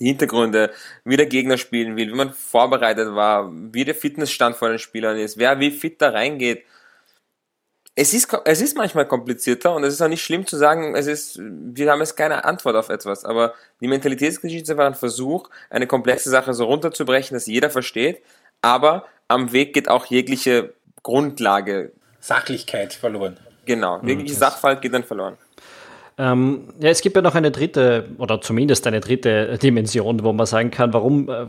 die 0.00 0.06
Hintergründe, 0.06 0.72
wie 1.04 1.16
der 1.16 1.26
Gegner 1.26 1.56
spielen 1.56 1.96
will, 1.96 2.08
wie 2.12 2.16
man 2.16 2.32
vorbereitet 2.32 3.14
war, 3.14 3.50
wie 3.52 3.84
der 3.84 3.94
Fitnessstand 3.94 4.56
von 4.56 4.70
den 4.70 4.78
Spielern 4.78 5.16
ist, 5.16 5.38
wer 5.38 5.58
wie 5.60 5.70
fit 5.70 6.00
da 6.02 6.10
reingeht. 6.10 6.64
Es 7.98 8.12
ist, 8.12 8.28
es 8.44 8.60
ist 8.60 8.76
manchmal 8.76 9.08
komplizierter 9.08 9.74
und 9.74 9.82
es 9.84 9.94
ist 9.94 10.02
auch 10.02 10.08
nicht 10.08 10.22
schlimm 10.22 10.46
zu 10.46 10.58
sagen, 10.58 10.94
es 10.94 11.06
ist, 11.06 11.38
wir 11.40 11.90
haben 11.90 12.00
jetzt 12.00 12.16
keine 12.16 12.44
Antwort 12.44 12.76
auf 12.76 12.90
etwas, 12.90 13.24
aber 13.24 13.54
die 13.80 13.88
Mentalitätsgeschichte 13.88 14.76
war 14.76 14.86
ein 14.86 14.94
Versuch, 14.94 15.48
eine 15.70 15.86
komplexe 15.86 16.28
Sache 16.28 16.52
so 16.52 16.66
runterzubrechen, 16.66 17.34
dass 17.34 17.46
jeder 17.46 17.70
versteht, 17.70 18.22
aber 18.60 19.06
am 19.28 19.52
Weg 19.52 19.74
geht 19.74 19.88
auch 19.88 20.06
jegliche 20.06 20.74
Grundlage. 21.02 21.92
Sachlichkeit 22.20 22.92
verloren. 22.92 23.36
Genau, 23.66 24.00
jegliche 24.04 24.34
mhm. 24.34 24.38
Sachverhalt 24.38 24.82
geht 24.82 24.94
dann 24.94 25.04
verloren. 25.04 25.36
Ähm, 26.18 26.72
ja, 26.80 26.88
es 26.88 27.02
gibt 27.02 27.14
ja 27.14 27.20
noch 27.20 27.34
eine 27.34 27.50
dritte 27.50 28.08
oder 28.16 28.40
zumindest 28.40 28.86
eine 28.86 29.00
dritte 29.00 29.58
Dimension, 29.62 30.24
wo 30.24 30.32
man 30.32 30.46
sagen 30.46 30.70
kann, 30.70 30.92
warum 30.94 31.28
äh, 31.28 31.46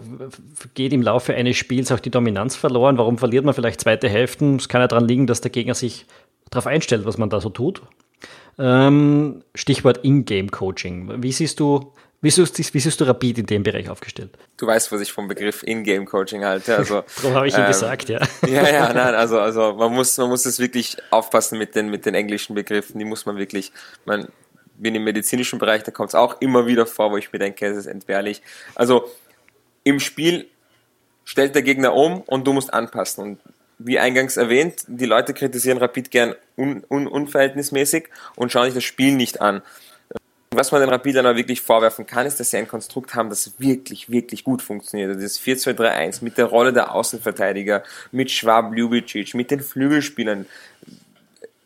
geht 0.73 0.91
im 0.91 1.01
Laufe 1.01 1.33
eines 1.33 1.55
Spiels 1.55 1.91
auch 1.91 1.99
die 1.99 2.09
Dominanz 2.11 2.55
verloren? 2.55 2.97
Warum 2.97 3.17
verliert 3.17 3.45
man 3.45 3.53
vielleicht 3.53 3.79
zweite 3.79 4.09
Hälften? 4.09 4.57
Es 4.57 4.67
kann 4.67 4.81
ja 4.81 4.87
daran 4.87 5.07
liegen, 5.07 5.25
dass 5.25 5.41
der 5.41 5.51
Gegner 5.51 5.73
sich 5.73 6.05
darauf 6.49 6.67
einstellt, 6.67 7.05
was 7.05 7.17
man 7.17 7.29
da 7.29 7.39
so 7.39 7.49
tut. 7.49 7.81
Ähm, 8.59 9.43
Stichwort 9.55 9.99
In-Game-Coaching. 9.99 11.23
Wie 11.23 11.31
siehst 11.31 11.59
du 11.59 11.93
wie 12.21 12.31
siehst, 12.31 12.73
wie 12.73 12.79
siehst 12.79 12.99
du 12.99 13.05
Rapid 13.05 13.39
in 13.39 13.45
dem 13.45 13.63
Bereich 13.63 13.89
aufgestellt? 13.89 14.31
Du 14.57 14.65
weißt, 14.65 14.91
was 14.91 15.01
ich 15.01 15.11
vom 15.11 15.27
Begriff 15.27 15.61
In-Game-Coaching 15.61 16.43
halte. 16.43 16.75
Also, 16.75 17.03
Darum 17.21 17.35
habe 17.35 17.47
ich 17.47 17.55
ähm, 17.55 17.67
gesagt, 17.67 18.09
ja. 18.09 18.19
Ja, 18.47 18.67
ja, 18.69 18.93
nein, 18.93 19.13
also, 19.15 19.39
also 19.39 19.73
man 19.73 19.93
muss, 19.93 20.17
man 20.17 20.29
muss 20.29 20.45
es 20.45 20.59
wirklich 20.59 20.97
aufpassen 21.11 21.59
mit 21.59 21.75
den, 21.75 21.89
mit 21.89 22.05
den 22.07 22.15
englischen 22.15 22.55
Begriffen. 22.55 22.97
Die 22.97 23.05
muss 23.05 23.27
man 23.27 23.37
wirklich, 23.37 23.71
man 24.05 24.27
bin 24.77 24.95
im 24.95 25.03
medizinischen 25.03 25.59
Bereich, 25.59 25.83
da 25.83 25.91
kommt 25.91 26.09
es 26.09 26.15
auch 26.15 26.41
immer 26.41 26.65
wieder 26.65 26.87
vor, 26.87 27.11
wo 27.11 27.17
ich 27.17 27.31
mir 27.31 27.39
denke, 27.39 27.67
es 27.67 27.77
ist 27.77 27.85
entbehrlich. 27.87 28.41
Also 28.73 29.09
im 29.83 29.99
Spiel 29.99 30.47
stellt 31.23 31.53
der 31.53 31.61
Gegner 31.61 31.93
um 31.93 32.21
und 32.21 32.47
du 32.47 32.53
musst 32.53 32.73
anpassen. 32.73 33.23
Und 33.23 33.39
wie 33.79 33.99
eingangs 33.99 34.37
erwähnt, 34.37 34.83
die 34.87 35.05
Leute 35.05 35.33
kritisieren 35.33 35.77
Rapid 35.77 36.09
gern 36.09 36.35
un, 36.57 36.83
un, 36.89 37.07
unverhältnismäßig 37.07 38.09
und 38.35 38.51
schauen 38.51 38.65
sich 38.65 38.73
das 38.73 38.83
Spiel 38.83 39.15
nicht 39.15 39.39
an. 39.39 39.61
Was 40.57 40.71
man 40.71 40.81
den 40.81 40.89
Rapidern 40.89 41.35
wirklich 41.35 41.61
vorwerfen 41.61 42.07
kann, 42.07 42.25
ist, 42.25 42.39
dass 42.39 42.49
sie 42.49 42.57
ein 42.57 42.67
Konstrukt 42.67 43.13
haben, 43.13 43.29
das 43.29 43.59
wirklich, 43.59 44.09
wirklich 44.09 44.43
gut 44.43 44.63
funktioniert. 44.63 45.09
Also 45.09 45.21
das 45.21 45.39
4-2-3-1 45.39 46.23
mit 46.23 46.39
der 46.39 46.45
Rolle 46.45 46.73
der 46.73 46.95
Außenverteidiger, 46.95 47.83
mit 48.11 48.31
Schwab, 48.31 48.73
Ljubicic, 48.75 49.35
mit 49.35 49.51
den 49.51 49.59
Flügelspielern. 49.59 50.47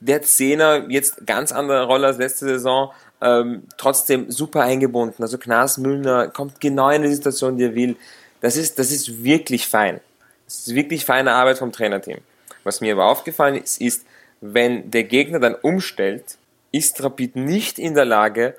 Der 0.01 0.23
Zehner, 0.23 0.89
jetzt 0.89 1.25
ganz 1.25 1.53
andere 1.53 1.85
Rolle 1.85 2.07
als 2.07 2.17
letzte 2.17 2.47
Saison, 2.47 2.91
ähm, 3.21 3.63
trotzdem 3.77 4.29
super 4.29 4.63
eingebunden. 4.63 5.23
Also 5.23 5.37
Knas 5.37 5.77
Müllner 5.77 6.27
kommt 6.27 6.59
genau 6.59 6.89
in 6.89 7.03
die 7.03 7.15
Situation, 7.15 7.55
die 7.55 7.63
er 7.63 7.75
will. 7.75 7.95
Das 8.41 8.57
ist, 8.57 8.77
das 8.77 8.91
ist 8.91 9.23
wirklich 9.23 9.69
fein. 9.69 10.01
Das 10.43 10.67
ist 10.67 10.75
wirklich 10.75 11.05
feine 11.05 11.31
Arbeit 11.31 11.59
vom 11.59 11.71
Trainerteam. 11.71 12.17
Was 12.65 12.81
mir 12.81 12.91
aber 12.91 13.05
aufgefallen 13.05 13.55
ist, 13.55 13.79
ist, 13.79 14.05
wenn 14.41 14.91
der 14.91 15.05
Gegner 15.05 15.39
dann 15.39 15.55
umstellt, 15.55 16.35
ist 16.73 17.01
Rapid 17.01 17.37
nicht 17.37 17.79
in 17.79 17.95
der 17.95 18.03
Lage, 18.03 18.57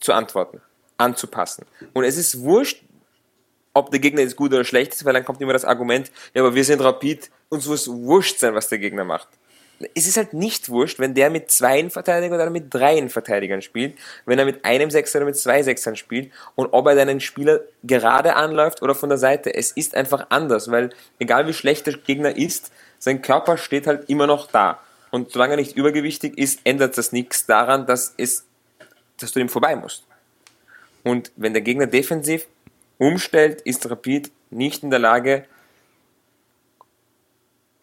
zu 0.00 0.12
antworten, 0.12 0.60
anzupassen. 0.96 1.66
Und 1.92 2.04
es 2.04 2.16
ist 2.16 2.40
wurscht, 2.40 2.82
ob 3.76 3.90
der 3.90 4.00
Gegner 4.00 4.22
jetzt 4.22 4.36
gut 4.36 4.52
oder 4.52 4.64
schlecht 4.64 4.94
ist, 4.94 5.04
weil 5.04 5.12
dann 5.12 5.24
kommt 5.24 5.40
immer 5.40 5.52
das 5.52 5.64
Argument, 5.64 6.10
ja, 6.34 6.42
aber 6.42 6.54
wir 6.54 6.64
sind 6.64 6.80
Rapid, 6.80 7.30
uns 7.50 7.66
muss 7.66 7.88
wurscht 7.88 8.38
sein, 8.38 8.54
was 8.54 8.68
der 8.68 8.78
Gegner 8.78 9.04
macht. 9.04 9.28
Es 9.94 10.06
ist 10.06 10.16
halt 10.16 10.32
nicht 10.32 10.70
wurscht, 10.70 10.98
wenn 10.98 11.12
der 11.12 11.28
mit 11.28 11.50
zwei 11.50 11.90
Verteidigern 11.90 12.40
oder 12.40 12.48
mit 12.48 12.72
drei 12.72 13.06
Verteidigern 13.10 13.60
spielt, 13.60 13.98
wenn 14.24 14.38
er 14.38 14.46
mit 14.46 14.64
einem 14.64 14.90
Sechser 14.90 15.18
oder 15.18 15.26
mit 15.26 15.36
zwei 15.36 15.62
Sechsern 15.62 15.96
spielt 15.96 16.32
und 16.54 16.72
ob 16.72 16.86
er 16.86 16.94
deinen 16.94 17.20
Spieler 17.20 17.60
gerade 17.84 18.36
anläuft 18.36 18.80
oder 18.80 18.94
von 18.94 19.10
der 19.10 19.18
Seite. 19.18 19.54
Es 19.54 19.72
ist 19.72 19.94
einfach 19.94 20.28
anders, 20.30 20.70
weil 20.70 20.90
egal 21.18 21.46
wie 21.46 21.52
schlecht 21.52 21.86
der 21.86 21.98
Gegner 21.98 22.34
ist, 22.34 22.72
sein 22.98 23.20
Körper 23.20 23.58
steht 23.58 23.86
halt 23.86 24.08
immer 24.08 24.26
noch 24.26 24.50
da. 24.50 24.80
Und 25.10 25.32
solange 25.32 25.52
er 25.54 25.58
nicht 25.58 25.76
übergewichtig 25.76 26.38
ist, 26.38 26.60
ändert 26.64 26.96
das 26.96 27.12
nichts 27.12 27.44
daran, 27.44 27.86
dass 27.86 28.14
es 28.16 28.46
dass 29.20 29.32
du 29.32 29.40
ihm 29.40 29.48
vorbei 29.48 29.76
musst. 29.76 30.04
Und 31.04 31.32
wenn 31.36 31.52
der 31.52 31.62
Gegner 31.62 31.86
defensiv 31.86 32.46
umstellt, 32.98 33.60
ist 33.62 33.88
Rapid 33.88 34.30
nicht 34.50 34.82
in 34.82 34.90
der 34.90 34.98
Lage, 34.98 35.44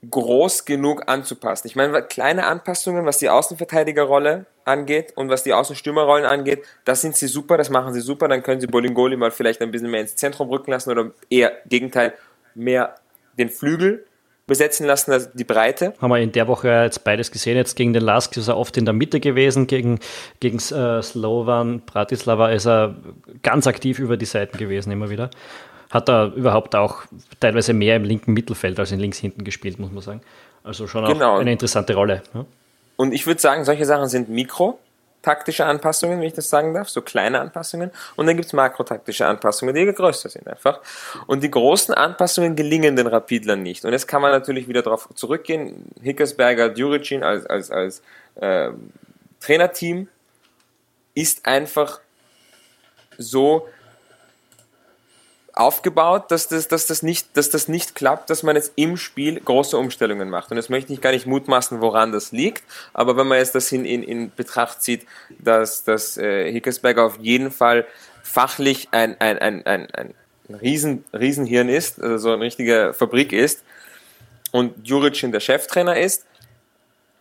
groß 0.10 0.66
genug 0.66 1.04
anzupassen. 1.08 1.68
Ich 1.68 1.76
meine, 1.76 2.02
kleine 2.04 2.46
Anpassungen, 2.46 3.06
was 3.06 3.20
die 3.20 3.30
Außenverteidigerrolle 3.30 4.46
angeht 4.66 5.14
und 5.16 5.30
was 5.30 5.44
die 5.44 5.54
Außenstürmerrollen 5.54 6.26
angeht, 6.26 6.66
da 6.86 6.96
sind 6.96 7.16
sie 7.16 7.28
super, 7.28 7.58
das 7.58 7.70
machen 7.70 7.94
sie 7.94 8.02
super, 8.02 8.28
dann 8.28 8.44
können 8.44 8.60
sie 8.60 8.68
Bolingoli 8.68 9.16
mal 9.16 9.32
vielleicht 9.32 9.62
ein 9.62 9.72
bisschen 9.72 9.92
mehr 9.92 10.02
ins 10.02 10.16
Zentrum 10.16 10.50
rücken 10.50 10.72
lassen 10.72 10.92
oder 10.92 11.12
eher 11.30 11.54
Gegenteil, 11.66 12.14
mehr 12.56 12.96
den 13.38 13.50
Flügel 13.50 14.06
besetzen 14.46 14.86
lassen, 14.86 15.12
also 15.12 15.30
die 15.34 15.44
Breite. 15.44 15.94
Haben 16.02 16.12
wir 16.12 16.20
in 16.20 16.32
der 16.32 16.48
Woche 16.48 16.68
jetzt 16.68 17.04
beides 17.04 17.32
gesehen. 17.32 17.56
Jetzt 17.56 17.76
gegen 17.76 17.94
den 17.94 18.04
Lask 18.04 18.36
ist 18.36 18.48
er 18.48 18.58
oft 18.58 18.76
in 18.78 18.86
der 18.86 18.94
Mitte 18.94 19.20
gewesen, 19.20 19.68
gegen, 19.68 20.00
gegen 20.40 20.58
äh, 20.58 21.02
Slovan 21.02 21.82
Bratislava 21.86 22.50
ist 22.50 22.66
er 22.66 22.96
ganz 23.42 23.68
aktiv 23.68 24.00
über 24.00 24.18
die 24.18 24.26
Seiten 24.26 24.58
gewesen, 24.58 24.92
immer 24.92 25.10
wieder. 25.10 25.30
Hat 25.90 26.10
er 26.10 26.34
überhaupt 26.34 26.76
auch 26.76 27.04
teilweise 27.40 27.74
mehr 27.74 27.96
im 27.96 28.04
linken 28.04 28.34
Mittelfeld 28.34 28.80
als 28.80 28.92
in 28.92 29.00
links 29.00 29.18
hinten 29.18 29.44
gespielt, 29.44 29.80
muss 29.80 29.92
man 29.92 30.02
sagen. 30.02 30.22
Also 30.64 30.88
schon 30.88 31.06
genau. 31.06 31.36
auch 31.36 31.40
eine 31.40 31.52
interessante 31.52 31.94
Rolle. 31.94 32.24
Ja? 32.34 32.46
Und 32.96 33.14
ich 33.14 33.26
würde 33.28 33.40
sagen, 33.40 33.64
solche 33.64 33.86
Sachen 33.86 34.08
sind 34.08 34.30
Mikro, 34.30 34.80
taktische 35.24 35.66
Anpassungen, 35.66 36.20
wenn 36.20 36.28
ich 36.28 36.34
das 36.34 36.50
sagen 36.50 36.74
darf, 36.76 36.90
so 36.90 37.02
kleine 37.02 37.40
Anpassungen. 37.40 37.90
Und 38.16 38.28
dann 38.28 38.36
gibt 38.36 38.46
es 38.46 38.54
makrotaktische 38.54 39.26
Anpassungen, 39.26 39.74
die 39.74 39.86
größer 39.92 40.30
sind 40.30 40.48
einfach. 40.48 40.82
Und 41.26 41.42
die 41.42 41.50
großen 41.50 41.96
Anpassungen 41.96 42.56
gelingen 42.56 42.96
den 42.96 43.08
Rapidlern 43.08 43.64
nicht. 43.64 43.86
Und 43.86 43.94
jetzt 43.94 44.08
kann 44.08 44.22
man 44.22 44.32
natürlich 44.32 44.68
wieder 44.68 44.84
darauf 44.84 45.10
zurückgehen. 45.16 45.86
Hickersberger, 46.02 46.70
Djuricin 46.70 47.24
als, 47.24 47.46
als, 47.48 47.72
als 47.72 48.04
äh, 48.36 48.70
Trainerteam 49.40 50.08
ist 51.16 51.46
einfach 51.46 52.00
so, 53.18 53.68
aufgebaut, 55.54 56.32
dass 56.32 56.48
das, 56.48 56.68
dass, 56.68 56.88
das 56.88 57.04
nicht, 57.04 57.38
dass 57.38 57.50
das 57.50 57.68
nicht 57.68 57.96
klappt, 57.96 58.30
dass 58.30 58.44
man 58.44 58.56
jetzt 58.56 58.74
im 58.76 58.98
Spiel 58.98 59.40
große 59.40 59.78
Umstellungen 59.78 60.30
macht. 60.30 60.52
Und 60.52 60.58
jetzt 60.58 60.70
möchte 60.70 60.92
ich 60.94 61.02
gar 61.02 61.12
nicht 61.12 61.28
mutmaßen, 61.28 61.80
woran 61.80 62.12
das 62.12 62.32
liegt, 62.32 62.64
aber 62.94 63.18
wenn 63.18 63.28
man 63.28 63.38
jetzt 63.38 63.54
das 63.54 63.72
in, 63.72 63.86
in, 63.86 64.04
in 64.04 64.32
Betracht 64.36 64.82
zieht, 64.82 65.06
dass, 65.40 65.84
dass 65.84 66.18
äh, 66.18 66.52
Hickersberger 66.52 67.06
auf 67.06 67.18
jeden 67.20 67.52
Fall 67.52 67.86
fachlich 68.24 68.90
ein, 68.92 69.20
ein, 69.22 69.38
ein, 69.38 69.66
ein, 69.66 69.88
ein 69.94 70.14
Riesen, 70.56 71.06
Riesenhirn 71.14 71.70
ist, 71.70 72.02
also 72.02 72.18
so 72.18 72.32
eine 72.32 72.44
richtige 72.44 72.94
Fabrik 72.94 73.32
ist, 73.32 73.64
und 74.52 74.88
Juricin 74.88 75.32
der 75.32 75.40
Cheftrainer 75.40 75.98
ist, 75.98 76.26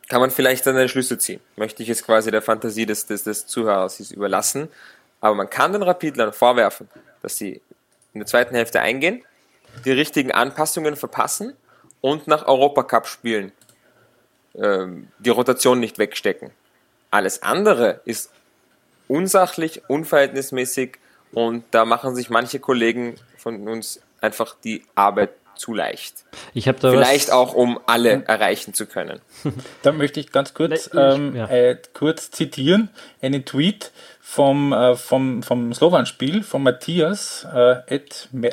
kann 0.09 0.21
man 0.21 0.31
vielleicht 0.31 0.67
dann 0.67 0.77
einen 0.77 0.91
Schlüssel 0.91 1.19
ziehen. 1.19 1.41
Möchte 1.57 1.83
ich 1.83 1.89
jetzt 1.89 2.05
quasi 2.05 2.31
der 2.31 2.43
Fantasie 2.43 2.85
des, 2.85 3.07
des, 3.07 3.23
des 3.23 3.47
Zuhörers 3.47 4.11
überlassen. 4.11 4.69
Aber 5.23 5.35
man 5.35 5.49
kann 5.49 5.73
den 5.73 5.83
Rapidlern 5.83 6.35
vorwerfen, 6.35 6.89
dass 7.23 7.39
sie 7.39 7.63
in 8.15 8.21
der 8.21 8.27
zweiten 8.27 8.55
Hälfte 8.55 8.81
eingehen, 8.81 9.25
die 9.85 9.93
richtigen 9.93 10.33
Anpassungen 10.33 10.97
verpassen 10.97 11.55
und 12.01 12.27
nach 12.27 12.47
Europacup 12.47 13.07
spielen. 13.07 13.53
Ähm, 14.55 15.09
die 15.19 15.31
Rotation 15.31 15.81
nicht 15.81 15.99
wegstecken. 15.99 16.51
Alles 17.11 17.43
andere 17.43 18.01
ist 18.05 18.31
unsachlich, 19.09 19.83
unverhältnismäßig 19.89 20.99
und 21.33 21.65
da 21.71 21.85
machen 21.85 22.15
sich 22.15 22.29
manche 22.31 22.61
Kollegen 22.61 23.17
von 23.39 23.67
uns 23.67 24.01
einfach 24.21 24.57
die 24.63 24.85
Arbeit 24.95 25.31
zu 25.57 25.75
leicht. 25.75 26.25
Ich 26.55 26.65
da 26.65 26.91
Vielleicht 26.91 27.31
auch, 27.31 27.55
um 27.55 27.79
alle 27.87 28.13
hm? 28.15 28.25
erreichen 28.27 28.75
zu 28.75 28.87
können. 28.87 29.21
Da 29.83 29.93
möchte 29.93 30.21
ich 30.21 30.33
ganz 30.33 30.55
kurz, 30.55 30.91
ähm, 30.95 31.35
ja. 31.35 31.47
äh, 31.49 31.77
kurz 31.93 32.31
zitieren, 32.31 32.91
einen 33.21 33.45
Tweet 33.45 33.91
vom, 34.21 34.73
äh, 34.73 34.95
vom, 34.95 35.43
vom 35.43 35.75
Slowan-Spiel 35.75 36.43
von 36.43 36.63
Matthias 36.63 37.47
äh, 37.53 38.01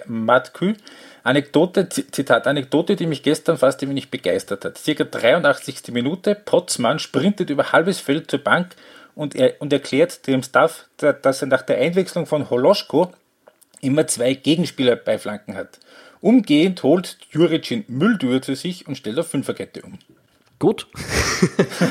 Matkü. 0.08 0.76
Anekdote, 1.24 1.90
Zitat, 1.90 2.48
Anekdote, 2.48 2.96
die 2.96 3.06
mich 3.06 3.24
gestern 3.24 3.58
fast 3.58 3.82
ein 3.82 3.90
wenig 3.90 4.10
begeistert 4.10 4.66
hat. 4.66 4.78
Circa 4.78 5.04
83. 5.04 5.92
Minute, 5.92 6.34
Potzmann 6.34 7.00
sprintet 7.00 7.50
über 7.50 7.72
halbes 7.72 8.00
Feld 8.00 8.32
zur 8.32 8.40
Bank 8.40 8.76
und, 9.16 9.36
er, 9.36 9.56
und 9.60 9.74
erklärt 9.74 10.26
dem 10.28 10.44
Staff, 10.44 10.86
dass 10.98 11.42
er 11.42 11.48
nach 11.48 11.62
der 11.62 11.78
Einwechslung 11.78 12.26
von 12.26 12.50
Holoschko 12.50 13.12
immer 13.82 14.08
zwei 14.08 14.34
Gegenspieler 14.34 14.96
bei 14.96 15.18
Flanken 15.18 15.56
hat. 15.56 15.80
Umgehend 16.22 16.84
holt 16.84 17.18
Juricin 17.32 17.86
Mülldür 17.88 18.42
zu 18.42 18.56
sich 18.56 18.88
und 18.88 18.96
stellt 18.96 19.20
auf 19.20 19.30
Fünferkette 19.30 19.82
um. 19.82 19.98
Gut. 20.60 20.88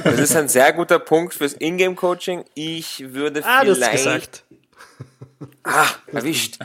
das 0.04 0.20
ist 0.20 0.36
ein 0.36 0.48
sehr 0.48 0.74
guter 0.74 0.98
Punkt 0.98 1.32
fürs 1.32 1.54
Ingame-Coaching. 1.54 2.44
Ich 2.54 3.14
würde 3.14 3.42
ah, 3.44 3.62
vielleicht. 3.62 4.44
Ah, 5.62 5.86
erwischt. 6.06 6.58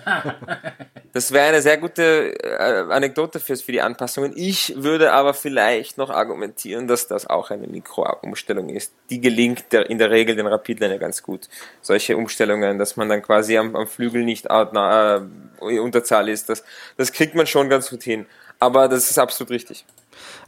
Das 1.11 1.31
wäre 1.31 1.49
eine 1.49 1.61
sehr 1.61 1.77
gute 1.77 2.33
äh, 2.43 2.91
Anekdote 2.91 3.39
fürs, 3.39 3.61
für 3.61 3.71
die 3.71 3.81
Anpassungen. 3.81 4.33
Ich 4.35 4.73
würde 4.75 5.13
aber 5.13 5.35
vielleicht 5.35 5.99
noch 5.99 6.09
argumentieren, 6.09 6.87
dass 6.87 7.07
das 7.07 7.27
auch 7.27 7.51
eine 7.51 7.67
Mikroumstellung 7.67 8.69
ist. 8.69 8.93
Die 9.11 9.21
gelingt 9.21 9.71
in 9.73 9.99
der 9.99 10.09
Regel 10.09 10.35
den 10.35 10.47
Rapidlern 10.47 10.89
ja 10.89 10.97
ganz 10.97 11.21
gut. 11.21 11.49
Solche 11.81 12.17
Umstellungen, 12.17 12.79
dass 12.79 12.97
man 12.97 13.09
dann 13.09 13.21
quasi 13.21 13.57
am, 13.57 13.75
am 13.75 13.87
Flügel 13.87 14.23
nicht 14.23 14.47
na, 14.49 15.27
äh, 15.61 15.79
Unterzahl 15.79 16.27
ist, 16.29 16.49
das, 16.49 16.63
das 16.97 17.11
kriegt 17.11 17.35
man 17.35 17.45
schon 17.45 17.69
ganz 17.69 17.91
gut 17.91 18.01
hin. 18.01 18.25
Aber 18.57 18.87
das 18.87 19.11
ist 19.11 19.19
absolut 19.19 19.51
richtig. 19.51 19.85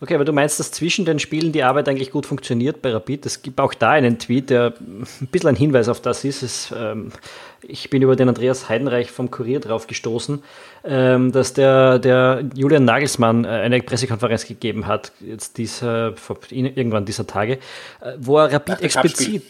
Okay, 0.02 0.16
aber 0.16 0.26
du 0.26 0.34
meinst, 0.34 0.60
dass 0.60 0.72
zwischen 0.72 1.06
den 1.06 1.20
Spielen 1.20 1.52
die 1.52 1.64
Arbeit 1.64 1.88
eigentlich 1.88 2.12
gut 2.12 2.26
funktioniert 2.26 2.82
bei 2.82 2.92
Rapid. 2.92 3.26
Es 3.26 3.42
gibt 3.42 3.60
auch 3.60 3.74
da 3.74 3.92
einen 3.92 4.20
Tweet, 4.20 4.50
der 4.50 4.74
ein 4.80 5.28
bisschen 5.32 5.50
ein 5.50 5.56
Hinweis 5.56 5.88
auf 5.90 6.02
das 6.02 6.24
ist. 6.26 6.42
Es, 6.44 6.74
ähm, 6.76 7.12
ich 7.62 7.90
bin 7.90 8.02
über 8.02 8.16
den 8.16 8.30
Andreas 8.30 8.70
Heidenreich 8.70 9.12
vom 9.12 9.32
Kurier 9.32 9.60
drauf 9.60 9.88
gestoßen, 9.88 10.44
ähm, 10.84 11.32
dass 11.32 11.54
der, 11.54 12.00
der 12.00 12.44
Julian 12.54 12.86
Nagelsmann 12.86 13.46
äh, 13.46 13.48
eine 13.48 13.82
Pressekonferenz 13.82 14.48
gegeben 14.48 14.88
hat, 14.88 15.12
jetzt 15.20 15.58
dieser, 15.58 16.14
irgendwann 16.50 17.06
dieser 17.06 17.26
Tage, 17.26 17.54
äh, 18.02 18.14
wo 18.20 18.38
er 18.38 18.52
Rapid 18.52 18.82
explizit 18.82 19.44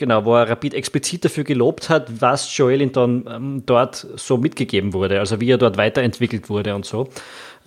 Genau, 0.00 0.24
wo 0.24 0.34
er 0.34 0.48
Rapid 0.48 0.72
explizit 0.72 1.26
dafür 1.26 1.44
gelobt 1.44 1.90
hat, 1.90 2.22
was 2.22 2.56
Joelinton 2.56 3.28
ähm, 3.30 3.62
dort 3.66 4.06
so 4.16 4.38
mitgegeben 4.38 4.94
wurde, 4.94 5.18
also 5.18 5.42
wie 5.42 5.50
er 5.50 5.58
dort 5.58 5.76
weiterentwickelt 5.76 6.48
wurde 6.48 6.74
und 6.74 6.86
so. 6.86 7.10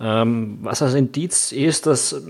Ähm, 0.06 0.58
was 0.60 0.82
als 0.82 0.92
Indiz 0.92 1.50
ist, 1.50 1.86
dass 1.86 2.22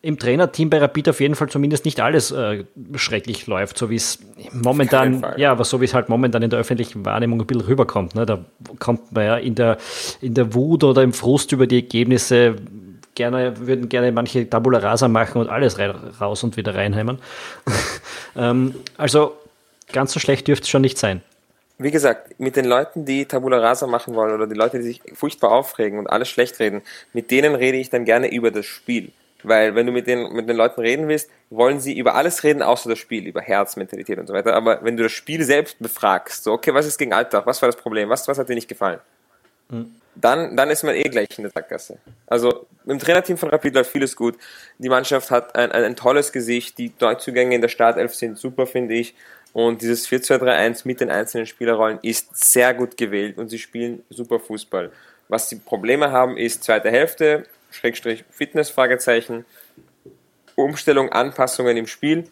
im 0.00 0.16
Trainerteam 0.16 0.70
bei 0.70 0.78
Rapid 0.78 1.08
auf 1.08 1.20
jeden 1.20 1.34
Fall 1.34 1.48
zumindest 1.48 1.84
nicht 1.84 1.98
alles 1.98 2.30
äh, 2.30 2.62
schrecklich 2.94 3.48
läuft, 3.48 3.76
so 3.76 3.90
wie 3.90 3.96
es 3.96 4.20
momentan, 4.52 5.26
ja, 5.36 5.50
aber 5.50 5.64
so 5.64 5.80
wie 5.80 5.86
es 5.86 5.94
halt 5.94 6.08
momentan 6.08 6.42
in 6.42 6.50
der 6.50 6.60
öffentlichen 6.60 7.04
Wahrnehmung 7.04 7.40
ein 7.40 7.46
bisschen 7.46 7.66
rüberkommt. 7.66 8.14
Ne? 8.14 8.26
Da 8.26 8.44
kommt 8.78 9.10
man 9.10 9.24
ja 9.24 9.36
in 9.38 9.56
der, 9.56 9.78
in 10.20 10.34
der 10.34 10.54
Wut 10.54 10.84
oder 10.84 11.02
im 11.02 11.12
Frust 11.12 11.50
über 11.50 11.66
die 11.66 11.76
Ergebnisse 11.76 12.54
gerne, 13.16 13.54
würden 13.58 13.88
gerne 13.88 14.12
manche 14.12 14.48
Tabula 14.48 14.78
Rasa 14.78 15.08
machen 15.08 15.40
und 15.40 15.48
alles 15.48 15.80
raus 16.20 16.44
und 16.44 16.56
wieder 16.56 16.76
reinheimen. 16.76 17.18
ähm, 18.36 18.76
also 18.96 19.32
ganz 19.92 20.12
so 20.12 20.20
schlecht 20.20 20.46
dürfte 20.46 20.62
es 20.62 20.68
schon 20.68 20.82
nicht 20.82 20.96
sein. 20.96 21.22
Wie 21.78 21.90
gesagt, 21.90 22.38
mit 22.40 22.56
den 22.56 22.64
Leuten, 22.64 23.04
die 23.04 23.26
Tabula 23.26 23.58
Rasa 23.58 23.86
machen 23.86 24.14
wollen 24.14 24.34
oder 24.34 24.46
die 24.46 24.54
Leute, 24.54 24.78
die 24.78 24.84
sich 24.84 25.02
furchtbar 25.14 25.52
aufregen 25.52 25.98
und 25.98 26.06
alles 26.06 26.28
schlecht 26.28 26.58
reden, 26.58 26.82
mit 27.12 27.30
denen 27.30 27.54
rede 27.54 27.76
ich 27.76 27.90
dann 27.90 28.04
gerne 28.04 28.32
über 28.32 28.50
das 28.50 28.64
Spiel. 28.66 29.12
Weil 29.42 29.74
wenn 29.74 29.86
du 29.86 29.92
mit 29.92 30.06
den, 30.06 30.32
mit 30.32 30.48
den 30.48 30.56
Leuten 30.56 30.80
reden 30.80 31.06
willst, 31.08 31.30
wollen 31.50 31.78
sie 31.78 31.96
über 31.96 32.14
alles 32.14 32.42
reden, 32.42 32.62
außer 32.62 32.88
das 32.88 32.98
Spiel, 32.98 33.26
über 33.26 33.42
Herz, 33.42 33.76
Mentalität 33.76 34.18
und 34.18 34.26
so 34.26 34.32
weiter. 34.32 34.54
Aber 34.54 34.82
wenn 34.82 34.96
du 34.96 35.02
das 35.02 35.12
Spiel 35.12 35.44
selbst 35.44 35.78
befragst, 35.78 36.44
so, 36.44 36.52
okay, 36.52 36.72
was 36.72 36.86
ist 36.86 36.98
gegen 36.98 37.12
Alltag? 37.12 37.46
Was 37.46 37.60
war 37.60 37.68
das 37.68 37.76
Problem? 37.76 38.08
Was, 38.08 38.26
was 38.26 38.38
hat 38.38 38.48
dir 38.48 38.54
nicht 38.54 38.68
gefallen? 38.68 38.98
Mhm. 39.68 39.94
Dann, 40.16 40.56
dann 40.56 40.70
ist 40.70 40.82
man 40.82 40.94
eh 40.94 41.02
gleich 41.02 41.28
in 41.36 41.44
der 41.44 41.52
Sackgasse. 41.52 41.98
Also 42.26 42.66
im 42.86 42.98
Trainerteam 42.98 43.36
von 43.36 43.50
Rapid 43.50 43.74
läuft 43.74 43.92
vieles 43.92 44.16
gut. 44.16 44.36
Die 44.78 44.88
Mannschaft 44.88 45.30
hat 45.30 45.54
ein, 45.54 45.70
ein, 45.70 45.84
ein 45.84 45.96
tolles 45.96 46.32
Gesicht. 46.32 46.78
Die 46.78 46.90
Neuzugänge 46.98 47.54
in 47.54 47.60
der 47.60 47.68
Startelf 47.68 48.14
sind 48.14 48.38
super, 48.38 48.66
finde 48.66 48.94
ich. 48.94 49.14
Und 49.56 49.80
dieses 49.80 50.06
4-2-3-1 50.06 50.82
mit 50.84 51.00
den 51.00 51.08
einzelnen 51.08 51.46
Spielerrollen 51.46 51.98
ist 52.02 52.36
sehr 52.36 52.74
gut 52.74 52.98
gewählt 52.98 53.38
und 53.38 53.48
sie 53.48 53.58
spielen 53.58 54.02
super 54.10 54.38
Fußball. 54.38 54.92
Was 55.28 55.48
sie 55.48 55.56
Probleme 55.56 56.12
haben, 56.12 56.36
ist 56.36 56.62
zweite 56.62 56.90
Hälfte, 56.90 57.46
Schrägstrich 57.70 58.26
Fitness, 58.28 58.68
Fragezeichen, 58.68 59.46
Umstellung, 60.56 61.10
Anpassungen 61.10 61.74
im 61.78 61.86
Spiel 61.86 62.24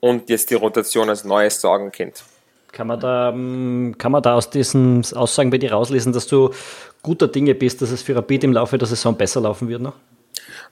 und 0.00 0.28
jetzt 0.28 0.50
die 0.50 0.54
Rotation 0.54 1.08
als 1.08 1.24
neues 1.24 1.62
Sorgenkind. 1.62 2.24
Kann 2.72 2.86
man 2.86 3.00
da, 3.00 3.30
ähm, 3.30 3.94
kann 3.96 4.12
man 4.12 4.22
da 4.22 4.34
aus 4.34 4.50
diesen 4.50 5.02
Aussagen 5.14 5.48
bei 5.48 5.56
dir 5.56 5.72
rauslesen, 5.72 6.12
dass 6.12 6.26
du 6.26 6.50
guter 7.02 7.26
Dinge 7.26 7.54
bist, 7.54 7.80
dass 7.80 7.90
es 7.90 8.02
für 8.02 8.14
Rapid 8.14 8.44
im 8.44 8.52
Laufe 8.52 8.76
der 8.76 8.86
Saison 8.86 9.16
besser 9.16 9.40
laufen 9.40 9.70
wird 9.70 9.80
noch? 9.80 9.94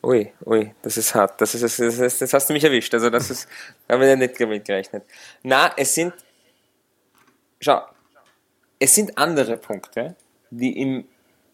Ui, 0.03 0.33
ui, 0.47 0.75
das 0.83 0.97
ist 0.97 1.15
hart. 1.15 1.41
Das, 1.41 1.55
ist, 1.55 1.63
das, 1.63 1.79
ist, 1.79 2.21
das 2.21 2.33
hast 2.33 2.49
du 2.49 2.53
mich 2.53 2.65
erwischt. 2.65 2.93
Also 2.95 3.11
das 3.11 3.31
ist, 3.31 3.49
da 3.87 3.95
haben 3.95 4.01
wir 4.01 4.17
nicht 4.17 4.41
damit 4.41 4.65
gerechnet. 4.65 5.05
Na, 5.43 5.73
es 5.77 5.95
sind, 5.95 6.13
schau, 7.61 7.83
es 8.79 8.95
sind 8.95 9.17
andere 9.19 9.57
Punkte, 9.57 10.15
die 10.51 10.81
im, 10.81 11.05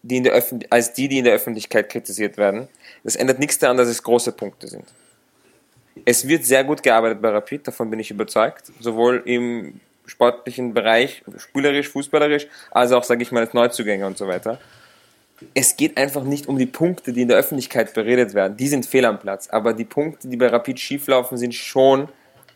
die 0.03 0.17
in 0.17 0.23
der 0.23 0.33
Öffentlich 0.33 0.71
als 0.71 0.93
die, 0.93 1.07
die 1.07 1.19
in 1.19 1.25
der 1.25 1.33
Öffentlichkeit 1.33 1.89
kritisiert 1.89 2.37
werden. 2.37 2.67
Das 3.03 3.15
ändert 3.15 3.39
nichts 3.39 3.57
daran, 3.57 3.77
dass 3.77 3.87
es 3.87 4.03
große 4.03 4.31
Punkte 4.31 4.67
sind. 4.67 4.85
Es 6.03 6.27
wird 6.27 6.45
sehr 6.45 6.63
gut 6.63 6.83
gearbeitet 6.83 7.21
bei 7.21 7.29
Rapid, 7.29 7.67
davon 7.67 7.89
bin 7.89 7.99
ich 7.99 8.11
überzeugt. 8.11 8.71
Sowohl 8.79 9.23
im 9.25 9.79
sportlichen 10.05 10.73
Bereich, 10.73 11.23
spielerisch, 11.37 11.89
fußballerisch, 11.89 12.47
als 12.69 12.91
auch, 12.91 13.03
sage 13.03 13.23
ich 13.23 13.31
mal, 13.31 13.39
als 13.39 13.53
Neuzugänge 13.53 14.05
und 14.05 14.17
so 14.17 14.27
weiter 14.27 14.59
es 15.53 15.75
geht 15.75 15.97
einfach 15.97 16.23
nicht 16.23 16.47
um 16.47 16.57
die 16.57 16.65
Punkte, 16.65 17.13
die 17.13 17.23
in 17.23 17.27
der 17.27 17.37
Öffentlichkeit 17.37 17.93
beredet 17.93 18.33
werden. 18.33 18.57
Die 18.57 18.67
sind 18.67 18.85
fehl 18.85 19.05
am 19.05 19.19
Platz. 19.19 19.49
Aber 19.49 19.73
die 19.73 19.85
Punkte, 19.85 20.27
die 20.27 20.37
bei 20.37 20.47
Rapid 20.47 20.79
schieflaufen, 20.79 21.37
sind 21.37 21.53
schon 21.53 22.09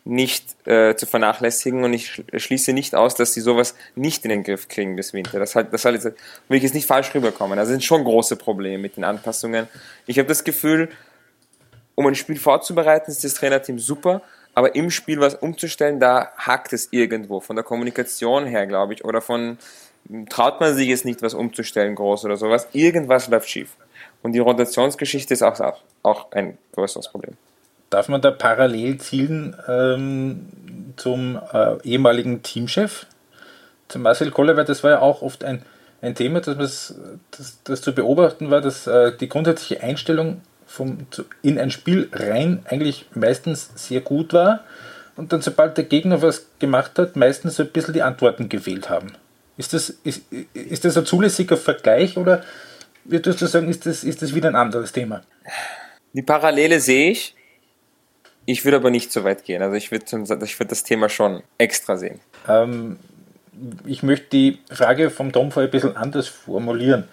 nicht 0.05 0.55
äh, 0.65 0.95
zu 0.95 1.05
vernachlässigen 1.05 1.83
und 1.83 1.93
ich 1.93 2.23
schließe 2.33 2.73
nicht 2.73 2.95
aus, 2.95 3.15
dass 3.15 3.33
sie 3.33 3.41
sowas 3.41 3.75
nicht 3.95 4.23
in 4.23 4.29
den 4.29 4.43
Griff 4.43 4.67
kriegen 4.67 4.95
bis 4.95 5.13
Winter. 5.13 5.39
Das, 5.39 5.55
halt, 5.55 5.73
das 5.73 5.81
soll 5.81 5.93
jetzt, 5.93 6.05
will 6.05 6.57
ich 6.57 6.63
jetzt 6.63 6.73
nicht 6.73 6.87
falsch 6.87 7.13
rüberkommen. 7.13 7.59
Also 7.59 7.71
sind 7.71 7.83
schon 7.83 8.03
große 8.03 8.37
Probleme 8.37 8.79
mit 8.79 8.95
den 8.95 9.03
Anpassungen. 9.03 9.67
Ich 10.07 10.17
habe 10.17 10.27
das 10.27 10.43
Gefühl, 10.43 10.89
um 11.95 12.07
ein 12.07 12.15
Spiel 12.15 12.37
vorzubereiten, 12.37 13.11
ist 13.11 13.23
das 13.23 13.33
Trainerteam 13.33 13.77
super, 13.77 14.21
aber 14.55 14.73
im 14.73 14.89
Spiel 14.89 15.19
was 15.19 15.35
umzustellen, 15.35 15.99
da 15.99 16.31
hakt 16.37 16.73
es 16.73 16.87
irgendwo. 16.91 17.39
Von 17.39 17.55
der 17.55 17.65
Kommunikation 17.65 18.45
her, 18.45 18.65
glaube 18.67 18.93
ich, 18.93 19.05
oder 19.05 19.21
von, 19.21 19.57
traut 20.29 20.59
man 20.59 20.73
sich 20.73 20.87
jetzt 20.87 21.05
nicht, 21.05 21.21
was 21.21 21.33
umzustellen, 21.33 21.95
groß 21.95 22.25
oder 22.25 22.37
sowas. 22.37 22.67
Irgendwas 22.73 23.27
läuft 23.27 23.49
schief. 23.49 23.75
Und 24.21 24.33
die 24.33 24.39
Rotationsgeschichte 24.39 25.33
ist 25.33 25.43
auch, 25.43 25.59
auch 26.03 26.31
ein 26.31 26.57
größeres 26.73 27.09
Problem. 27.09 27.35
Darf 27.89 28.07
man 28.07 28.21
da 28.21 28.31
parallel 28.31 28.99
zielen 28.99 29.55
ähm, 29.67 30.47
zum 30.97 31.39
äh, 31.53 31.81
ehemaligen 31.83 32.43
Teamchef, 32.43 33.05
zum 33.87 34.03
Marcel 34.03 34.31
Koller, 34.31 34.57
weil 34.57 34.65
das 34.65 34.83
war 34.83 34.91
ja 34.91 34.99
auch 34.99 35.21
oft 35.21 35.43
ein, 35.43 35.63
ein 36.01 36.15
Thema, 36.15 36.41
dass 36.41 36.93
das, 37.31 37.59
das 37.63 37.81
zu 37.81 37.93
beobachten 37.93 38.51
war, 38.51 38.61
dass 38.61 38.85
äh, 38.87 39.15
die 39.17 39.29
grundsätzliche 39.29 39.81
Einstellung 39.81 40.41
vom, 40.67 41.07
zu, 41.11 41.25
in 41.41 41.57
ein 41.57 41.71
Spiel 41.71 42.09
rein 42.13 42.63
eigentlich 42.65 43.07
meistens 43.15 43.71
sehr 43.75 44.01
gut 44.01 44.33
war 44.33 44.63
und 45.15 45.33
dann 45.33 45.41
sobald 45.41 45.77
der 45.77 45.85
Gegner 45.85 46.21
was 46.21 46.45
gemacht 46.59 46.99
hat, 46.99 47.15
meistens 47.15 47.55
so 47.55 47.63
ein 47.63 47.69
bisschen 47.69 47.95
die 47.95 48.03
Antworten 48.03 48.49
gewählt 48.49 48.89
haben. 48.89 49.13
Ist 49.59 49.73
das, 49.73 49.89
ist, 49.89 50.21
ist 50.53 50.85
das 50.85 50.95
ein 50.95 51.05
zulässiger 51.05 51.57
Vergleich 51.57 52.15
oder 52.15 52.45
würdest 53.03 53.41
du 53.41 53.45
sagen, 53.45 53.67
ist 53.67 53.85
das, 53.85 54.05
ist 54.05 54.21
das 54.21 54.33
wieder 54.33 54.47
ein 54.47 54.55
anderes 54.55 54.93
Thema? 54.93 55.21
Die 56.13 56.21
Parallele 56.21 56.79
sehe 56.79 57.11
ich. 57.11 57.35
Ich 58.45 58.63
würde 58.63 58.77
aber 58.77 58.89
nicht 58.89 59.11
so 59.11 59.25
weit 59.25 59.43
gehen. 59.43 59.61
Also 59.61 59.75
ich 59.75 59.91
würde, 59.91 60.05
ich 60.05 60.59
würde 60.59 60.69
das 60.69 60.83
Thema 60.83 61.09
schon 61.09 61.43
extra 61.57 61.97
sehen. 61.97 62.21
Ähm, 62.47 62.99
ich 63.85 64.01
möchte 64.01 64.27
die 64.31 64.59
Frage 64.71 65.09
vom 65.09 65.33
Tom 65.33 65.51
ein 65.53 65.69
bisschen 65.69 65.97
anders 65.97 66.29
formulieren. 66.29 67.09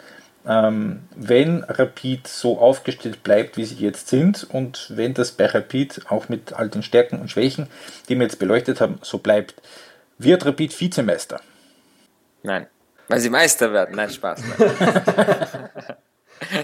Ähm, 0.46 1.00
wenn 1.16 1.64
Rapid 1.64 2.28
so 2.28 2.60
aufgestellt 2.60 3.24
bleibt, 3.24 3.56
wie 3.56 3.64
sie 3.64 3.74
jetzt 3.74 4.06
sind, 4.06 4.46
und 4.48 4.92
wenn 4.94 5.14
das 5.14 5.32
bei 5.32 5.46
Rapid 5.46 6.02
auch 6.10 6.28
mit 6.28 6.52
all 6.52 6.68
den 6.68 6.84
Stärken 6.84 7.18
und 7.18 7.28
Schwächen, 7.28 7.66
die 8.08 8.14
wir 8.14 8.22
jetzt 8.22 8.38
beleuchtet 8.38 8.80
haben, 8.80 9.00
so 9.02 9.18
bleibt, 9.18 9.60
wird 10.18 10.46
Rapid 10.46 10.80
Vizemeister. 10.80 11.40
Nein. 12.46 12.68
Weil 13.08 13.20
sie 13.20 13.30
Meister 13.30 13.72
werden. 13.72 13.96
Nein, 13.96 14.08
Spaß. 14.08 14.40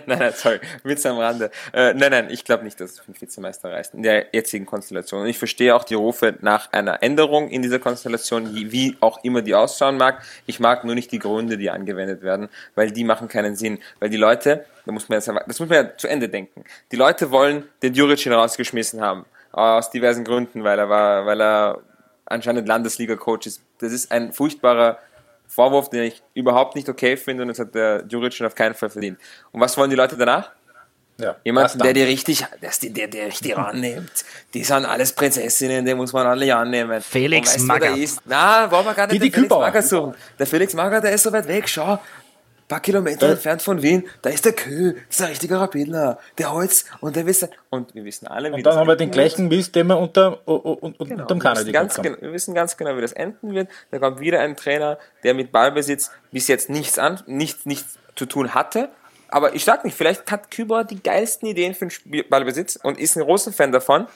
nein, 0.06 0.18
nein, 0.18 0.32
sorry. 0.34 0.60
Witz 0.84 1.04
am 1.06 1.18
Rande. 1.18 1.50
Äh, 1.72 1.94
nein, 1.94 2.12
nein, 2.12 2.28
ich 2.30 2.44
glaube 2.44 2.62
nicht, 2.62 2.80
dass 2.80 2.92
es 2.92 3.00
fünf 3.00 3.20
Vizemeister 3.20 3.72
reicht 3.72 3.94
in 3.94 4.02
der 4.04 4.26
jetzigen 4.32 4.64
Konstellation. 4.64 5.22
Und 5.22 5.26
ich 5.26 5.38
verstehe 5.38 5.74
auch 5.74 5.82
die 5.82 5.94
Rufe 5.94 6.36
nach 6.40 6.72
einer 6.72 7.02
Änderung 7.02 7.48
in 7.48 7.62
dieser 7.62 7.80
Konstellation, 7.80 8.54
wie 8.54 8.96
auch 9.00 9.24
immer 9.24 9.42
die 9.42 9.56
ausschauen 9.56 9.96
mag. 9.96 10.22
Ich 10.46 10.60
mag 10.60 10.84
nur 10.84 10.94
nicht 10.94 11.10
die 11.10 11.18
Gründe, 11.18 11.58
die 11.58 11.70
angewendet 11.70 12.22
werden, 12.22 12.48
weil 12.76 12.92
die 12.92 13.02
machen 13.02 13.26
keinen 13.26 13.56
Sinn. 13.56 13.80
Weil 13.98 14.10
die 14.10 14.16
Leute, 14.16 14.64
da 14.86 14.92
muss 14.92 15.08
man 15.08 15.18
jetzt, 15.18 15.28
das 15.28 15.58
muss 15.58 15.68
man 15.68 15.84
ja 15.84 15.96
zu 15.96 16.06
Ende 16.06 16.28
denken. 16.28 16.64
Die 16.92 16.96
Leute 16.96 17.32
wollen 17.32 17.64
den 17.82 17.94
Juricin 17.94 18.32
rausgeschmissen 18.32 19.00
haben. 19.00 19.24
Aus 19.50 19.90
diversen 19.90 20.24
Gründen, 20.24 20.62
weil 20.62 20.78
er 20.78 20.88
war, 20.88 21.26
weil 21.26 21.40
er 21.40 21.82
anscheinend 22.24 22.68
Landesliga-Coach 22.68 23.48
ist. 23.48 23.62
Das 23.78 23.92
ist 23.92 24.12
ein 24.12 24.32
furchtbarer 24.32 24.98
Vorwurf, 25.54 25.90
den 25.90 26.04
ich 26.04 26.22
überhaupt 26.32 26.76
nicht 26.76 26.88
okay 26.88 27.16
finde 27.16 27.42
und 27.42 27.48
das 27.48 27.58
hat 27.58 27.74
der 27.74 28.04
Juric 28.08 28.32
schon 28.32 28.46
auf 28.46 28.54
keinen 28.54 28.74
Fall 28.74 28.88
verdient. 28.88 29.18
Und 29.50 29.60
was 29.60 29.76
wollen 29.76 29.90
die 29.90 29.96
Leute 29.96 30.16
danach? 30.16 30.50
Ja, 31.18 31.36
Jemanden, 31.44 31.78
der 31.78 31.92
die 31.92 32.02
richtig, 32.02 32.44
der, 32.82 33.06
der, 33.06 33.26
richtig 33.26 33.56
annimmt. 33.56 34.24
Die 34.54 34.64
sind 34.64 34.86
alles 34.86 35.12
Prinzessinnen, 35.12 35.84
die 35.84 35.94
muss 35.94 36.12
man 36.14 36.26
alle 36.26 36.56
annehmen. 36.56 37.02
Felix 37.02 37.58
Magath. 37.58 37.98
Na, 38.24 38.70
wollen 38.70 38.86
wir 38.86 38.94
gar 38.94 39.06
nicht 39.06 39.22
die, 39.22 39.30
den 39.30 39.32
Felix 39.32 39.50
Magath 39.50 39.86
suchen. 39.86 40.14
Der 40.38 40.46
Felix 40.46 40.72
Magath, 40.72 41.04
der 41.04 41.12
ist 41.12 41.22
so 41.22 41.30
weit 41.32 41.46
weg, 41.46 41.68
schau 41.68 42.00
paar 42.72 42.80
Kilometer 42.80 43.28
äh. 43.28 43.32
entfernt 43.32 43.60
von 43.60 43.82
Wien, 43.82 44.08
da 44.22 44.30
ist 44.30 44.46
der 44.46 44.54
Kö, 44.54 44.94
das 44.94 45.16
ist 45.16 45.20
ein 45.20 45.28
richtiger 45.28 45.60
Rapidler, 45.60 46.18
der 46.38 46.52
Holz 46.52 46.86
und 47.00 47.16
der 47.16 47.26
wissen, 47.26 47.50
und 47.68 47.94
wir 47.94 48.02
wissen 48.04 48.26
alle, 48.26 48.50
wie 48.50 48.54
Und 48.54 48.66
dann 48.66 48.76
haben 48.76 48.88
wir 48.88 48.96
den 48.96 49.10
gleichen 49.10 49.48
Mist, 49.48 49.74
den 49.74 49.88
wir 49.88 49.98
unter, 49.98 50.46
unter 50.48 51.04
genau. 51.04 51.22
unterm 51.22 51.38
Kanadier 51.38 51.72
ganz 51.72 51.96
genau, 51.96 52.16
Wir 52.18 52.32
wissen 52.32 52.54
ganz 52.54 52.78
genau, 52.78 52.96
wie 52.96 53.02
das 53.02 53.12
enden 53.12 53.54
wird. 53.54 53.68
Da 53.90 53.98
kommt 53.98 54.20
wieder 54.20 54.40
ein 54.40 54.56
Trainer, 54.56 54.98
der 55.22 55.34
mit 55.34 55.52
Ballbesitz 55.52 56.10
bis 56.30 56.48
jetzt 56.48 56.70
nichts 56.70 56.98
an, 56.98 57.20
nichts, 57.26 57.66
nichts 57.66 57.98
zu 58.16 58.24
tun 58.24 58.54
hatte. 58.54 58.88
Aber 59.28 59.54
ich 59.54 59.64
sag 59.64 59.84
nicht, 59.84 59.96
vielleicht 59.96 60.30
hat 60.30 60.50
Küber 60.50 60.84
die 60.84 61.02
geilsten 61.02 61.48
Ideen 61.48 61.74
für 61.74 61.88
den 61.88 62.24
Ballbesitz 62.30 62.76
und 62.76 62.98
ist 62.98 63.16
ein 63.16 63.22
großer 63.22 63.52
Fan 63.52 63.72
davon. 63.72 64.06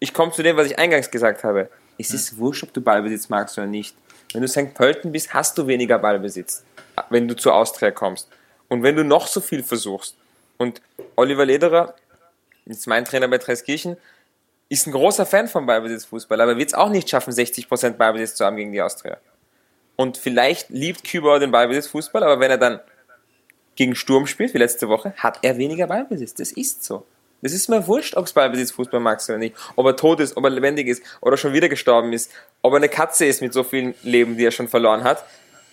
Ich 0.00 0.12
komme 0.12 0.32
zu 0.32 0.42
dem, 0.42 0.56
was 0.56 0.66
ich 0.66 0.78
eingangs 0.80 1.12
gesagt 1.12 1.44
habe. 1.44 1.68
Es 1.96 2.12
ist 2.12 2.38
wurscht, 2.38 2.64
ob 2.64 2.72
du 2.72 2.80
Ballbesitz 2.80 3.28
magst 3.28 3.56
oder 3.56 3.68
nicht. 3.68 3.96
Wenn 4.32 4.42
du 4.42 4.48
St. 4.48 4.74
Pölten 4.74 5.12
bist, 5.12 5.32
hast 5.32 5.56
du 5.58 5.66
weniger 5.66 5.98
Ballbesitz 5.98 6.64
wenn 7.10 7.28
du 7.28 7.36
zur 7.36 7.54
Austria 7.54 7.90
kommst. 7.90 8.28
Und 8.68 8.82
wenn 8.82 8.96
du 8.96 9.04
noch 9.04 9.26
so 9.26 9.40
viel 9.40 9.62
versuchst, 9.62 10.16
und 10.56 10.80
Oliver 11.16 11.44
Lederer, 11.44 11.94
ist 12.64 12.86
mein 12.86 13.04
Trainer 13.04 13.28
bei 13.28 13.38
Treskirchen, 13.38 13.96
ist 14.68 14.86
ein 14.86 14.92
großer 14.92 15.26
Fan 15.26 15.48
von 15.48 15.66
Ballbesitzfußball, 15.66 16.40
aber 16.40 16.56
wird 16.56 16.68
es 16.68 16.74
auch 16.74 16.88
nicht 16.88 17.10
schaffen, 17.10 17.32
60% 17.32 17.90
Ballbesitz 17.92 18.36
zu 18.36 18.44
haben 18.44 18.56
gegen 18.56 18.72
die 18.72 18.80
Austria. 18.80 19.18
Und 19.96 20.16
vielleicht 20.16 20.70
liebt 20.70 21.04
Kübauer 21.04 21.40
den 21.40 21.50
Ballbesitzfußball, 21.50 22.22
aber 22.22 22.40
wenn 22.40 22.50
er 22.50 22.58
dann 22.58 22.80
gegen 23.76 23.94
Sturm 23.94 24.26
spielt, 24.26 24.54
wie 24.54 24.58
letzte 24.58 24.88
Woche, 24.88 25.12
hat 25.16 25.40
er 25.42 25.58
weniger 25.58 25.86
Ballbesitz. 25.86 26.34
Das 26.34 26.52
ist 26.52 26.84
so. 26.84 27.04
Das 27.44 27.52
ist 27.52 27.68
mir 27.68 27.86
wurscht, 27.86 28.16
ob 28.16 28.26
es 28.26 28.32
Ballbesitzfußball 28.32 28.98
magst 28.98 29.30
oder 29.30 29.38
nicht. 29.38 29.54
Ob 29.76 29.86
er 29.86 29.94
tot 29.94 30.18
ist, 30.18 30.36
ob 30.36 30.42
er 30.42 30.50
lebendig 30.50 30.88
ist 30.88 31.02
oder 31.20 31.36
schon 31.36 31.52
wieder 31.52 31.68
gestorben 31.68 32.12
ist. 32.12 32.32
Ob 32.62 32.72
er 32.72 32.78
eine 32.78 32.88
Katze 32.88 33.26
ist 33.26 33.40
mit 33.42 33.52
so 33.52 33.62
vielen 33.62 33.94
Leben, 34.02 34.36
die 34.36 34.44
er 34.44 34.50
schon 34.50 34.66
verloren 34.66 35.04
hat. 35.04 35.24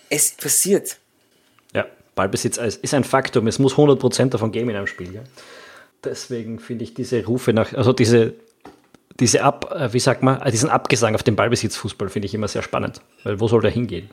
Es 0.09 0.31
passiert. 0.31 0.97
Ballbesitz 2.15 2.57
ist 2.57 2.93
ein 2.93 3.03
Faktum. 3.03 3.47
Es 3.47 3.59
muss 3.59 3.75
100% 3.75 4.29
davon 4.29 4.51
geben 4.51 4.69
in 4.69 4.75
einem 4.75 4.87
Spiel. 4.87 5.13
Ja? 5.13 5.21
Deswegen 6.03 6.59
finde 6.59 6.83
ich 6.83 6.93
diese 6.93 7.25
Rufe 7.25 7.53
nach, 7.53 7.73
also 7.73 7.93
diese, 7.93 8.33
diese 9.19 9.43
Ab, 9.43 9.73
äh, 9.75 9.93
wie 9.93 9.99
sagt 9.99 10.23
man, 10.23 10.41
äh, 10.41 10.51
diesen 10.51 10.69
Abgesang 10.69 11.15
auf 11.15 11.23
den 11.23 11.35
Ballbesitzfußball 11.35 12.09
finde 12.09 12.27
ich 12.27 12.33
immer 12.33 12.47
sehr 12.47 12.63
spannend. 12.63 13.01
Weil 13.23 13.39
wo 13.39 13.47
soll 13.47 13.61
der 13.61 13.71
hingehen? 13.71 14.09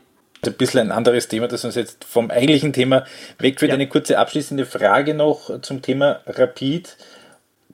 Ein 0.47 0.53
bisschen 0.53 0.81
ein 0.81 0.92
anderes 0.92 1.27
Thema, 1.27 1.49
das 1.49 1.64
uns 1.64 1.75
jetzt 1.75 2.05
vom 2.05 2.31
eigentlichen 2.31 2.73
Thema 2.73 3.05
wegführt. 3.38 3.71
Ja. 3.71 3.75
Eine 3.75 3.88
kurze 3.88 4.18
abschließende 4.18 4.66
Frage 4.66 5.14
noch 5.14 5.61
zum 5.62 5.83
Thema 5.83 6.21
Rapid. 6.27 6.97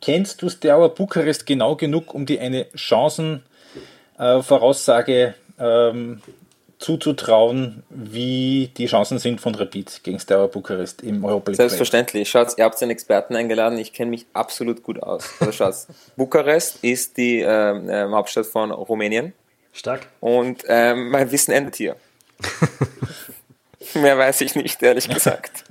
Kennst 0.04 0.42
du 0.42 0.50
Steaua 0.50 0.88
Bukarest 0.88 1.46
genau 1.46 1.76
genug, 1.76 2.12
um 2.12 2.26
dir 2.26 2.42
eine 2.42 2.66
Chancenvoraussage 2.74 5.34
äh, 5.58 5.88
ähm, 5.88 6.20
zuzutrauen, 6.78 7.84
wie 7.88 8.70
die 8.76 8.84
Chancen 8.84 9.18
sind 9.18 9.40
von 9.40 9.54
Rapid 9.54 10.02
gegen 10.02 10.20
Steaua 10.20 10.48
Bukarest 10.48 11.02
im 11.02 11.24
Europa 11.24 11.52
League. 11.52 11.56
Selbstverständlich. 11.56 12.28
Schaut, 12.28 12.58
ihr 12.58 12.64
habt 12.64 12.82
einen 12.82 12.90
Experten 12.90 13.34
eingeladen. 13.34 13.78
Ich 13.78 13.94
kenne 13.94 14.10
mich 14.10 14.26
absolut 14.34 14.82
gut 14.82 15.02
aus. 15.02 15.30
Also 15.40 15.52
schaut, 15.52 15.74
Bukarest 16.16 16.80
ist 16.82 17.16
die 17.16 17.40
äh, 17.40 18.10
Hauptstadt 18.10 18.44
von 18.44 18.72
Rumänien. 18.72 19.32
Stark. 19.72 20.06
Und 20.20 20.64
ähm, 20.68 21.08
mein 21.08 21.32
Wissen 21.32 21.52
endet 21.52 21.76
hier. 21.76 21.96
Mehr 23.94 24.18
weiß 24.18 24.42
ich 24.42 24.54
nicht, 24.54 24.82
ehrlich 24.82 25.08
gesagt. 25.14 25.64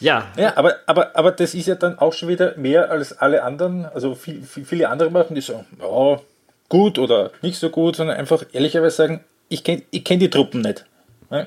Ja. 0.00 0.28
Ja, 0.36 0.56
aber, 0.56 0.76
aber, 0.86 1.16
aber 1.16 1.32
das 1.32 1.54
ist 1.54 1.66
ja 1.66 1.74
dann 1.74 1.98
auch 1.98 2.12
schon 2.12 2.28
wieder 2.28 2.56
mehr 2.56 2.90
als 2.90 3.18
alle 3.18 3.42
anderen. 3.42 3.86
Also 3.86 4.14
viel, 4.14 4.42
viel, 4.42 4.64
viele 4.64 4.88
andere 4.88 5.10
machen, 5.10 5.34
die 5.34 5.40
sagen, 5.40 5.66
ja, 5.80 6.20
gut 6.68 6.98
oder 6.98 7.30
nicht 7.42 7.58
so 7.58 7.70
gut, 7.70 7.96
sondern 7.96 8.16
einfach 8.16 8.44
ehrlicherweise 8.52 8.96
sagen, 8.96 9.24
ich 9.48 9.64
kenne 9.64 9.82
ich 9.90 10.04
kenn 10.04 10.18
die 10.18 10.30
Truppen 10.30 10.60
nicht. 10.60 10.84
Ja? 11.30 11.46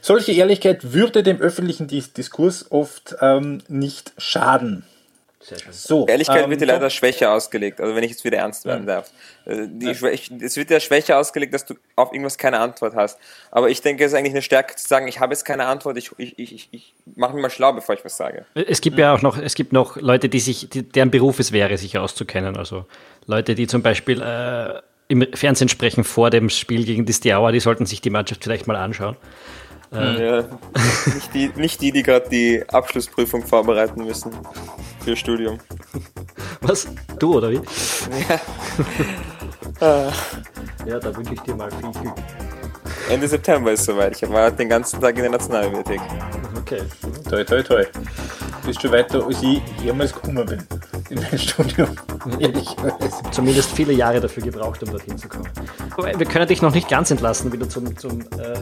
Solche 0.00 0.32
Ehrlichkeit 0.32 0.92
würde 0.92 1.22
dem 1.22 1.40
öffentlichen 1.40 1.86
Diskurs 1.88 2.66
oft 2.70 3.16
ähm, 3.20 3.62
nicht 3.68 4.12
schaden. 4.18 4.84
So, 5.70 6.06
Ehrlichkeit 6.06 6.44
ähm, 6.44 6.50
wird 6.50 6.60
dir 6.60 6.66
leider 6.66 6.88
schwächer 6.88 7.32
ausgelegt, 7.32 7.80
also 7.80 7.94
wenn 7.94 8.02
ich 8.02 8.12
jetzt 8.12 8.24
wieder 8.24 8.38
ernst 8.38 8.64
werden 8.64 8.86
ja. 8.86 8.96
darf. 8.96 9.10
Äh, 9.44 9.66
die 9.68 9.86
ja. 9.86 10.08
Es 10.40 10.56
wird 10.56 10.70
dir 10.70 10.80
schwächer 10.80 11.18
ausgelegt, 11.18 11.52
dass 11.52 11.66
du 11.66 11.74
auf 11.96 12.12
irgendwas 12.12 12.38
keine 12.38 12.60
Antwort 12.60 12.94
hast. 12.94 13.18
Aber 13.50 13.68
ich 13.68 13.82
denke, 13.82 14.04
es 14.04 14.12
ist 14.12 14.18
eigentlich 14.18 14.32
eine 14.32 14.42
Stärke 14.42 14.74
zu 14.76 14.86
sagen, 14.86 15.06
ich 15.06 15.20
habe 15.20 15.34
jetzt 15.34 15.44
keine 15.44 15.66
Antwort, 15.66 15.98
ich, 15.98 16.10
ich, 16.16 16.38
ich, 16.38 16.68
ich 16.70 16.94
mache 17.14 17.34
mich 17.34 17.42
mal 17.42 17.50
schlau, 17.50 17.72
bevor 17.72 17.94
ich 17.94 18.04
was 18.04 18.16
sage. 18.16 18.46
Es 18.54 18.80
gibt 18.80 18.98
ja 18.98 19.14
auch 19.14 19.22
noch, 19.22 19.36
es 19.36 19.54
gibt 19.54 19.72
noch 19.72 19.96
Leute, 19.96 20.28
die 20.28 20.40
sich, 20.40 20.70
die, 20.70 20.82
deren 20.82 21.10
Beruf 21.10 21.38
es 21.38 21.52
wäre, 21.52 21.76
sich 21.76 21.98
auszukennen. 21.98 22.56
Also 22.56 22.86
Leute, 23.26 23.54
die 23.54 23.66
zum 23.66 23.82
Beispiel 23.82 24.22
äh, 24.22 24.80
im 25.08 25.26
Fernsehen 25.34 25.68
sprechen 25.68 26.04
vor 26.04 26.30
dem 26.30 26.48
Spiel 26.48 26.84
gegen 26.84 27.04
die 27.04 27.12
Steaua, 27.12 27.52
die 27.52 27.60
sollten 27.60 27.86
sich 27.86 28.00
die 28.00 28.10
Mannschaft 28.10 28.42
vielleicht 28.44 28.66
mal 28.66 28.76
anschauen. 28.76 29.16
Äh, 29.94 30.26
ja, 30.26 30.44
nicht 31.14 31.34
die, 31.34 31.50
nicht 31.56 31.80
die, 31.80 31.92
die 31.92 32.02
gerade 32.02 32.28
die 32.28 32.64
Abschlussprüfung 32.68 33.46
vorbereiten 33.46 34.04
müssen 34.04 34.32
für 35.04 35.16
Studium. 35.16 35.58
Was? 36.60 36.88
Du 37.18 37.34
oder 37.36 37.50
wie? 37.50 37.60
Ja. 38.28 38.40
ja, 40.86 40.98
da 40.98 41.16
wünsche 41.16 41.34
ich 41.34 41.40
dir 41.40 41.54
mal 41.54 41.70
viel 41.70 41.92
Glück. 42.02 42.14
Ende 43.10 43.28
September 43.28 43.72
ist 43.72 43.84
soweit. 43.84 44.20
Ich 44.20 44.28
war 44.30 44.50
den 44.50 44.68
ganzen 44.68 45.00
Tag 45.00 45.14
in 45.16 45.22
der 45.22 45.30
Nationalbibliothek. 45.30 46.00
Okay. 46.58 46.80
Toi, 47.28 47.44
toi, 47.44 47.62
toi. 47.62 47.84
Du 47.84 48.68
bist 48.68 48.80
schon 48.80 48.92
weiter, 48.92 49.24
als 49.26 49.42
ich 49.42 49.60
jemals 49.82 50.14
gekommen 50.14 50.46
bin 50.46 50.66
in 51.10 51.20
mein 51.20 51.38
Studium. 51.38 51.90
Zumindest 53.30 53.72
viele 53.72 53.92
Jahre 53.92 54.20
dafür 54.20 54.42
gebraucht, 54.42 54.82
um 54.82 54.90
dorthin 54.90 55.18
zu 55.18 55.28
kommen. 55.28 55.48
Wir 56.16 56.26
können 56.26 56.48
dich 56.48 56.62
noch 56.62 56.72
nicht 56.72 56.88
ganz 56.88 57.10
entlassen, 57.10 57.52
wieder 57.52 57.68
zum, 57.68 57.96
zum, 57.98 58.22
äh, 58.38 58.54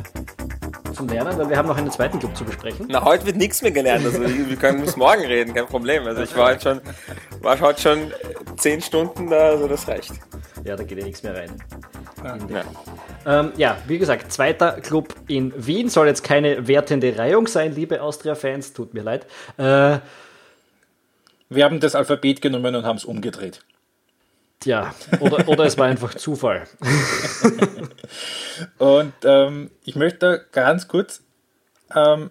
zum 0.95 1.09
Lernen, 1.09 1.39
weil 1.39 1.49
wir 1.49 1.57
haben 1.57 1.69
noch 1.69 1.77
einen 1.77 1.91
zweiten 1.91 2.19
Club 2.19 2.37
zu 2.37 2.45
besprechen. 2.45 2.87
Na, 2.89 3.05
heute 3.05 3.27
wird 3.27 3.37
nichts 3.37 3.63
mehr 3.63 3.71
gelernt. 3.71 4.05
Also 4.05 4.21
wir 4.49 4.57
können 4.57 4.83
bis 4.83 4.97
morgen 4.97 5.25
reden, 5.25 5.55
kein 5.55 5.67
Problem. 5.67 6.07
Also 6.07 6.23
ich 6.23 6.37
war 6.37 6.51
heute 6.51 6.63
schon, 6.63 6.81
war 7.41 7.61
heute 7.61 7.81
schon 7.81 8.13
zehn 8.57 8.81
Stunden 8.81 9.31
da, 9.31 9.51
also 9.51 9.69
das 9.69 9.89
reicht. 9.89 10.13
Ja, 10.65 10.77
da 10.77 10.85
geht 10.85 10.99
ja 10.99 11.05
nichts 11.05 11.23
mehr 11.23 11.35
rein. 11.35 11.51
Ja. 12.49 13.41
Ähm, 13.41 13.53
ja, 13.57 13.77
wie 13.87 13.99
gesagt, 13.99 14.33
zweiter 14.33 14.81
Club 14.81 15.15
in 15.27 15.53
Wien 15.57 15.89
soll 15.89 16.07
jetzt 16.07 16.23
keine 16.23 16.69
wertende 16.69 17.17
Reihung 17.19 17.47
sein, 17.47 17.75
liebe 17.75 18.01
Austria-Fans, 18.01 18.73
tut 18.73 18.95
mir 18.95 19.03
leid. 19.03 19.27
Äh, 19.57 19.99
wir 21.49 21.65
haben 21.65 21.81
das 21.81 21.95
Alphabet 21.95 22.41
genommen 22.41 22.75
und 22.75 22.85
haben 22.85 22.97
es 22.97 23.05
umgedreht. 23.05 23.65
Ja, 24.65 24.95
oder, 25.21 25.49
oder 25.49 25.65
es 25.65 25.79
war 25.79 25.87
einfach 25.87 26.15
Zufall. 26.15 26.65
und 28.79 29.13
ähm, 29.25 29.71
ich 29.85 29.97
möchte 29.97 30.47
ganz 30.53 30.89
kurz 30.89 31.23
ähm, 31.95 32.31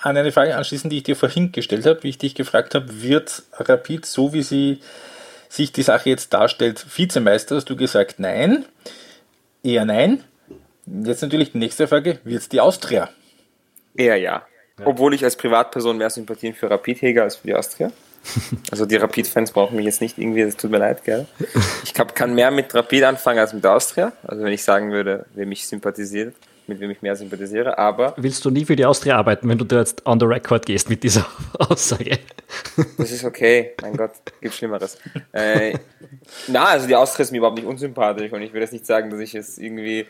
an 0.00 0.16
eine 0.16 0.32
Frage 0.32 0.56
anschließen, 0.56 0.88
die 0.90 0.98
ich 0.98 1.02
dir 1.02 1.16
vorhin 1.16 1.52
gestellt 1.52 1.86
habe, 1.86 2.02
wie 2.02 2.08
ich 2.08 2.18
dich 2.18 2.34
gefragt 2.34 2.74
habe, 2.74 3.02
wird 3.02 3.42
Rapid, 3.52 4.06
so 4.06 4.32
wie 4.32 4.42
sie 4.42 4.80
sich 5.48 5.72
die 5.72 5.82
Sache 5.82 6.08
jetzt 6.08 6.32
darstellt, 6.32 6.86
Vizemeister? 6.96 7.56
Hast 7.56 7.68
du 7.68 7.76
gesagt, 7.76 8.18
nein. 8.18 8.64
Eher 9.62 9.84
nein. 9.84 10.24
Jetzt 10.86 11.22
natürlich 11.22 11.52
die 11.52 11.58
nächste 11.58 11.86
Frage, 11.86 12.18
wird 12.24 12.40
es 12.40 12.48
die 12.48 12.60
Austria? 12.60 13.10
Eher 13.94 14.16
ja. 14.16 14.46
ja. 14.78 14.86
Obwohl 14.86 15.12
ich 15.14 15.24
als 15.24 15.36
Privatperson 15.36 15.98
mehr 15.98 16.10
Sympathien 16.10 16.54
für 16.54 16.70
Rapid 16.70 17.02
hege 17.02 17.22
als 17.22 17.36
für 17.36 17.48
die 17.48 17.54
Austria. 17.54 17.92
Also 18.70 18.86
die 18.86 18.96
Rapid-Fans 18.96 19.52
brauchen 19.52 19.76
mich 19.76 19.86
jetzt 19.86 20.00
nicht 20.00 20.18
irgendwie, 20.18 20.42
es 20.42 20.56
tut 20.56 20.70
mir 20.70 20.78
leid, 20.78 21.04
gell? 21.04 21.26
Ich 21.84 21.94
kann 21.94 22.34
mehr 22.34 22.50
mit 22.50 22.74
Rapid 22.74 23.04
anfangen 23.04 23.38
als 23.38 23.52
mit 23.52 23.64
Austria. 23.66 24.12
Also 24.22 24.44
wenn 24.44 24.52
ich 24.52 24.62
sagen 24.62 24.92
würde, 24.92 25.26
wer 25.34 25.46
mich 25.46 25.66
sympathisiert, 25.66 26.34
mit 26.66 26.80
wem 26.80 26.90
ich 26.90 27.02
mehr 27.02 27.16
sympathisiere, 27.16 27.76
aber... 27.78 28.14
Willst 28.16 28.44
du 28.44 28.50
nie 28.50 28.64
für 28.64 28.76
die 28.76 28.84
Austria 28.84 29.16
arbeiten, 29.16 29.48
wenn 29.48 29.58
du 29.58 29.64
da 29.64 29.80
jetzt 29.80 30.06
on 30.06 30.20
the 30.20 30.26
record 30.26 30.64
gehst 30.64 30.88
mit 30.88 31.02
dieser 31.02 31.26
Aussage? 31.58 32.18
Das 32.96 33.10
ist 33.10 33.24
okay, 33.24 33.72
mein 33.82 33.96
Gott, 33.96 34.12
gibt 34.40 34.54
Schlimmeres. 34.54 34.96
Äh, 35.32 35.74
na, 36.46 36.66
also 36.66 36.86
die 36.86 36.94
Austria 36.94 37.24
ist 37.24 37.32
mir 37.32 37.38
überhaupt 37.38 37.58
nicht 37.58 37.66
unsympathisch 37.66 38.32
und 38.32 38.42
ich 38.42 38.52
will 38.52 38.60
jetzt 38.60 38.72
nicht 38.72 38.86
sagen, 38.86 39.10
dass 39.10 39.20
ich 39.20 39.34
es 39.34 39.58
irgendwie 39.58 40.06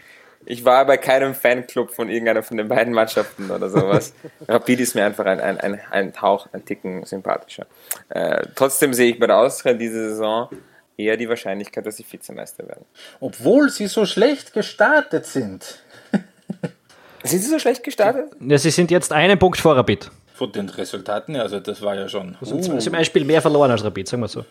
ich 0.46 0.64
war 0.64 0.86
bei 0.86 0.96
keinem 0.96 1.34
Fanclub 1.34 1.90
von 1.90 2.08
irgendeiner 2.08 2.42
von 2.42 2.56
den 2.56 2.68
beiden 2.68 2.92
Mannschaften 2.92 3.50
oder 3.50 3.68
sowas. 3.68 4.14
Rapid 4.48 4.80
ist 4.80 4.94
mir 4.94 5.04
einfach 5.04 5.26
ein, 5.26 5.40
ein, 5.40 5.58
ein, 5.58 5.80
ein 5.90 6.12
Tauch, 6.12 6.48
ein 6.52 6.64
Ticken 6.64 7.04
sympathischer. 7.04 7.66
Äh, 8.08 8.46
trotzdem 8.54 8.94
sehe 8.94 9.10
ich 9.10 9.18
bei 9.18 9.26
der 9.26 9.38
Austria 9.38 9.74
diese 9.74 10.10
Saison 10.10 10.48
eher 10.96 11.16
die 11.16 11.28
Wahrscheinlichkeit, 11.28 11.84
dass 11.86 11.96
sie 11.96 12.04
Vizemeister 12.10 12.66
werden. 12.66 12.84
Obwohl 13.20 13.70
sie 13.70 13.86
so 13.86 14.06
schlecht 14.06 14.52
gestartet 14.52 15.26
sind. 15.26 15.82
sind 17.22 17.40
sie 17.40 17.48
so 17.48 17.58
schlecht 17.58 17.82
gestartet? 17.84 18.30
Ja, 18.40 18.58
sie 18.58 18.70
sind 18.70 18.90
jetzt 18.90 19.12
einen 19.12 19.38
Punkt 19.38 19.58
vor 19.58 19.76
Rapid. 19.76 20.10
Von 20.34 20.52
den 20.52 20.70
Resultaten, 20.70 21.36
also 21.36 21.60
das 21.60 21.82
war 21.82 21.94
ja 21.94 22.08
schon. 22.08 22.36
Also, 22.40 22.54
uh. 22.54 22.62
Sie 22.62 22.88
haben 22.88 22.94
ein 22.94 23.04
Spiel 23.04 23.26
mehr 23.26 23.42
verloren 23.42 23.70
als 23.70 23.84
Rapid, 23.84 24.08
sagen 24.08 24.22
wir 24.22 24.28
so. 24.28 24.44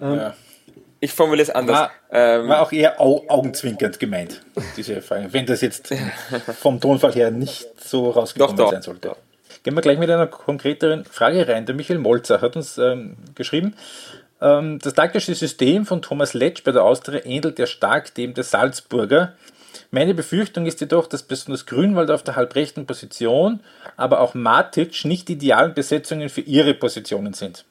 Ähm, 0.00 0.14
ja. 0.14 0.34
Ich 1.04 1.12
formuliere 1.12 1.42
es 1.42 1.50
anders. 1.50 1.76
War, 1.76 1.90
ähm, 2.10 2.48
war, 2.48 2.62
auch 2.62 2.72
eher 2.72 2.98
au 2.98 3.26
augenzwinkernd 3.28 4.00
gemeint, 4.00 4.40
diese 4.74 5.02
Frage. 5.02 5.30
Wenn 5.34 5.44
das 5.44 5.60
jetzt 5.60 5.94
vom 6.58 6.80
Tonfall 6.80 7.12
her 7.12 7.30
nicht 7.30 7.66
so 7.78 8.08
rausgekommen 8.08 8.56
doch, 8.56 8.64
doch, 8.64 8.72
sein 8.72 8.80
sollte. 8.80 9.08
Doch. 9.08 9.16
Gehen 9.62 9.74
wir 9.74 9.82
gleich 9.82 9.98
mit 9.98 10.08
einer 10.08 10.26
konkreteren 10.26 11.04
Frage 11.04 11.46
rein. 11.46 11.66
Der 11.66 11.74
Michael 11.74 11.98
Molzer 11.98 12.40
hat 12.40 12.56
uns 12.56 12.78
ähm, 12.78 13.16
geschrieben, 13.34 13.74
ähm, 14.40 14.78
das 14.78 14.94
taktische 14.94 15.34
System 15.34 15.84
von 15.84 16.00
Thomas 16.00 16.32
Letsch 16.32 16.64
bei 16.64 16.72
der 16.72 16.84
Austria 16.84 17.20
ähnelt 17.26 17.58
ja 17.58 17.66
stark 17.66 18.14
dem 18.14 18.32
der 18.32 18.44
Salzburger. 18.44 19.34
Meine 19.90 20.14
Befürchtung 20.14 20.64
ist 20.64 20.80
jedoch, 20.80 21.06
dass 21.06 21.22
besonders 21.22 21.66
Grünwald 21.66 22.10
auf 22.10 22.22
der 22.22 22.34
halbrechten 22.34 22.86
Position, 22.86 23.60
aber 23.98 24.20
auch 24.20 24.32
Matic 24.32 25.04
nicht 25.04 25.28
idealen 25.28 25.74
Besetzungen 25.74 26.30
für 26.30 26.40
ihre 26.40 26.72
Positionen 26.72 27.34
sind 27.34 27.66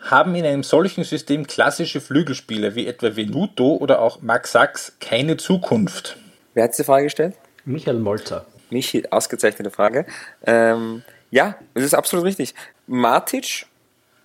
haben 0.00 0.34
in 0.34 0.44
einem 0.44 0.62
solchen 0.62 1.04
System 1.04 1.46
klassische 1.46 2.00
Flügelspieler 2.00 2.74
wie 2.74 2.86
etwa 2.86 3.16
Venuto 3.16 3.76
oder 3.76 4.00
auch 4.00 4.22
Max 4.22 4.52
Sachs 4.52 4.96
keine 5.00 5.36
Zukunft? 5.36 6.16
Wer 6.54 6.64
hat 6.64 6.72
diese 6.72 6.84
Frage 6.84 7.04
gestellt? 7.04 7.34
Michael 7.64 7.98
Molzer. 7.98 8.46
Michi, 8.70 9.04
ausgezeichnete 9.10 9.70
Frage. 9.70 10.06
Ähm, 10.46 11.02
ja, 11.30 11.56
das 11.74 11.84
ist 11.84 11.94
absolut 11.94 12.24
richtig. 12.24 12.54
Matic 12.86 13.66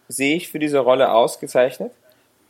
sehe 0.08 0.38
ich 0.38 0.50
für 0.50 0.60
diese 0.60 0.80
Rolle 0.80 1.12
ausgezeichnet. 1.12 1.92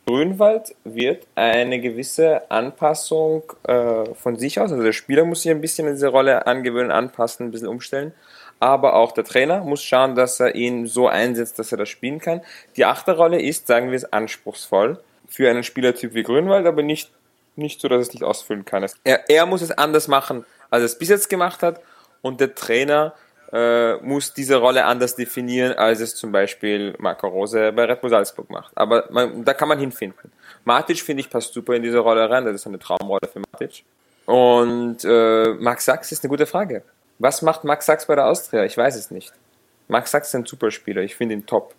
Grünwald 0.06 0.76
wird 0.84 1.26
eine 1.34 1.80
gewisse 1.80 2.52
Anpassung 2.52 3.44
äh, 3.64 4.14
von 4.14 4.38
sich 4.38 4.60
aus, 4.60 4.72
also 4.72 4.84
der 4.84 4.94
Spieler 4.94 5.26
muss 5.26 5.42
sich 5.42 5.52
ein 5.52 5.62
bisschen 5.62 5.88
in 5.88 5.96
diese 5.96 6.10
Rolle 6.10 6.46
angewöhnen, 6.46 6.92
anpassen, 6.92 7.48
ein 7.48 7.52
bisschen 7.52 7.68
umstellen 7.68 8.14
aber 8.60 8.96
auch 8.96 9.12
der 9.12 9.24
Trainer 9.24 9.62
muss 9.62 9.84
schauen, 9.84 10.16
dass 10.16 10.40
er 10.40 10.56
ihn 10.56 10.88
so 10.88 11.08
einsetzt, 11.08 11.60
dass 11.60 11.72
er 11.72 11.78
das 11.78 11.90
spielen 11.90 12.20
kann. 12.20 12.42
Die 12.78 12.86
Achterrolle 12.86 13.42
ist, 13.42 13.68
sagen 13.68 13.90
wir 13.92 13.98
es, 13.98 14.12
anspruchsvoll 14.12 15.00
für 15.28 15.50
einen 15.50 15.64
Spielertyp 15.64 16.14
wie 16.14 16.24
Grünwald, 16.24 16.66
aber 16.66 16.84
nicht, 16.84 17.12
nicht 17.56 17.82
so, 17.82 17.88
dass 17.88 18.02
es 18.02 18.14
nicht 18.14 18.24
ausfüllen 18.24 18.66
kann. 18.66 18.86
Er, 19.04 19.30
er 19.30 19.46
muss 19.46 19.62
es 19.62 19.72
anders 19.72 20.08
machen, 20.08 20.46
als 20.70 20.82
er 20.82 20.86
es 20.86 20.98
bis 20.98 21.10
jetzt 21.10 21.30
gemacht 21.30 21.64
hat 21.64 21.82
und 22.22 22.40
der 22.40 22.56
Trainer 22.56 23.14
äh, 23.52 23.98
muss 23.98 24.34
diese 24.34 24.58
Rolle 24.58 24.86
anders 24.86 25.16
definieren, 25.16 25.74
als 25.74 26.00
es 26.00 26.16
zum 26.16 26.32
Beispiel 26.32 26.96
Marco 26.98 27.28
Rose 27.28 27.72
bei 27.72 27.86
Red 27.86 28.02
Bull 28.02 28.10
Salzburg 28.10 28.50
macht. 28.50 28.72
Aber 28.76 29.06
man, 29.12 29.46
da 29.46 29.54
kann 29.54 29.70
man 29.70 29.80
hinfinden. 29.80 30.32
Matic, 30.64 31.00
finde 31.02 31.22
ich, 31.22 31.30
passt 31.30 31.54
super 31.54 31.76
in 31.76 31.84
diese 31.84 32.00
Rolle 32.00 32.30
rein. 32.30 32.46
Das 32.46 32.56
ist 32.56 32.68
eine 32.68 32.80
Traumrolle 32.80 33.28
für 33.32 33.40
Matic. 33.40 33.84
Und 34.26 34.98
äh, 35.04 35.54
Max 35.60 35.86
Sachs 35.86 36.12
ist 36.12 36.24
eine 36.24 36.30
gute 36.30 36.46
Frage. 36.46 36.84
Was 37.20 37.42
macht 37.42 37.64
Max 37.64 37.86
Sachs 37.86 38.06
bei 38.06 38.16
der 38.16 38.28
Austria? 38.28 38.66
Ich 38.66 38.78
weiß 38.78 38.96
es 38.96 39.12
nicht. 39.12 39.32
Max 39.88 40.12
Sachs 40.12 40.30
ist 40.30 40.36
ein 40.36 40.46
Superspieler, 40.46 41.02
ich 41.02 41.16
finde 41.16 41.36
ihn 41.36 41.46
top. 41.46 41.74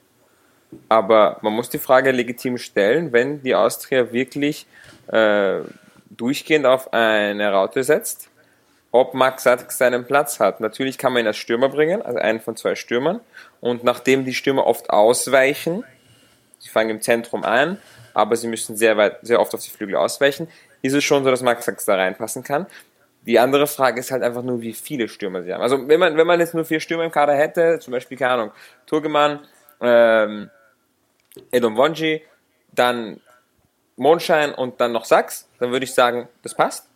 Aber 0.89 1.39
man 1.43 1.53
muss 1.53 1.68
die 1.68 1.78
Frage 1.78 2.11
legitim 2.11 2.59
stellen, 2.59 3.12
wenn 3.12 3.43
die 3.43 3.55
Austria 3.55 4.12
wirklich 4.12 4.66
äh, 5.09 5.61
durchgehend 6.11 6.66
auf 6.66 6.93
eine 6.93 7.53
Raute 7.53 7.84
setzt, 7.84 8.28
ob 8.93 9.14
Max 9.14 9.43
Sachs 9.43 9.78
seinen 9.78 10.07
Platz 10.07 10.41
hat. 10.41 10.61
Natürlich 10.61 10.99
kann 10.99 11.12
man 11.12 11.22
ihn 11.22 11.26
als 11.26 11.37
Stürmer 11.37 11.68
bringen, 11.68 12.03
also 12.03 12.18
einen 12.18 12.41
von 12.41 12.57
zwei 12.57 12.74
Stürmern. 12.74 13.20
Und 13.61 13.84
nachdem 13.84 14.24
die 14.24 14.34
Stürmer 14.34 14.66
oft 14.66 14.91
ausweichen, 14.91 15.84
sie 16.59 16.70
fangen 16.70 16.91
im 16.91 17.01
Zentrum 17.01 17.45
ein, 17.45 17.78
aber 18.14 18.37
sie 18.37 18.49
müssen 18.49 18.76
sehr 18.76 18.97
weit, 18.97 19.18
sehr 19.22 19.41
oft 19.41 19.55
auf 19.55 19.62
die 19.62 19.70
Flügel 19.70 19.97
ausweichen. 19.97 20.49
Ist 20.82 20.95
es 20.95 21.05
schon 21.05 21.24
so, 21.24 21.30
dass 21.30 21.43
Max 21.43 21.66
Sachs 21.66 21.84
da 21.84 21.97
reinpassen 21.97 22.43
kann? 22.43 22.66
Die 23.27 23.39
andere 23.41 23.66
Frage 23.66 24.01
ist 24.01 24.12
halt 24.12 24.22
einfach 24.22 24.43
nur, 24.43 24.61
wie 24.61 24.72
viele 24.72 25.09
Stürmer 25.09 25.43
sie 25.43 25.53
haben. 25.53 25.62
Also 25.62 25.89
wenn 25.89 25.99
man, 25.99 26.16
wenn 26.16 26.27
man 26.27 26.39
jetzt 26.39 26.55
nur 26.55 26.64
vier 26.64 26.81
Stürmer 26.81 27.05
im 27.05 27.11
Kader 27.11 27.35
hätte, 27.35 27.81
zum 27.81 27.91
Beispiel, 27.93 28.16
keine 28.16 28.33
Ahnung, 28.33 28.53
Turgemann, 28.87 29.41
ähm, 29.81 30.49
Edom 31.51 31.77
Wonji, 31.77 32.22
dann 32.72 33.20
Mondschein 33.97 34.55
und 34.55 34.81
dann 34.81 34.93
noch 34.93 35.05
Sachs, 35.05 35.49
dann 35.59 35.72
würde 35.72 35.85
ich 35.85 35.95
sagen, 35.95 36.29
das 36.43 36.55
passt. 36.55 36.89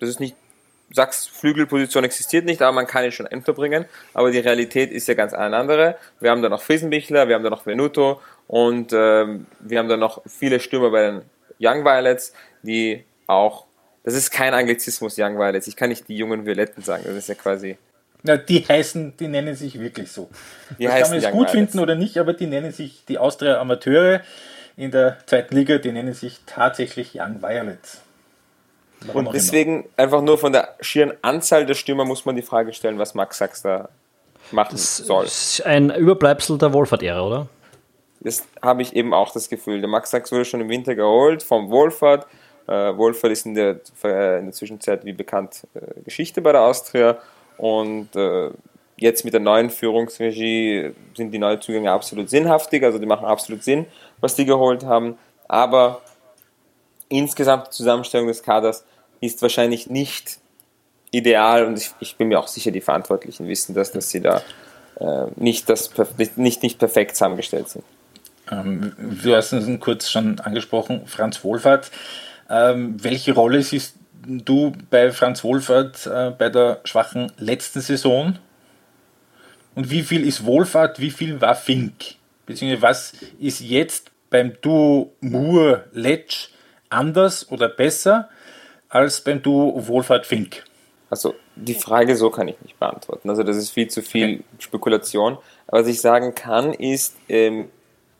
Das 0.00 0.08
ist 0.08 0.20
nicht, 0.20 0.36
Sachs 0.90 1.26
Flügelposition 1.26 2.04
existiert 2.04 2.44
nicht, 2.44 2.60
aber 2.60 2.72
man 2.72 2.86
kann 2.86 3.04
ihn 3.04 3.12
schon 3.12 3.26
unterbringen. 3.26 3.84
Aber 4.12 4.30
die 4.30 4.38
Realität 4.38 4.90
ist 4.90 5.06
ja 5.08 5.14
ganz 5.14 5.34
eine 5.34 5.56
andere. 5.56 5.96
Wir 6.20 6.30
haben 6.30 6.42
da 6.42 6.48
noch 6.48 6.62
Friesenbichler, 6.62 7.28
wir 7.28 7.36
haben 7.36 7.44
da 7.44 7.50
noch 7.50 7.66
Venuto 7.66 8.20
und 8.48 8.92
ähm, 8.92 9.46
wir 9.60 9.78
haben 9.78 9.88
da 9.88 9.96
noch 9.96 10.22
viele 10.26 10.60
Stürmer 10.60 10.90
bei 10.90 11.02
den 11.02 11.22
Young 11.60 11.84
Violets, 11.84 12.32
die 12.62 13.04
auch 13.26 13.66
das 14.04 14.14
ist 14.14 14.30
kein 14.30 14.54
Anglizismus, 14.54 15.16
Young 15.18 15.38
Violets. 15.38 15.66
Ich 15.66 15.76
kann 15.76 15.88
nicht 15.88 16.06
die 16.08 16.16
jungen 16.16 16.46
Violetten 16.46 16.82
sagen. 16.82 17.04
Das 17.06 17.14
ist 17.14 17.28
ja 17.28 17.34
quasi. 17.34 17.78
Ja, 18.22 18.36
die 18.36 18.60
heißen, 18.60 19.16
die 19.18 19.28
nennen 19.28 19.56
sich 19.56 19.80
wirklich 19.80 20.12
so. 20.12 20.30
Die 20.78 20.84
das 20.84 20.92
kann 20.94 21.10
man 21.10 21.20
jetzt 21.20 21.32
gut 21.32 21.34
Violets. 21.34 21.52
finden 21.52 21.78
oder 21.80 21.94
nicht, 21.94 22.18
aber 22.18 22.34
die 22.34 22.46
nennen 22.46 22.72
sich 22.72 23.04
die 23.08 23.18
Austria 23.18 23.60
Amateure 23.60 24.20
in 24.76 24.90
der 24.90 25.18
zweiten 25.26 25.54
Liga, 25.54 25.78
die 25.78 25.92
nennen 25.92 26.14
sich 26.14 26.40
tatsächlich 26.46 27.14
Young 27.14 27.42
Violets. 27.42 28.00
Warum 29.06 29.26
Und 29.26 29.34
deswegen 29.34 29.80
immer. 29.80 29.88
einfach 29.96 30.22
nur 30.22 30.38
von 30.38 30.52
der 30.52 30.74
schieren 30.80 31.12
Anzahl 31.22 31.66
der 31.66 31.74
Stürmer 31.74 32.04
muss 32.04 32.24
man 32.24 32.36
die 32.36 32.42
Frage 32.42 32.72
stellen, 32.72 32.98
was 32.98 33.14
Max 33.14 33.38
Sachs 33.38 33.62
da 33.62 33.88
machen 34.52 34.72
das 34.72 34.98
soll. 34.98 35.24
Das 35.24 35.58
ist 35.58 35.66
ein 35.66 35.90
Überbleibsel 35.90 36.58
der 36.58 36.72
Wohlfahrt-Ära, 36.72 37.22
oder? 37.22 37.48
Das 38.20 38.46
habe 38.62 38.82
ich 38.82 38.96
eben 38.96 39.12
auch 39.12 39.32
das 39.32 39.48
Gefühl. 39.48 39.80
Der 39.80 39.88
Max 39.88 40.10
Sachs 40.10 40.32
wurde 40.32 40.44
schon 40.44 40.60
im 40.60 40.68
Winter 40.68 40.94
geholt 40.94 41.42
vom 41.42 41.70
Wohlfahrt 41.70 42.26
äh, 42.66 42.96
Wolfer 42.96 43.30
ist 43.30 43.46
in 43.46 43.54
der, 43.54 43.80
äh, 44.02 44.38
in 44.38 44.46
der 44.46 44.52
Zwischenzeit, 44.52 45.04
wie 45.04 45.12
bekannt, 45.12 45.66
äh, 45.74 46.00
Geschichte 46.02 46.40
bei 46.40 46.52
der 46.52 46.62
Austria. 46.62 47.18
Und 47.58 48.14
äh, 48.16 48.50
jetzt 48.96 49.24
mit 49.24 49.34
der 49.34 49.40
neuen 49.40 49.70
Führungsregie 49.70 50.92
sind 51.16 51.30
die 51.30 51.38
Neuzugänge 51.38 51.90
absolut 51.90 52.30
sinnhaftig, 52.30 52.82
also 52.84 52.98
die 52.98 53.06
machen 53.06 53.26
absolut 53.26 53.62
Sinn, 53.62 53.86
was 54.20 54.34
die 54.34 54.44
geholt 54.44 54.84
haben, 54.84 55.18
aber 55.48 56.00
insgesamt 57.08 57.68
die 57.68 57.70
Zusammenstellung 57.70 58.28
des 58.28 58.42
Kaders 58.42 58.84
ist 59.20 59.42
wahrscheinlich 59.42 59.88
nicht 59.88 60.38
ideal. 61.10 61.66
Und 61.66 61.78
ich, 61.78 61.92
ich 62.00 62.16
bin 62.16 62.28
mir 62.28 62.38
auch 62.38 62.48
sicher, 62.48 62.70
die 62.70 62.80
Verantwortlichen 62.80 63.48
wissen 63.48 63.74
das, 63.74 63.92
dass 63.92 64.10
sie 64.10 64.20
da 64.20 64.42
äh, 65.00 65.26
nicht, 65.36 65.68
das, 65.68 65.90
nicht, 66.36 66.62
nicht 66.62 66.78
perfekt 66.78 67.16
zusammengestellt 67.16 67.68
sind. 67.68 67.84
Ähm, 68.50 68.92
du 69.22 69.34
hast 69.34 69.52
es 69.52 69.80
kurz 69.80 70.10
schon 70.10 70.40
angesprochen, 70.40 71.06
Franz 71.06 71.42
Wohlfahrt 71.44 71.90
ähm, 72.50 73.02
welche 73.02 73.34
Rolle 73.34 73.62
siehst 73.62 73.96
du 74.26 74.72
bei 74.90 75.10
Franz 75.12 75.44
Wohlfahrt 75.44 76.06
äh, 76.06 76.32
bei 76.36 76.48
der 76.48 76.80
schwachen 76.84 77.32
letzten 77.38 77.80
Saison? 77.80 78.38
Und 79.74 79.90
wie 79.90 80.02
viel 80.02 80.26
ist 80.26 80.44
Wohlfahrt, 80.44 81.00
wie 81.00 81.10
viel 81.10 81.40
war 81.40 81.54
Fink? 81.54 82.16
Beziehungsweise 82.46 82.82
was 82.82 83.12
ist 83.38 83.60
jetzt 83.60 84.10
beim 84.30 84.52
Duo 84.60 85.12
Moore-Letsch 85.20 86.50
anders 86.90 87.50
oder 87.50 87.68
besser 87.68 88.28
als 88.88 89.20
beim 89.20 89.42
Duo 89.42 89.86
Wohlfahrt-Fink? 89.86 90.64
Also 91.10 91.34
die 91.56 91.74
Frage 91.74 92.16
so 92.16 92.30
kann 92.30 92.48
ich 92.48 92.60
nicht 92.62 92.78
beantworten. 92.78 93.30
Also 93.30 93.42
das 93.42 93.56
ist 93.56 93.70
viel 93.70 93.88
zu 93.88 94.02
viel 94.02 94.36
okay. 94.36 94.44
Spekulation. 94.58 95.38
Aber 95.66 95.80
was 95.80 95.88
ich 95.88 96.00
sagen 96.00 96.34
kann, 96.34 96.72
ist, 96.74 97.16
ähm, 97.28 97.68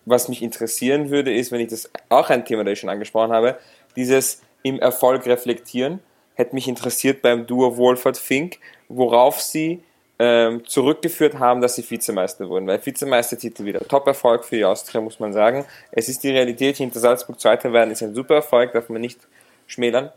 was 0.07 0.29
mich 0.29 0.43
interessieren 0.43 1.11
würde, 1.11 1.35
ist, 1.35 1.51
wenn 1.51 1.61
ich 1.61 1.69
das 1.69 1.91
auch 2.09 2.31
ein 2.31 2.45
Thema, 2.45 2.65
das 2.65 2.75
ich 2.75 2.81
schon 2.81 2.91
angesprochen 2.91 3.33
habe, 3.33 3.59
dieses 3.97 4.43
im 4.63 4.81
Erfolg 4.81 5.27
reflektieren, 5.27 6.01
hätte 6.35 6.55
mich 6.55 6.69
interessiert 6.69 7.23
beim 7.23 7.47
Duo 7.47 7.77
Wolfert-Fink, 7.77 8.59
worauf 8.89 9.41
sie 9.41 9.83
ähm, 10.19 10.65
zurückgeführt 10.67 11.39
haben, 11.39 11.61
dass 11.61 11.77
sie 11.77 11.89
Vizemeister 11.89 12.49
wurden. 12.49 12.67
Weil 12.67 12.85
Vizemeistertitel 12.85 13.65
wieder 13.65 13.81
Top-Erfolg 13.81 14.45
für 14.45 14.57
die 14.57 14.65
Austria, 14.65 15.01
muss 15.01 15.19
man 15.19 15.33
sagen. 15.33 15.65
Es 15.91 16.09
ist 16.09 16.23
die 16.23 16.31
Realität, 16.31 16.77
hinter 16.77 17.01
Salzburg 17.01 17.41
Zweiter 17.41 17.73
werden 17.73 17.91
ist 17.91 18.03
ein 18.03 18.15
super 18.15 18.37
Erfolg, 18.37 18.73
darf 18.73 18.89
man 18.89 19.01
nicht 19.01 19.21
schmälern. 19.67 20.11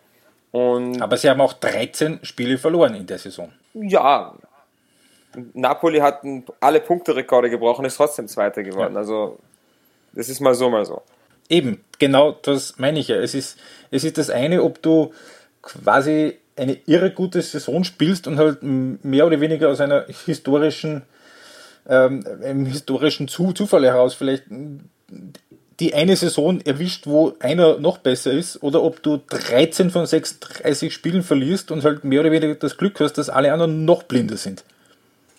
Und 0.51 1.01
Aber 1.01 1.17
sie 1.17 1.29
haben 1.29 1.41
auch 1.41 1.53
13 1.53 2.19
Spiele 2.23 2.57
verloren 2.57 2.95
in 2.95 3.05
der 3.05 3.17
Saison. 3.17 3.51
Ja, 3.73 4.33
Napoli 5.53 5.99
hat 5.99 6.21
alle 6.59 6.79
Punkterekorde 6.79 7.49
gebrochen, 7.49 7.85
ist 7.85 7.97
trotzdem 7.97 8.27
Zweiter 8.27 8.63
geworden. 8.63 8.93
Ja. 8.93 8.99
Also 8.99 9.37
das 10.13 10.29
ist 10.29 10.39
mal 10.39 10.55
so, 10.55 10.69
mal 10.69 10.85
so. 10.85 11.01
Eben, 11.49 11.83
genau 11.99 12.31
das 12.31 12.77
meine 12.77 12.99
ich 12.99 13.07
ja. 13.07 13.17
Es 13.17 13.33
ist, 13.33 13.57
es 13.91 14.03
ist 14.03 14.17
das 14.17 14.29
eine, 14.29 14.63
ob 14.63 14.81
du 14.81 15.13
quasi 15.61 16.37
eine 16.55 16.77
irre 16.85 17.11
gute 17.11 17.41
Saison 17.41 17.83
spielst 17.83 18.27
und 18.27 18.37
halt 18.37 18.59
mehr 18.63 19.27
oder 19.27 19.39
weniger 19.39 19.69
aus 19.69 19.79
einer 19.79 20.05
historischen, 20.25 21.03
ähm, 21.87 22.25
einem 22.43 22.65
historischen 22.65 23.27
Zufall 23.27 23.85
heraus 23.85 24.15
vielleicht 24.15 24.45
die 25.79 25.93
eine 25.93 26.15
Saison 26.15 26.59
erwischt, 26.61 27.05
wo 27.05 27.33
einer 27.39 27.77
noch 27.77 27.99
besser 27.99 28.31
ist, 28.31 28.63
oder 28.63 28.81
ob 28.81 29.03
du 29.03 29.17
13 29.29 29.91
von 29.91 30.05
36 30.07 30.91
Spielen 30.91 31.21
verlierst 31.21 31.71
und 31.71 31.83
halt 31.83 32.03
mehr 32.03 32.21
oder 32.21 32.31
weniger 32.31 32.55
das 32.55 32.77
Glück 32.77 32.99
hast, 32.99 33.13
dass 33.13 33.29
alle 33.29 33.53
anderen 33.53 33.85
noch 33.85 34.03
blinder 34.03 34.37
sind. 34.37 34.63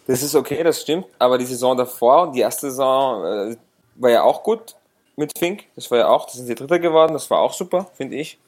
Das 0.06 0.22
ist 0.22 0.34
okay, 0.34 0.62
das 0.62 0.80
stimmt, 0.80 1.06
aber 1.18 1.38
die 1.38 1.44
Saison 1.44 1.76
davor, 1.76 2.32
die 2.32 2.40
erste 2.40 2.70
Saison, 2.70 3.50
äh, 3.50 3.56
war 3.96 4.10
ja 4.10 4.22
auch 4.22 4.44
gut 4.44 4.76
mit 5.18 5.36
Fink. 5.38 5.64
Das 5.74 5.90
war 5.90 5.98
ja 5.98 6.08
auch, 6.08 6.26
das 6.26 6.34
sind 6.34 6.46
sie 6.46 6.54
Dritter 6.54 6.78
geworden, 6.78 7.12
das 7.12 7.30
war 7.30 7.40
auch 7.40 7.52
super, 7.52 7.90
finde 7.96 8.16
ich. 8.16 8.38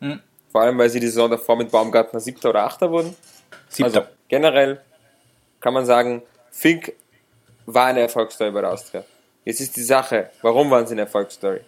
Mhm. 0.00 0.20
Vor 0.50 0.60
allem, 0.60 0.78
weil 0.78 0.90
sie 0.90 1.00
die 1.00 1.06
Saison 1.06 1.30
davor 1.30 1.56
mit 1.56 1.70
Baumgartner 1.70 2.20
Siebter 2.20 2.50
oder 2.50 2.64
Achter 2.64 2.90
wurden. 2.90 3.14
Siebter. 3.68 4.00
Also 4.00 4.12
generell 4.28 4.80
kann 5.60 5.74
man 5.74 5.84
sagen, 5.84 6.22
Fink 6.50 6.92
war 7.66 7.86
eine 7.86 8.00
Erfolgsstory 8.00 8.50
bei 8.50 8.60
der 8.60 8.72
Austria. 8.72 9.04
Jetzt 9.44 9.60
ist 9.60 9.76
die 9.76 9.82
Sache, 9.82 10.30
warum 10.42 10.70
waren 10.70 10.86
sie 10.86 10.92
eine 10.94 11.02
Erfolgsstory? 11.02 11.60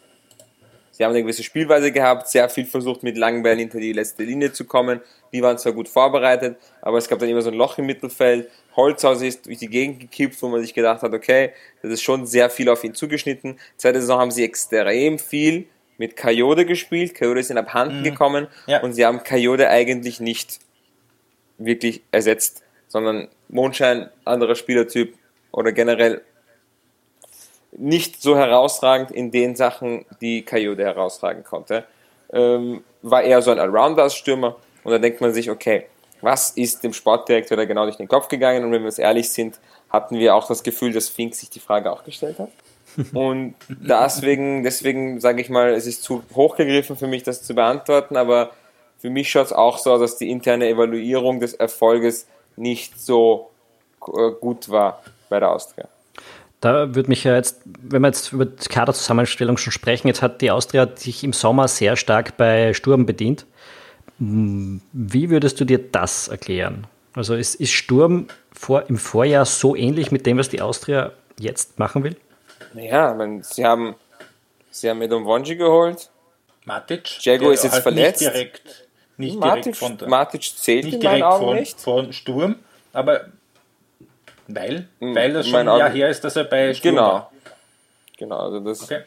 Sie 0.93 1.05
haben 1.05 1.11
eine 1.11 1.23
gewisse 1.23 1.43
Spielweise 1.43 1.93
gehabt, 1.93 2.29
sehr 2.29 2.49
viel 2.49 2.65
versucht, 2.65 3.03
mit 3.03 3.19
langen 3.19 3.43
Bällen 3.43 3.59
hinter 3.59 3.79
die 3.79 3.93
letzte 3.93 4.23
Linie 4.23 4.53
zu 4.53 4.65
kommen. 4.65 5.03
Die 5.31 5.43
waren 5.43 5.59
zwar 5.59 5.73
gut 5.73 5.89
vorbereitet, 5.89 6.57
aber 6.81 6.97
es 6.97 7.07
gab 7.07 7.19
dann 7.19 7.29
immer 7.29 7.43
so 7.43 7.51
ein 7.51 7.57
Loch 7.57 7.77
im 7.77 7.85
Mittelfeld. 7.85 8.51
Holzhaus 8.77 9.23
ist 9.23 9.47
durch 9.47 9.59
die 9.59 9.69
Gegend 9.69 10.01
gekippt, 10.01 10.41
wo 10.43 10.49
man 10.49 10.61
sich 10.61 10.75
gedacht 10.75 11.03
hat, 11.03 11.13
okay, 11.13 11.53
das 11.83 11.93
ist 11.93 12.03
schon 12.03 12.27
sehr 12.27 12.51
viel 12.51 12.69
auf 12.69 12.85
ihn 12.85 12.95
zugeschnitten. 12.95 13.59
Zweite 13.77 14.01
Saison 14.01 14.21
haben 14.21 14.31
sie 14.31 14.45
extrem 14.45 15.19
viel 15.19 15.67
mit 15.99 16.17
Coyote 16.17 16.67
gespielt. 16.67 17.15
Coyote 17.15 17.41
ist 17.41 17.51
in 17.51 17.59
abhanden 17.59 18.01
mhm. 18.01 18.05
gekommen 18.05 18.49
ja. 18.67 18.83
und 18.83 18.93
sie 18.93 19.07
haben 19.07 19.25
Coyote 19.25 19.71
eigentlich 19.71 20.21
nicht 20.21 20.61
wirklich 21.59 22.03
ersetzt, 22.13 22.63
sondern 22.87 23.29
Mondschein, 23.49 24.11
anderer 24.25 24.55
Spielertyp 24.55 25.15
oder 25.53 25.73
generell 25.73 26.23
nicht 27.73 28.23
so 28.23 28.37
herausragend 28.37 29.11
in 29.11 29.31
den 29.31 29.57
Sachen, 29.57 30.05
die 30.21 30.45
Coyote 30.45 30.85
herausragen 30.85 31.45
konnte. 31.45 31.85
Ähm, 32.33 32.85
war 33.03 33.23
eher 33.23 33.41
so 33.41 33.51
ein 33.51 33.59
Allrounders-Stürmer 33.59 34.57
und 34.85 34.93
da 34.93 34.99
denkt 34.99 35.21
man 35.21 35.33
sich, 35.33 35.51
okay, 35.51 35.87
was 36.27 36.51
ist 36.51 36.83
dem 36.83 36.93
Sportdirektor 36.93 37.57
da 37.57 37.65
genau 37.67 37.85
durch 37.85 37.99
den 37.99 38.09
Kopf 38.09 38.27
gegangen? 38.27 38.65
Und 38.65 38.73
wenn 38.73 38.83
wir 38.83 38.87
uns 38.87 38.99
ehrlich 38.99 39.31
sind, 39.31 39.61
hatten 39.91 40.19
wir 40.19 40.35
auch 40.35 40.49
das 40.49 40.65
Gefühl, 40.65 40.93
dass 40.93 41.09
Fink 41.09 41.37
sich 41.37 41.51
die 41.51 41.61
Frage 41.61 41.93
auch 41.93 42.03
gestellt 42.03 42.41
hat. 42.41 42.51
Und 43.13 43.55
deswegen, 43.69 44.65
deswegen 44.65 45.21
sage 45.21 45.41
ich 45.41 45.51
mal, 45.51 45.71
es 45.71 45.87
ist 45.87 46.03
zu 46.03 46.25
hochgegriffen 46.35 46.97
für 46.97 47.07
mich, 47.07 47.23
das 47.23 47.45
zu 47.45 47.55
beantworten, 47.55 48.17
aber 48.17 48.51
für 48.99 49.09
mich 49.09 49.31
schaut 49.31 49.47
es 49.47 49.53
auch 49.53 49.79
so 49.79 49.93
aus, 49.93 50.01
dass 50.01 50.19
die 50.19 50.29
interne 50.29 50.69
Evaluierung 50.69 51.39
des 51.39 51.55
Erfolges 51.55 52.27
nicht 52.57 52.99
so 52.99 53.51
äh, 54.03 54.33
gut 54.41 54.69
war 54.69 55.05
bei 55.29 55.39
der 55.39 55.53
Austria. 55.53 55.87
Da 56.61 56.93
würde 56.97 57.09
mich 57.09 57.23
ja 57.23 57.37
jetzt, 57.37 57.61
wenn 57.65 58.03
wir 58.03 58.09
jetzt 58.09 58.33
über 58.33 58.47
die 58.47 58.69
Kaderzusammenstellung 58.69 59.59
schon 59.59 59.73
sprechen, 59.73 60.09
jetzt 60.09 60.23
hat 60.23 60.41
die 60.41 60.51
Austria 60.51 60.89
sich 60.97 61.23
im 61.23 61.33
Sommer 61.33 61.69
sehr 61.69 61.95
stark 61.95 62.37
bei 62.37 62.75
Sturm 62.75 63.07
bedient. 63.07 63.47
Wie 64.19 65.31
würdest 65.31 65.61
du 65.61 65.65
dir 65.65 65.79
das 65.79 66.29
erklären? 66.29 66.87
Also 67.15 67.35
ist, 67.35 67.55
ist 67.57 67.73
Sturm 67.73 68.29
vor, 68.53 68.89
im 68.89 68.99
Vorjahr 68.99 69.45
so 69.45 69.77
ähnlich 69.77 70.11
mit 70.11 70.27
dem, 70.27 70.39
was 70.39 70.49
die 70.49 70.61
Austria 70.61 71.13
jetzt 71.39 71.79
machen 71.79 72.05
will? 72.05 72.17
Naja, 72.75 73.15
meine, 73.15 73.43
sie 73.43 73.65
haben 73.65 73.95
sie 74.71 74.89
haben 74.89 75.03
Edom 75.03 75.25
Wonji 75.25 75.57
geholt. 75.57 76.11
Matic. 76.65 77.25
Jago 77.25 77.51
ist 77.51 77.65
jetzt 77.65 77.75
halt 77.75 77.83
verletzt. 77.83 78.21
Nicht 78.21 78.33
direkt, 78.33 78.89
nicht 79.17 79.39
Matic, 79.39 79.63
direkt 79.63 79.79
von 79.79 79.99
der, 79.99 80.09
Matic 80.09 80.43
zählt 80.43 80.85
nicht 80.85 81.03
direkt 81.03 81.25
von, 81.25 81.57
nicht. 81.57 81.81
von 81.81 82.13
Sturm, 82.13 82.57
aber 82.93 83.27
weil, 84.49 84.89
hm, 85.01 85.15
weil 85.15 85.33
das 85.33 85.49
schon 85.49 85.69
ein 85.69 85.79
Jahr 85.79 85.91
her 85.91 86.09
ist, 86.09 86.23
dass 86.25 86.37
er 86.37 86.45
bei 86.45 86.75
Sturm 86.75 86.97
genau. 86.97 87.07
war. 87.07 87.33
Genau, 88.17 88.39
also 88.39 88.61
das 88.61 88.83
okay. 88.83 89.03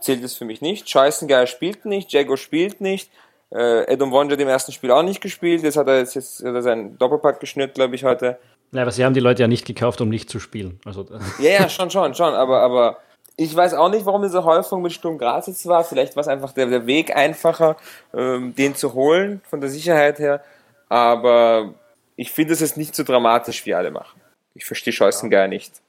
zählt 0.00 0.22
es 0.22 0.34
für 0.36 0.44
mich 0.44 0.60
nicht. 0.60 0.88
Scheißengeil 0.88 1.46
spielt 1.46 1.84
nicht, 1.84 2.12
Jago 2.12 2.36
spielt 2.36 2.80
nicht. 2.80 3.10
Äh, 3.50 3.92
Adam 3.92 4.10
Wonja 4.10 4.32
hat 4.32 4.40
im 4.40 4.48
ersten 4.48 4.72
Spiel 4.72 4.90
auch 4.90 5.02
nicht 5.02 5.20
gespielt. 5.20 5.62
Jetzt 5.62 5.76
hat 5.76 5.86
er 5.88 5.98
jetzt, 5.98 6.14
jetzt 6.14 6.44
hat 6.44 6.54
er 6.54 6.62
seinen 6.62 6.98
Doppelpack 6.98 7.40
geschnürt, 7.40 7.74
glaube 7.74 7.94
ich, 7.94 8.04
heute. 8.04 8.38
Ja, 8.72 8.82
aber 8.82 8.90
sie 8.90 9.04
haben 9.04 9.14
die 9.14 9.20
Leute 9.20 9.42
ja 9.42 9.48
nicht 9.48 9.66
gekauft, 9.66 10.00
um 10.00 10.08
nicht 10.08 10.28
zu 10.28 10.40
spielen. 10.40 10.80
Also, 10.84 11.06
ja, 11.38 11.50
ja, 11.50 11.68
schon, 11.68 11.90
schon, 11.90 12.14
schon. 12.14 12.34
Aber, 12.34 12.60
aber 12.60 12.98
ich 13.36 13.54
weiß 13.54 13.74
auch 13.74 13.90
nicht, 13.90 14.06
warum 14.06 14.22
diese 14.22 14.44
Häufung 14.44 14.82
mit 14.82 14.92
Sturm 14.92 15.18
Graz 15.18 15.46
jetzt 15.46 15.66
war. 15.66 15.84
Vielleicht 15.84 16.16
war 16.16 16.22
es 16.22 16.28
einfach 16.28 16.52
der, 16.52 16.66
der 16.66 16.86
Weg 16.86 17.14
einfacher, 17.14 17.76
ähm, 18.14 18.54
den 18.56 18.74
zu 18.74 18.94
holen, 18.94 19.40
von 19.48 19.60
der 19.60 19.70
Sicherheit 19.70 20.18
her. 20.18 20.42
Aber 20.88 21.74
ich 22.16 22.32
finde 22.32 22.54
es 22.54 22.62
ist 22.62 22.76
nicht 22.76 22.94
so 22.94 23.04
dramatisch, 23.04 23.66
wie 23.66 23.74
alle 23.74 23.90
machen. 23.90 24.20
Ich 24.54 24.64
verstehe 24.64 24.92
Scheußen 24.92 25.30
gar 25.30 25.48
nicht. 25.48 25.80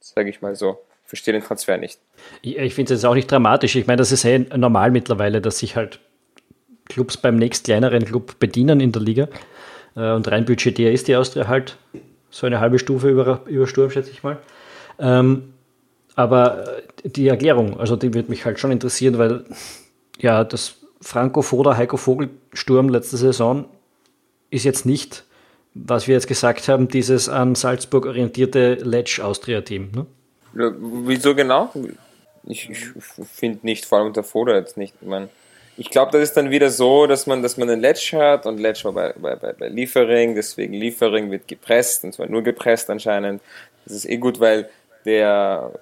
Sage 0.00 0.30
ich 0.30 0.42
mal 0.42 0.54
so. 0.54 0.78
Ich 1.04 1.08
verstehe 1.08 1.34
den 1.34 1.42
Transfer 1.42 1.76
nicht. 1.76 2.00
Ich, 2.40 2.56
ich 2.56 2.74
finde 2.74 2.92
es 2.92 3.02
jetzt 3.02 3.08
auch 3.08 3.14
nicht 3.14 3.30
dramatisch. 3.30 3.76
Ich 3.76 3.86
meine, 3.86 3.98
das 3.98 4.10
ist 4.10 4.24
eh 4.24 4.38
normal 4.38 4.90
mittlerweile, 4.90 5.40
dass 5.40 5.58
sich 5.58 5.76
halt 5.76 6.00
Clubs 6.88 7.16
beim 7.16 7.36
nächst 7.36 7.64
kleineren 7.64 8.04
Club 8.04 8.38
bedienen 8.38 8.80
in 8.80 8.92
der 8.92 9.02
Liga. 9.02 9.28
Äh, 9.96 10.12
und 10.12 10.30
rein 10.30 10.44
budgetär 10.44 10.92
ist 10.92 11.08
die 11.08 11.16
Austria 11.16 11.48
halt 11.48 11.76
so 12.30 12.46
eine 12.46 12.60
halbe 12.60 12.78
Stufe 12.78 13.08
über, 13.08 13.42
über 13.46 13.66
Sturm, 13.66 13.90
schätze 13.90 14.10
ich 14.10 14.22
mal. 14.22 14.38
Ähm, 14.98 15.54
aber 16.16 16.64
die 17.04 17.28
Erklärung, 17.28 17.78
also 17.78 17.96
die 17.96 18.14
würde 18.14 18.30
mich 18.30 18.44
halt 18.44 18.58
schon 18.58 18.70
interessieren, 18.70 19.18
weil 19.18 19.44
ja, 20.18 20.44
das 20.44 20.76
Franco 21.00 21.42
Foda, 21.42 21.76
Heiko 21.76 21.96
Vogel 21.96 22.30
Sturm 22.52 22.88
letzte 22.88 23.16
Saison 23.16 23.66
ist 24.50 24.64
jetzt 24.64 24.86
nicht, 24.86 25.24
was 25.74 26.06
wir 26.06 26.14
jetzt 26.14 26.28
gesagt 26.28 26.68
haben, 26.68 26.88
dieses 26.88 27.28
an 27.28 27.54
Salzburg 27.54 28.06
orientierte 28.06 28.74
Letsch-Austria-Team. 28.74 29.90
Ne? 29.92 30.06
Wieso 31.06 31.34
genau? 31.34 31.72
Ich, 32.44 32.70
ich 32.70 32.86
finde 33.32 33.60
nicht, 33.62 33.84
vor 33.84 33.98
allem 33.98 34.08
unter 34.08 34.22
Foda 34.22 34.54
jetzt 34.54 34.76
nicht. 34.76 34.94
Ich, 35.00 35.06
mein, 35.06 35.28
ich 35.76 35.90
glaube, 35.90 36.12
das 36.12 36.22
ist 36.22 36.36
dann 36.36 36.50
wieder 36.50 36.70
so, 36.70 37.06
dass 37.06 37.26
man, 37.26 37.42
dass 37.42 37.56
man 37.56 37.68
den 37.68 37.80
Letsch 37.80 38.12
hat 38.12 38.46
und 38.46 38.58
Letsch 38.58 38.84
war 38.84 38.92
bei, 38.92 39.12
bei, 39.16 39.36
bei, 39.36 39.52
bei 39.52 39.68
Liefering, 39.68 40.34
deswegen 40.34 40.74
Liefering 40.74 41.30
wird 41.30 41.48
gepresst 41.48 42.04
und 42.04 42.14
zwar 42.14 42.28
nur 42.28 42.42
gepresst 42.42 42.90
anscheinend. 42.90 43.42
Das 43.84 43.94
ist 43.94 44.08
eh 44.08 44.16
gut, 44.16 44.40
weil 44.40 44.68
der 45.04 45.72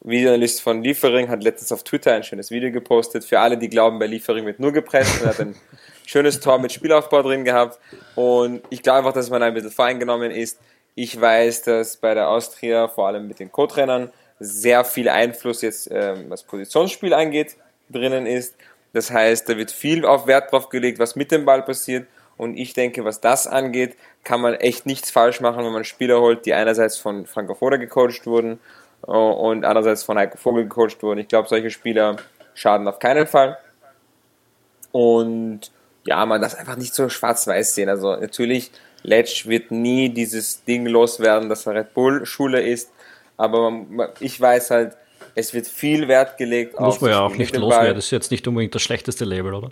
Videoanalyst 0.00 0.60
von 0.60 0.82
Liefering 0.82 1.28
hat 1.28 1.42
letztens 1.42 1.70
auf 1.70 1.84
Twitter 1.84 2.14
ein 2.14 2.24
schönes 2.24 2.50
Video 2.50 2.72
gepostet. 2.72 3.24
Für 3.24 3.40
alle, 3.40 3.56
die 3.56 3.68
glauben, 3.68 3.98
bei 3.98 4.06
Liefering 4.06 4.46
wird 4.46 4.58
nur 4.58 4.72
gepresst. 4.72 5.22
Er 5.22 5.28
hat 5.28 5.40
ein 5.40 5.54
schönes 6.06 6.40
Tor 6.40 6.58
mit 6.58 6.72
Spielaufbau 6.72 7.22
drin 7.22 7.44
gehabt. 7.44 7.78
Und 8.16 8.62
ich 8.70 8.82
glaube 8.82 8.98
einfach, 8.98 9.12
dass 9.12 9.30
man 9.30 9.42
ein 9.42 9.54
bisschen 9.54 9.70
voreingenommen 9.70 10.32
ist. 10.32 10.58
Ich 10.94 11.18
weiß, 11.18 11.62
dass 11.62 11.96
bei 11.96 12.14
der 12.14 12.28
Austria, 12.28 12.88
vor 12.88 13.06
allem 13.06 13.28
mit 13.28 13.38
den 13.38 13.52
Co-Trainern, 13.52 14.10
sehr 14.40 14.84
viel 14.84 15.08
Einfluss 15.08 15.62
jetzt, 15.62 15.88
ähm, 15.92 16.24
was 16.28 16.42
Positionsspiel 16.42 17.14
angeht, 17.14 17.56
drinnen 17.88 18.26
ist. 18.26 18.56
Das 18.92 19.10
heißt, 19.10 19.48
da 19.48 19.56
wird 19.56 19.70
viel 19.70 20.04
auf 20.04 20.26
Wert 20.26 20.52
drauf 20.52 20.68
gelegt, 20.68 20.98
was 20.98 21.16
mit 21.16 21.30
dem 21.30 21.44
Ball 21.44 21.62
passiert. 21.62 22.06
Und 22.36 22.56
ich 22.56 22.74
denke, 22.74 23.04
was 23.04 23.20
das 23.20 23.46
angeht, 23.46 23.96
kann 24.24 24.40
man 24.40 24.54
echt 24.54 24.86
nichts 24.86 25.10
falsch 25.10 25.40
machen, 25.40 25.64
wenn 25.64 25.72
man 25.72 25.84
Spieler 25.84 26.20
holt, 26.20 26.46
die 26.46 26.54
einerseits 26.54 26.98
von 26.98 27.26
Franco 27.26 27.54
Foda 27.54 27.76
gecoacht 27.76 28.26
wurden 28.26 28.58
äh, 29.06 29.10
und 29.10 29.64
andererseits 29.64 30.02
von 30.02 30.18
Heiko 30.18 30.38
Vogel 30.38 30.64
gecoacht 30.64 31.02
wurden. 31.02 31.20
Ich 31.20 31.28
glaube, 31.28 31.48
solche 31.48 31.70
Spieler 31.70 32.16
schaden 32.54 32.88
auf 32.88 32.98
keinen 32.98 33.26
Fall. 33.26 33.58
Und 34.92 35.70
ja, 36.04 36.24
man 36.26 36.40
das 36.40 36.54
einfach 36.54 36.76
nicht 36.76 36.94
so 36.94 37.08
schwarz-weiß 37.08 37.74
sehen. 37.74 37.88
Also 37.88 38.16
natürlich, 38.16 38.70
Letsch 39.02 39.46
wird 39.46 39.70
nie 39.70 40.08
dieses 40.08 40.64
Ding 40.64 40.86
loswerden, 40.86 41.48
dass 41.48 41.66
er 41.66 41.74
Red 41.74 41.94
Bull 41.94 42.26
Schule 42.26 42.60
ist. 42.60 42.90
Aber 43.36 43.84
ich 44.20 44.40
weiß 44.40 44.70
halt, 44.70 44.96
es 45.34 45.54
wird 45.54 45.66
viel 45.66 46.08
Wert 46.08 46.36
gelegt 46.36 46.72
Muss 46.72 46.80
auf. 46.80 46.86
Muss 46.86 47.00
man 47.00 47.10
ja 47.10 47.20
auch 47.20 47.34
nicht 47.34 47.56
loswerden. 47.56 47.94
Das 47.94 48.06
ist 48.06 48.10
jetzt 48.10 48.30
nicht 48.30 48.46
unbedingt 48.46 48.74
das 48.74 48.82
schlechteste 48.82 49.24
Label, 49.24 49.54
oder? 49.54 49.70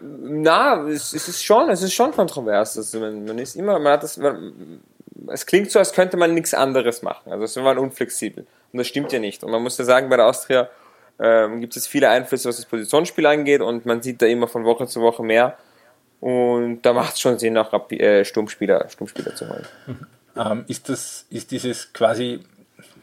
Na, 0.00 0.86
es, 0.88 1.12
es, 1.12 1.28
ist 1.28 1.44
schon, 1.44 1.68
es 1.68 1.82
ist 1.82 1.92
schon 1.92 2.12
kontrovers. 2.12 2.76
Also 2.76 3.00
man, 3.00 3.24
man, 3.24 3.38
ist 3.38 3.56
immer, 3.56 3.78
man 3.78 3.92
hat 3.92 4.02
das, 4.02 4.16
man, 4.16 4.80
es 5.28 5.44
klingt 5.46 5.70
so, 5.70 5.78
als 5.78 5.92
könnte 5.92 6.16
man 6.16 6.34
nichts 6.34 6.54
anderes 6.54 7.02
machen. 7.02 7.32
Also 7.32 7.44
es 7.44 7.56
ist 7.56 7.62
man 7.62 7.78
unflexibel. 7.78 8.46
Und 8.72 8.78
das 8.78 8.86
stimmt 8.86 9.12
ja 9.12 9.18
nicht. 9.18 9.44
Und 9.44 9.50
man 9.50 9.62
muss 9.62 9.76
ja 9.78 9.84
sagen, 9.84 10.08
bei 10.08 10.16
der 10.16 10.26
Austria 10.26 10.68
ähm, 11.18 11.60
gibt 11.60 11.76
es 11.76 11.86
viele 11.86 12.08
Einflüsse, 12.08 12.48
was 12.48 12.56
das 12.56 12.66
Positionsspiel 12.66 13.26
angeht 13.26 13.60
und 13.60 13.84
man 13.84 14.00
sieht 14.00 14.22
da 14.22 14.26
immer 14.26 14.48
von 14.48 14.64
Woche 14.64 14.86
zu 14.86 15.00
Woche 15.00 15.22
mehr. 15.22 15.56
Und 16.20 16.82
da 16.82 16.92
macht 16.92 17.14
es 17.14 17.20
schon 17.20 17.38
Sinn, 17.38 17.56
auch 17.56 17.90
äh, 17.90 18.24
Sturmspieler, 18.24 18.88
Sturmspieler 18.88 19.34
zu 19.34 19.48
holen. 19.48 19.66
Ähm, 20.36 20.64
ist, 20.68 20.88
das, 20.88 21.26
ist 21.30 21.50
dieses 21.50 21.92
quasi 21.92 22.40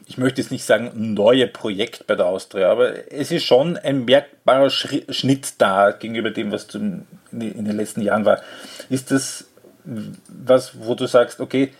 ich 0.08 0.16
möchte 0.16 0.40
jetzt 0.40 0.50
nicht 0.50 0.64
sagen 0.64 1.14
neue 1.14 1.46
Projekt 1.46 2.06
bei 2.06 2.14
der 2.14 2.26
Austria, 2.26 2.70
aber 2.70 3.12
es 3.12 3.30
ist 3.30 3.44
schon 3.44 3.76
ein 3.76 4.06
merkbarer 4.06 4.70
Schnitt 4.70 5.54
da 5.58 5.90
gegenüber 5.90 6.30
dem, 6.30 6.50
was 6.50 6.74
in 6.74 7.06
den 7.30 7.76
letzten 7.76 8.00
Jahren 8.00 8.24
war. 8.24 8.40
Ist 8.88 9.10
das 9.10 9.44
was, 9.84 10.80
wo 10.80 10.94
du 10.94 11.06
sagst, 11.06 11.40
okay, 11.40 11.72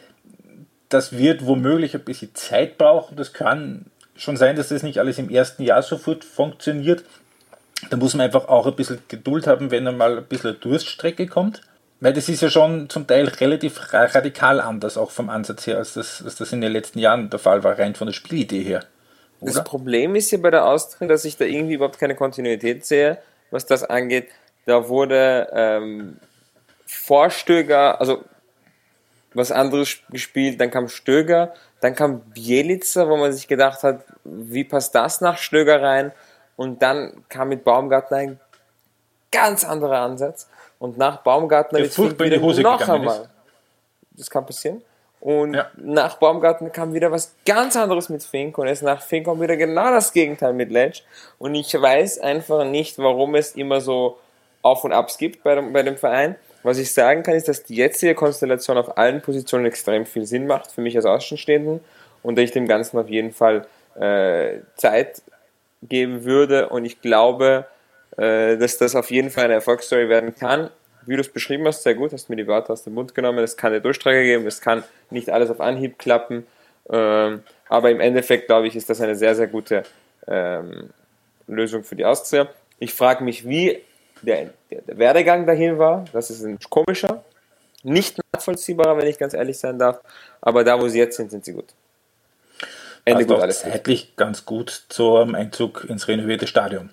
das 0.88 1.16
wird 1.16 1.44
womöglich 1.44 1.94
ein 1.94 2.04
bisschen 2.04 2.34
Zeit 2.34 2.78
brauchen, 2.78 3.16
das 3.16 3.32
kann 3.32 3.86
schon 4.16 4.36
sein, 4.36 4.56
dass 4.56 4.68
das 4.68 4.82
nicht 4.82 4.98
alles 4.98 5.18
im 5.18 5.30
ersten 5.30 5.62
Jahr 5.62 5.82
sofort 5.82 6.24
funktioniert. 6.24 7.04
Da 7.90 7.96
muss 7.96 8.14
man 8.14 8.24
einfach 8.24 8.48
auch 8.48 8.66
ein 8.66 8.74
bisschen 8.74 8.98
Geduld 9.08 9.46
haben, 9.46 9.70
wenn 9.70 9.86
einmal 9.86 10.18
ein 10.18 10.24
bisschen 10.24 10.58
Durststrecke 10.60 11.26
kommt. 11.26 11.62
Weil 12.00 12.12
das 12.12 12.28
ist 12.28 12.42
ja 12.42 12.48
schon 12.48 12.88
zum 12.88 13.06
Teil 13.06 13.26
relativ 13.26 13.92
radikal 13.92 14.60
anders, 14.60 14.96
auch 14.96 15.10
vom 15.10 15.28
Ansatz 15.28 15.66
her, 15.66 15.78
als 15.78 15.94
das, 15.94 16.22
als 16.24 16.36
das 16.36 16.52
in 16.52 16.60
den 16.60 16.72
letzten 16.72 17.00
Jahren 17.00 17.28
der 17.28 17.40
Fall 17.40 17.64
war, 17.64 17.78
rein 17.78 17.96
von 17.96 18.06
der 18.06 18.14
Spielidee 18.14 18.62
her. 18.62 18.84
Oder? 19.40 19.52
Das 19.52 19.64
Problem 19.64 20.14
ist 20.14 20.30
ja 20.30 20.38
bei 20.38 20.50
der 20.50 20.64
Austria, 20.64 21.08
dass 21.08 21.24
ich 21.24 21.36
da 21.36 21.44
irgendwie 21.44 21.74
überhaupt 21.74 21.98
keine 21.98 22.14
Kontinuität 22.14 22.86
sehe, 22.86 23.18
was 23.50 23.66
das 23.66 23.82
angeht. 23.82 24.28
Da 24.66 24.88
wurde 24.88 25.48
ähm, 25.52 26.18
vor 26.86 27.30
Stöger, 27.30 28.00
also 28.00 28.24
was 29.34 29.52
anderes 29.52 29.98
gespielt, 30.10 30.60
dann 30.60 30.70
kam 30.70 30.88
Stöger, 30.88 31.54
dann 31.80 31.94
kam 31.94 32.20
Bielica, 32.20 33.08
wo 33.08 33.16
man 33.16 33.32
sich 33.32 33.48
gedacht 33.48 33.82
hat, 33.82 34.04
wie 34.24 34.64
passt 34.64 34.94
das 34.94 35.20
nach 35.20 35.38
Stöger 35.38 35.82
rein? 35.82 36.12
Und 36.56 36.82
dann 36.82 37.24
kam 37.28 37.48
mit 37.50 37.64
Baumgartner 37.64 38.16
ein 38.16 38.40
ganz 39.30 39.64
anderer 39.64 40.00
Ansatz. 40.00 40.48
Und 40.78 40.96
nach 40.96 41.18
Baumgartner 41.18 41.84
furchtbar 41.86 42.26
in 42.26 42.32
die 42.32 42.40
Hose 42.40 42.62
noch 42.62 42.86
einmal. 42.88 43.22
Ist. 43.22 43.30
Das 44.12 44.30
kann 44.30 44.46
passieren. 44.46 44.82
Und 45.20 45.54
ja. 45.54 45.68
nach 45.76 46.16
Baumgartner 46.18 46.70
kam 46.70 46.94
wieder 46.94 47.10
was 47.10 47.34
ganz 47.44 47.76
anderes 47.76 48.08
mit 48.08 48.22
Fink 48.22 48.56
und 48.56 48.68
jetzt 48.68 48.82
nach 48.82 49.02
Fink 49.02 49.26
kommt 49.26 49.40
wieder 49.40 49.56
genau 49.56 49.90
das 49.90 50.12
Gegenteil 50.12 50.52
mit 50.52 50.70
Ledge. 50.70 51.00
Und 51.38 51.56
ich 51.56 51.74
weiß 51.74 52.20
einfach 52.20 52.64
nicht, 52.64 52.98
warum 52.98 53.34
es 53.34 53.56
immer 53.56 53.80
so 53.80 54.18
Auf 54.62 54.84
und 54.84 54.92
Abs 54.92 55.18
gibt 55.18 55.42
bei 55.42 55.56
dem, 55.56 55.72
bei 55.72 55.82
dem 55.82 55.96
Verein. 55.96 56.36
Was 56.62 56.78
ich 56.78 56.92
sagen 56.92 57.22
kann, 57.22 57.34
ist, 57.34 57.48
dass 57.48 57.64
die 57.64 57.76
jetzige 57.76 58.14
Konstellation 58.14 58.78
auf 58.78 58.96
allen 58.96 59.20
Positionen 59.20 59.66
extrem 59.66 60.06
viel 60.06 60.26
Sinn 60.26 60.46
macht, 60.46 60.70
für 60.70 60.82
mich 60.82 60.96
als 60.96 61.06
Außenstehenden. 61.06 61.80
Und 62.22 62.36
dass 62.36 62.44
ich 62.44 62.50
dem 62.52 62.68
Ganzen 62.68 62.98
auf 62.98 63.08
jeden 63.08 63.32
Fall 63.32 63.66
äh, 63.98 64.58
Zeit 64.76 65.22
geben 65.82 66.24
würde. 66.24 66.68
Und 66.68 66.84
ich 66.84 67.00
glaube, 67.00 67.66
dass 68.18 68.78
das 68.78 68.96
auf 68.96 69.10
jeden 69.10 69.30
Fall 69.30 69.44
eine 69.44 69.54
Erfolgsstory 69.54 70.08
werden 70.08 70.34
kann. 70.34 70.70
Wie 71.06 71.14
du 71.14 71.20
es 71.20 71.28
beschrieben 71.28 71.66
hast, 71.66 71.84
sehr 71.84 71.94
gut, 71.94 72.12
hast 72.12 72.28
mir 72.28 72.36
die 72.36 72.46
Worte 72.46 72.72
aus 72.72 72.82
dem 72.82 72.94
Mund 72.94 73.14
genommen. 73.14 73.38
Es 73.38 73.56
kann 73.56 73.72
eine 73.72 73.80
Durchstrecke 73.80 74.24
geben, 74.24 74.46
es 74.46 74.60
kann 74.60 74.84
nicht 75.10 75.30
alles 75.30 75.50
auf 75.50 75.60
Anhieb 75.60 75.98
klappen. 75.98 76.46
Ähm, 76.90 77.42
aber 77.68 77.90
im 77.90 78.00
Endeffekt, 78.00 78.46
glaube 78.46 78.66
ich, 78.66 78.76
ist 78.76 78.90
das 78.90 79.00
eine 79.00 79.14
sehr, 79.14 79.34
sehr 79.34 79.46
gute 79.46 79.84
ähm, 80.26 80.90
Lösung 81.46 81.84
für 81.84 81.96
die 81.96 82.04
Austria. 82.04 82.48
Ich 82.78 82.92
frage 82.92 83.24
mich, 83.24 83.48
wie 83.48 83.82
der, 84.22 84.50
der, 84.70 84.98
Werdegang 84.98 85.46
dahin 85.46 85.78
war. 85.78 86.04
Das 86.12 86.30
ist 86.30 86.44
ein 86.44 86.58
komischer, 86.70 87.24
nicht 87.82 88.18
nachvollziehbarer, 88.34 88.96
wenn 88.98 89.06
ich 89.06 89.18
ganz 89.18 89.34
ehrlich 89.34 89.58
sein 89.58 89.78
darf. 89.78 90.00
Aber 90.40 90.64
da, 90.64 90.80
wo 90.80 90.88
sie 90.88 90.98
jetzt 90.98 91.16
sind, 91.16 91.30
sind 91.30 91.44
sie 91.44 91.52
gut. 91.52 91.72
Ende 93.04 93.20
also 93.20 93.34
gut, 93.34 93.42
alles 93.42 93.60
zeitlich 93.60 94.16
ganz 94.16 94.44
gut 94.44 94.84
zum 94.88 95.34
Einzug 95.34 95.86
ins 95.88 96.08
renovierte 96.08 96.46
Stadion. 96.46 96.90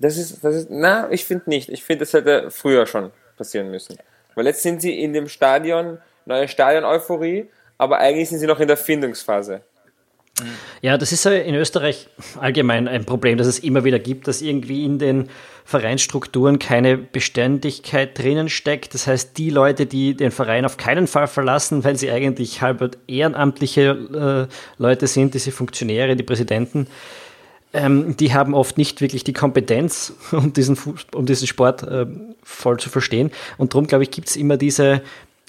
Das 0.00 0.16
ist, 0.16 0.42
das 0.42 0.54
ist, 0.54 0.68
na, 0.70 1.10
ich 1.10 1.24
finde 1.24 1.50
nicht. 1.50 1.68
Ich 1.68 1.84
finde, 1.84 2.04
das 2.04 2.12
hätte 2.12 2.50
früher 2.50 2.86
schon 2.86 3.10
passieren 3.36 3.70
müssen. 3.70 3.96
Weil 4.34 4.46
jetzt 4.46 4.62
sind 4.62 4.80
sie 4.80 5.00
in 5.00 5.12
dem 5.12 5.28
Stadion, 5.28 5.98
neue 6.24 6.48
Stadion-Euphorie, 6.48 7.48
aber 7.78 7.98
eigentlich 7.98 8.28
sind 8.28 8.38
sie 8.38 8.46
noch 8.46 8.60
in 8.60 8.68
der 8.68 8.76
Findungsphase. 8.76 9.62
Ja, 10.80 10.98
das 10.98 11.12
ist 11.12 11.26
in 11.26 11.54
Österreich 11.54 12.08
allgemein 12.40 12.88
ein 12.88 13.04
Problem, 13.04 13.38
das 13.38 13.46
es 13.46 13.58
immer 13.58 13.84
wieder 13.84 13.98
gibt, 13.98 14.26
dass 14.26 14.42
irgendwie 14.42 14.84
in 14.84 14.98
den 14.98 15.28
Vereinsstrukturen 15.64 16.58
keine 16.58 16.96
Beständigkeit 16.96 18.18
drinnen 18.18 18.48
steckt. 18.48 18.94
Das 18.94 19.06
heißt, 19.06 19.36
die 19.38 19.50
Leute, 19.50 19.86
die 19.86 20.14
den 20.16 20.30
Verein 20.30 20.64
auf 20.64 20.78
keinen 20.78 21.06
Fall 21.06 21.28
verlassen, 21.28 21.84
weil 21.84 21.96
sie 21.96 22.10
eigentlich 22.10 22.62
halb 22.62 22.96
ehrenamtliche 23.06 24.48
äh, 24.50 24.82
Leute 24.82 25.06
sind, 25.06 25.34
diese 25.34 25.52
Funktionäre, 25.52 26.16
die 26.16 26.24
Präsidenten, 26.24 26.88
ähm, 27.72 28.16
die 28.16 28.34
haben 28.34 28.54
oft 28.54 28.78
nicht 28.78 29.00
wirklich 29.00 29.24
die 29.24 29.32
Kompetenz, 29.32 30.12
um 30.32 30.52
diesen, 30.52 30.78
um 31.14 31.26
diesen 31.26 31.46
Sport 31.46 31.82
äh, 31.82 32.06
voll 32.42 32.78
zu 32.78 32.90
verstehen. 32.90 33.30
Und 33.58 33.74
darum, 33.74 33.86
glaube 33.86 34.04
ich, 34.04 34.10
gibt 34.10 34.28
es 34.28 34.36
immer 34.36 34.56
diese 34.56 35.02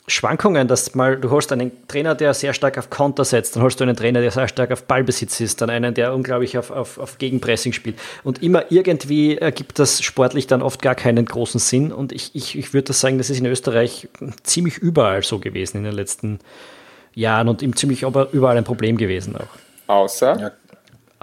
Schwankungen, 0.06 0.68
dass 0.68 0.96
mal, 0.96 1.18
du 1.18 1.30
holst 1.30 1.52
einen 1.54 1.72
Trainer, 1.88 2.14
der 2.14 2.34
sehr 2.34 2.54
stark 2.54 2.78
auf 2.78 2.90
Konter 2.90 3.24
setzt, 3.24 3.56
dann 3.56 3.64
holst 3.64 3.80
du 3.80 3.86
einen 3.86 3.96
Trainer, 3.96 4.20
der 4.20 4.32
sehr 4.32 4.50
stark 4.50 4.72
auf 4.72 4.84
Ballbesitz 4.84 5.40
ist, 5.40 5.62
dann 5.62 5.70
einen, 5.70 5.94
der 5.94 6.14
unglaublich 6.14 6.58
auf, 6.58 6.72
auf, 6.72 6.98
auf 6.98 7.18
Gegenpressing 7.20 7.72
spielt. 7.72 7.98
Und 8.24 8.44
immer 8.44 8.66
irgendwie 8.70 9.38
ergibt 9.38 9.80
das 9.80 10.02
sportlich 10.02 10.46
dann 10.46 10.62
oft 10.62 10.82
gar 10.82 10.96
keinen 10.96 11.26
großen 11.26 11.60
Sinn. 11.60 11.94
Und 11.94 12.12
ich, 12.12 12.32
ich, 12.34 12.58
ich 12.58 12.74
würde 12.74 12.88
das 12.88 13.00
sagen, 13.00 13.18
das 13.18 13.30
ist 13.30 13.40
in 13.40 13.46
Österreich 13.46 14.10
ziemlich 14.44 14.78
überall 14.78 15.24
so 15.24 15.40
gewesen 15.40 15.78
in 15.78 15.84
den 15.86 15.94
letzten 15.94 16.40
Jahren 17.16 17.48
und 17.48 17.62
im 17.62 17.74
ziemlich 17.74 18.02
überall 18.04 18.58
ein 18.58 18.66
Problem 18.66 18.98
gewesen 18.98 19.38
auch. 19.38 19.48
Außer? 19.88 20.38
Ja, 20.38 20.52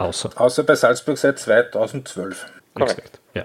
Außer. 0.01 0.30
Außer 0.34 0.62
bei 0.64 0.74
Salzburg 0.74 1.18
seit 1.18 1.38
2012. 1.38 2.46
Korrekt. 2.74 3.20
Ja. 3.34 3.44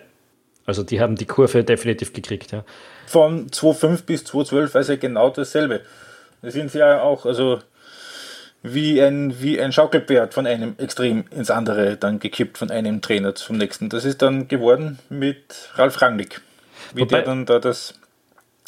Also 0.66 0.84
die 0.84 1.02
haben 1.02 1.16
die 1.16 1.26
Kurve 1.26 1.64
definitiv 1.64 2.14
gekriegt, 2.14 2.52
ja. 2.52 2.64
Von 3.08 3.52
2005 3.52 4.04
bis 4.06 4.24
2012 4.24 4.76
also 4.76 4.98
genau 4.98 5.30
dasselbe. 5.30 5.82
Da 6.42 6.50
sind 6.52 6.72
sie 6.72 6.80
ja 6.80 7.02
auch, 7.02 7.26
also 7.26 7.60
wie 8.64 9.02
ein, 9.02 9.42
wie 9.42 9.60
ein 9.62 9.74
Schaukelpferd 9.74 10.34
von 10.34 10.48
einem 10.48 10.76
Extrem 10.78 11.26
ins 11.30 11.52
andere 11.52 11.98
dann 11.98 12.20
gekippt, 12.20 12.58
von 12.58 12.72
einem 12.72 13.02
Trainer 13.02 13.36
zum 13.36 13.58
nächsten. 13.58 13.90
Das 13.90 14.06
ist 14.06 14.22
dann 14.22 14.48
geworden 14.48 14.98
mit 15.10 15.70
Ralf 15.76 16.02
Rangnick. 16.02 16.42
Wie 16.94 17.02
Wobei- 17.02 17.18
der 17.18 17.26
dann 17.26 17.46
da 17.46 17.60
das 17.60 17.96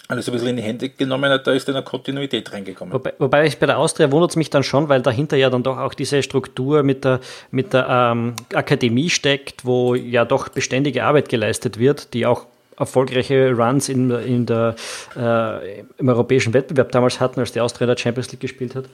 alles 0.07 0.27
ein 0.27 0.31
bisschen 0.31 0.47
in 0.49 0.55
die 0.57 0.63
Hände 0.63 0.89
genommen 0.89 1.31
hat, 1.31 1.45
da 1.47 1.51
ist 1.51 1.67
dann 1.67 1.75
eine 1.75 1.83
Kontinuität 1.83 2.51
reingekommen. 2.53 2.93
Wobei, 2.93 3.13
wobei 3.19 3.45
ich 3.45 3.57
bei 3.57 3.65
der 3.65 3.77
Austria 3.77 4.11
wundert 4.11 4.31
es 4.31 4.35
mich 4.37 4.49
dann 4.49 4.63
schon, 4.63 4.87
weil 4.87 5.01
dahinter 5.01 5.35
ja 5.35 5.49
dann 5.49 5.63
doch 5.63 5.77
auch 5.77 5.93
diese 5.93 6.23
Struktur 6.23 6.83
mit 6.83 7.03
der, 7.03 7.19
mit 7.51 7.73
der 7.73 7.87
ähm, 7.89 8.33
Akademie 8.53 9.09
steckt, 9.09 9.65
wo 9.65 9.95
ja 9.95 10.23
doch 10.23 10.47
beständige 10.49 11.03
Arbeit 11.03 11.27
geleistet 11.27 11.77
wird, 11.77 12.13
die 12.13 12.25
auch 12.25 12.45
erfolgreiche 12.77 13.51
Runs 13.51 13.89
in, 13.89 14.11
in 14.11 14.45
der, 14.45 14.75
äh, 15.17 15.81
im 15.97 16.07
europäischen 16.07 16.53
Wettbewerb 16.53 16.91
damals 16.91 17.19
hatten, 17.19 17.39
als 17.39 17.51
die 17.51 17.59
Austria 17.59 17.87
der 17.87 17.97
Champions 17.97 18.31
League 18.31 18.41
gespielt 18.41 18.75
hat. 18.75 18.85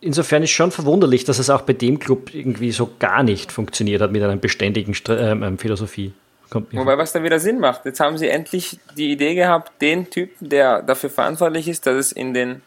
Insofern 0.00 0.42
ist 0.42 0.50
schon 0.50 0.70
verwunderlich, 0.70 1.24
dass 1.24 1.38
es 1.38 1.50
auch 1.50 1.60
bei 1.60 1.74
dem 1.74 1.98
Club 1.98 2.34
irgendwie 2.34 2.72
so 2.72 2.90
gar 2.98 3.22
nicht 3.22 3.52
funktioniert 3.52 4.00
hat 4.00 4.10
mit 4.10 4.22
einer 4.22 4.34
beständigen 4.36 4.94
Stra 4.94 5.32
ähm, 5.32 5.58
Philosophie. 5.58 6.12
Kommt 6.50 6.74
Wobei, 6.74 6.98
was 6.98 7.12
dann 7.12 7.22
wieder 7.22 7.38
Sinn 7.38 7.60
macht. 7.60 7.84
Jetzt 7.84 8.00
haben 8.00 8.18
sie 8.18 8.28
endlich 8.28 8.80
die 8.96 9.12
Idee 9.12 9.36
gehabt, 9.36 9.80
den 9.80 10.10
Typen, 10.10 10.48
der 10.48 10.82
dafür 10.82 11.08
verantwortlich 11.08 11.68
ist, 11.68 11.86
dass 11.86 11.94
es 11.94 12.12
in 12.12 12.34
den 12.34 12.62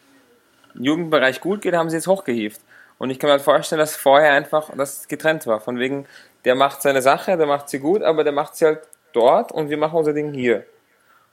Jugendbereich 0.74 1.40
gut 1.40 1.60
geht, 1.60 1.74
haben 1.74 1.90
sie 1.90 1.96
jetzt 1.96 2.06
hochgehievt. 2.06 2.60
Und 2.98 3.10
ich 3.10 3.18
kann 3.18 3.28
mir 3.28 3.32
halt 3.32 3.42
vorstellen, 3.42 3.78
dass 3.78 3.94
vorher 3.94 4.32
einfach 4.32 4.70
das 4.76 5.06
getrennt 5.08 5.46
war. 5.46 5.60
Von 5.60 5.78
wegen, 5.78 6.06
der 6.44 6.54
macht 6.54 6.80
seine 6.80 7.02
Sache, 7.02 7.36
der 7.36 7.46
macht 7.46 7.68
sie 7.68 7.78
gut, 7.78 8.02
aber 8.02 8.24
der 8.24 8.32
macht 8.32 8.56
sie 8.56 8.64
halt 8.64 8.80
dort 9.12 9.52
und 9.52 9.68
wir 9.68 9.76
machen 9.76 9.98
unser 9.98 10.14
Ding 10.14 10.32
hier. 10.32 10.64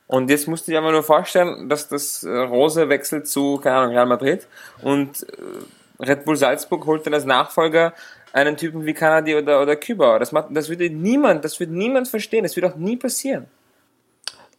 Und 0.07 0.29
jetzt 0.29 0.47
musst 0.47 0.67
du 0.67 0.71
dir 0.71 0.79
einfach 0.79 0.91
nur 0.91 1.03
vorstellen, 1.03 1.69
dass 1.69 1.87
das 1.87 2.23
äh, 2.23 2.29
Rose 2.29 2.89
wechselt 2.89 3.27
zu, 3.27 3.57
keine 3.57 3.77
Ahnung, 3.77 3.93
Real 3.93 4.05
Madrid 4.05 4.45
und 4.81 5.23
äh, 5.23 6.03
Red 6.03 6.25
Bull 6.25 6.35
Salzburg 6.35 6.85
holt 6.85 7.05
dann 7.05 7.13
als 7.13 7.23
Nachfolger 7.25 7.93
einen 8.33 8.57
Typen 8.57 8.85
wie 8.85 8.93
Kanadi 8.93 9.35
oder, 9.35 9.61
oder 9.61 9.75
Kübauer. 9.75 10.19
Das, 10.19 10.31
macht, 10.31 10.47
das 10.51 10.69
würde 10.69 10.89
niemand, 10.89 11.43
das 11.43 11.59
wird 11.59 11.71
niemand 11.71 12.07
verstehen. 12.07 12.43
Das 12.43 12.55
wird 12.55 12.65
auch 12.65 12.75
nie 12.75 12.97
passieren. 12.97 13.47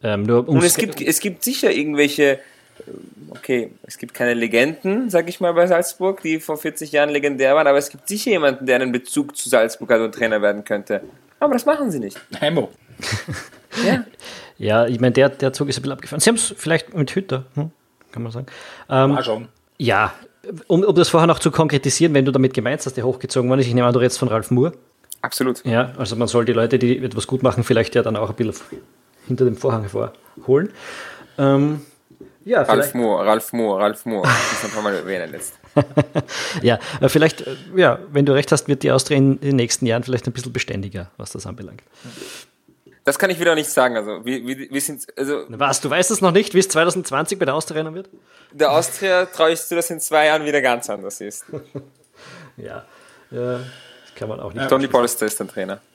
ähm, 0.01 0.23
nur 0.23 0.47
Und 0.47 0.63
es 0.63 0.75
gibt, 0.75 1.01
es 1.01 1.19
gibt 1.19 1.43
sicher 1.43 1.71
irgendwelche, 1.71 2.23
äh, 2.33 2.39
okay, 3.29 3.71
es 3.83 3.97
gibt 3.97 4.13
keine 4.13 4.33
Legenden, 4.33 5.09
sag 5.09 5.27
ich 5.29 5.39
mal, 5.39 5.53
bei 5.53 5.67
Salzburg, 5.67 6.21
die 6.21 6.39
vor 6.39 6.57
40 6.57 6.91
Jahren 6.91 7.09
legendär 7.09 7.55
waren, 7.55 7.67
aber 7.67 7.77
es 7.77 7.89
gibt 7.89 8.07
sicher 8.07 8.31
jemanden, 8.31 8.65
der 8.65 8.75
einen 8.75 8.91
Bezug 8.91 9.35
zu 9.35 9.49
Salzburg 9.49 9.91
hat 9.91 10.01
und 10.01 10.13
Trainer 10.13 10.41
werden 10.41 10.63
könnte. 10.63 11.01
Aber 11.39 11.53
das 11.53 11.65
machen 11.65 11.91
sie 11.91 11.99
nicht. 11.99 12.19
Heimo. 12.39 12.69
Ja. 13.83 14.05
ja, 14.59 14.85
ich 14.85 14.99
meine, 14.99 15.13
der, 15.13 15.29
der 15.29 15.51
Zug 15.51 15.67
ist 15.67 15.79
ein 15.79 15.81
bisschen 15.81 15.93
abgefahren. 15.93 16.19
Sie 16.19 16.29
haben 16.29 16.35
es 16.35 16.53
vielleicht 16.55 16.93
mit 16.93 17.15
Hütter, 17.15 17.45
hm, 17.55 17.71
kann 18.11 18.21
man 18.21 18.31
sagen. 18.31 18.45
Ähm, 18.87 19.15
War 19.15 19.23
schon. 19.23 19.47
Ja, 19.79 20.13
um, 20.67 20.83
um 20.83 20.95
das 20.95 21.09
vorher 21.09 21.27
noch 21.27 21.39
zu 21.39 21.51
konkretisieren, 21.51 22.13
wenn 22.13 22.25
du 22.25 22.31
damit 22.31 22.53
gemeinst, 22.53 22.85
dass 22.85 22.93
der 22.93 23.05
hochgezogen 23.05 23.49
worden 23.49 23.61
ist, 23.61 23.67
ich 23.67 23.73
nehme 23.73 23.87
an, 23.87 23.93
du 23.93 23.99
redest 23.99 24.19
von 24.19 24.27
Ralf 24.27 24.51
Moore. 24.51 24.73
Absolut. 25.21 25.63
Ja, 25.65 25.93
also 25.97 26.15
man 26.15 26.27
soll 26.27 26.45
die 26.45 26.53
Leute, 26.53 26.77
die 26.77 26.97
etwas 26.97 27.27
gut 27.27 27.43
machen, 27.43 27.63
vielleicht 27.63 27.95
ja 27.95 28.03
dann 28.03 28.17
auch 28.17 28.29
ein 28.29 28.35
bisschen 28.35 28.55
hinter 29.27 29.45
dem 29.45 29.55
Vorhang 29.55 29.83
hervorholen. 29.83 30.69
Ähm, 31.37 31.81
ja, 32.45 32.61
Ralf 32.63 32.93
Moore, 32.93 33.25
Ralf 33.25 33.53
Moore, 33.53 33.81
Ralf 33.81 34.05
Moore. 34.05 34.27
Das 34.51 34.63
muss 34.63 34.75
man 34.75 34.83
mal 34.83 34.95
erwähnen 34.95 35.31
jetzt. 35.31 35.59
ja, 36.61 36.77
äh, 36.99 37.07
vielleicht, 37.07 37.41
äh, 37.41 37.55
ja, 37.75 37.99
wenn 38.11 38.25
du 38.25 38.33
recht 38.33 38.51
hast, 38.51 38.67
wird 38.67 38.83
die 38.83 38.91
Austria 38.91 39.17
in 39.17 39.39
den 39.39 39.55
nächsten 39.55 39.85
Jahren 39.85 40.03
vielleicht 40.03 40.27
ein 40.27 40.33
bisschen 40.33 40.51
beständiger, 40.51 41.09
was 41.17 41.31
das 41.31 41.47
anbelangt. 41.47 41.81
Das 43.05 43.19
kann 43.19 43.29
ich 43.29 43.39
wieder 43.39 43.55
nicht 43.55 43.69
sagen. 43.69 43.97
Also, 43.97 44.25
wir, 44.25 44.45
wir, 44.45 44.69
wir 44.69 44.81
sind, 44.81 45.05
also, 45.17 45.45
Was, 45.49 45.81
du 45.81 45.89
weißt 45.89 46.11
es 46.11 46.21
noch 46.21 46.31
nicht, 46.31 46.53
wie 46.53 46.59
es 46.59 46.69
2020 46.69 47.37
bei 47.37 47.45
der 47.45 47.55
Austria 47.55 47.77
rennen 47.77 47.95
wird? 47.95 48.09
der 48.53 48.71
Austria 48.71 49.25
traue 49.25 49.51
ich 49.51 49.61
zu, 49.61 49.75
dass 49.75 49.89
in 49.89 49.99
zwei 49.99 50.27
Jahren 50.27 50.45
wieder 50.45 50.61
ganz 50.61 50.89
anders 50.89 51.21
ist. 51.21 51.45
Ja, 52.55 52.85
ja 53.31 53.53
das 53.57 54.15
kann 54.15 54.29
man 54.29 54.39
auch 54.39 54.53
nicht. 54.53 54.69
Tony 54.69 54.87
Polster 54.87 55.25
ist 55.25 55.39
der 55.39 55.47
Trainer. 55.47 55.79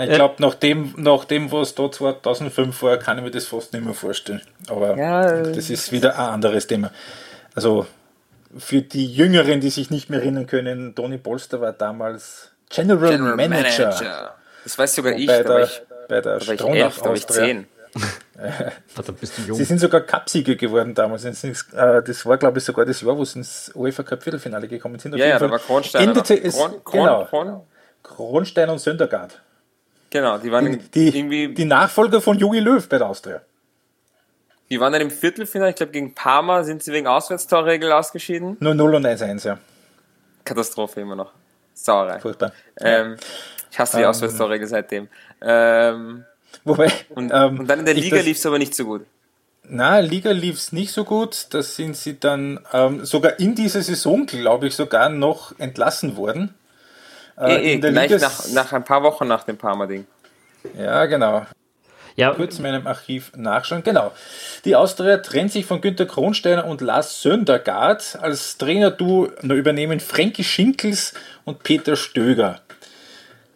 Ich 0.00 0.10
glaube, 0.10 0.36
nach 0.38 0.54
dem, 0.54 0.94
nach 0.96 1.24
dem, 1.26 1.52
was 1.52 1.74
da 1.74 1.90
2005 1.90 2.82
war, 2.82 2.96
kann 2.96 3.18
ich 3.18 3.24
mir 3.24 3.30
das 3.30 3.46
fast 3.46 3.74
nicht 3.74 3.84
mehr 3.84 3.94
vorstellen. 3.94 4.40
Aber 4.68 4.96
Ja, 4.96 5.42
das 5.42 5.68
ist 5.70 5.92
wieder 5.92 6.18
ein 6.18 6.30
anderes 6.30 6.66
Thema. 6.66 6.90
Also 7.54 7.86
für 8.56 8.80
die 8.80 9.06
Jüngeren, 9.06 9.60
die 9.60 9.70
sich 9.70 9.90
nicht 9.90 10.08
mehr 10.08 10.20
erinnern 10.20 10.46
können, 10.46 10.94
Toni 10.94 11.18
Polster 11.18 11.60
war 11.60 11.72
damals 11.72 12.53
General, 12.70 13.10
General 13.10 13.36
Manager, 13.36 13.86
Manager. 13.88 14.34
Das 14.64 14.78
weiß 14.78 14.94
sogar 14.94 15.12
ich. 15.12 15.26
bei 15.26 15.42
der, 15.42 15.58
ich, 15.64 15.82
bei 16.08 16.20
der 16.20 16.22
da 16.22 16.30
war 16.30 16.38
ich 16.54 16.60
Stronach 16.60 16.74
elf, 16.76 16.98
da 16.98 17.04
war 17.06 17.14
ich 17.14 17.24
Austria. 17.24 17.44
zehn. 17.46 17.66
Da 18.36 19.12
bist 19.12 19.38
du 19.38 19.42
jung. 19.42 19.56
Sie 19.56 19.64
sind 19.64 19.78
sogar 19.78 20.00
Cupsieger 20.00 20.56
geworden 20.56 20.92
damals. 20.94 21.24
Äh, 21.24 21.32
Das 22.02 22.26
war, 22.26 22.36
glaube 22.36 22.58
ich, 22.58 22.64
sogar 22.64 22.84
das 22.84 23.00
Jahr, 23.00 23.16
wo 23.16 23.24
sie 23.24 23.38
ins 23.38 23.70
UEFA 23.74 24.02
Cup 24.02 24.20
Viertelfinale 24.22 24.66
gekommen 24.66 24.98
sind. 24.98 25.14
Auf 25.14 25.20
Ja, 25.20 25.26
ja, 25.26 25.38
da 25.38 25.48
war 25.48 25.60
Kronstein. 25.60 26.08
endete 26.08 26.34
es, 26.42 26.56
Kron, 26.56 26.82
Kron, 26.84 27.00
genau, 27.04 27.24
Kron, 27.26 27.60
Kronstein 28.02 28.68
und 28.70 28.80
Söndergaard. 28.80 29.40
genau, 30.10 30.38
die 30.38 30.50
waren, 30.50 30.80
Die, 30.92 31.16
irgendwie, 31.16 31.54
die 31.54 31.64
Nachfolger 31.64 32.20
von 32.20 32.36
Jogi 32.36 32.58
Löw 32.58 32.88
bei 32.88 32.98
der 32.98 33.06
Austria. 33.08 33.40
die 34.70 34.80
waren 34.80 34.92
dann 34.92 35.02
im 35.02 35.10
Viertelfinale, 35.12 35.70
ich 35.70 35.76
glaube 35.76 35.92
gegen 35.92 36.12
Parma 36.16 36.64
sind 36.64 36.82
sie 36.82 36.90
wegen 36.92 37.06
Auswärtstorregel 37.06 37.92
ausgeschieden. 37.92 38.56
Nur 38.58 38.74
0 38.74 38.96
und 38.96 39.06
1-1, 39.06 39.46
ja. 39.46 39.58
Katastrophe 40.44 41.00
immer 41.02 41.14
noch. 41.14 41.32
Sauerei. 41.74 42.20
Furchtbar. 42.20 42.52
Ähm, 42.80 43.16
ich 43.70 43.78
hasse 43.78 43.96
die 43.98 44.02
Ähm, 44.04 44.08
Auswärtstorregel 44.08 44.66
seitdem. 44.66 45.08
Ähm, 45.42 46.24
Wobei, 46.64 46.90
und, 47.10 47.30
ähm, 47.34 47.60
und 47.60 47.66
dann 47.68 47.80
in 47.80 47.84
der 47.84 47.94
Liga 47.94 48.20
lief 48.20 48.38
es 48.38 48.46
aber 48.46 48.58
nicht 48.58 48.74
so 48.74 48.84
gut. 48.84 49.04
Na, 49.64 49.98
Liga 49.98 50.30
lief 50.30 50.56
es 50.56 50.72
nicht 50.72 50.92
so 50.92 51.04
gut. 51.04 51.46
Da 51.50 51.62
sind 51.62 51.96
sie 51.96 52.18
dann 52.20 52.60
ähm, 52.72 53.04
sogar 53.04 53.38
in 53.40 53.54
dieser 53.54 53.82
Saison, 53.82 54.26
glaube 54.26 54.68
ich, 54.68 54.76
sogar 54.76 55.08
noch 55.08 55.58
entlassen 55.58 56.16
worden. 56.16 56.54
Äh, 57.38 57.74
in 57.74 57.80
der 57.80 57.90
gleich 57.92 58.10
Liga- 58.10 58.22
nach, 58.28 58.48
nach 58.52 58.72
ein 58.72 58.84
paar 58.84 59.02
Wochen 59.02 59.26
nach 59.26 59.44
dem 59.44 59.56
Parma-Ding. 59.56 60.06
Ja, 60.78 61.04
genau. 61.06 61.44
Ja, 62.16 62.32
Kurz 62.32 62.58
in 62.58 62.62
meinem 62.62 62.86
Archiv 62.86 63.32
nachschauen. 63.36 63.82
Genau. 63.82 64.12
Die 64.64 64.76
Austria 64.76 65.18
trennt 65.18 65.50
sich 65.50 65.66
von 65.66 65.80
Günter 65.80 66.06
Kronsteiner 66.06 66.64
und 66.64 66.80
Lars 66.80 67.22
Söndergaard. 67.22 68.18
Als 68.20 68.56
Trainer-Duo 68.58 69.30
nur 69.42 69.56
übernehmen 69.56 69.98
Frankie 69.98 70.44
Schinkels 70.44 71.14
und 71.44 71.64
Peter 71.64 71.96
Stöger. 71.96 72.60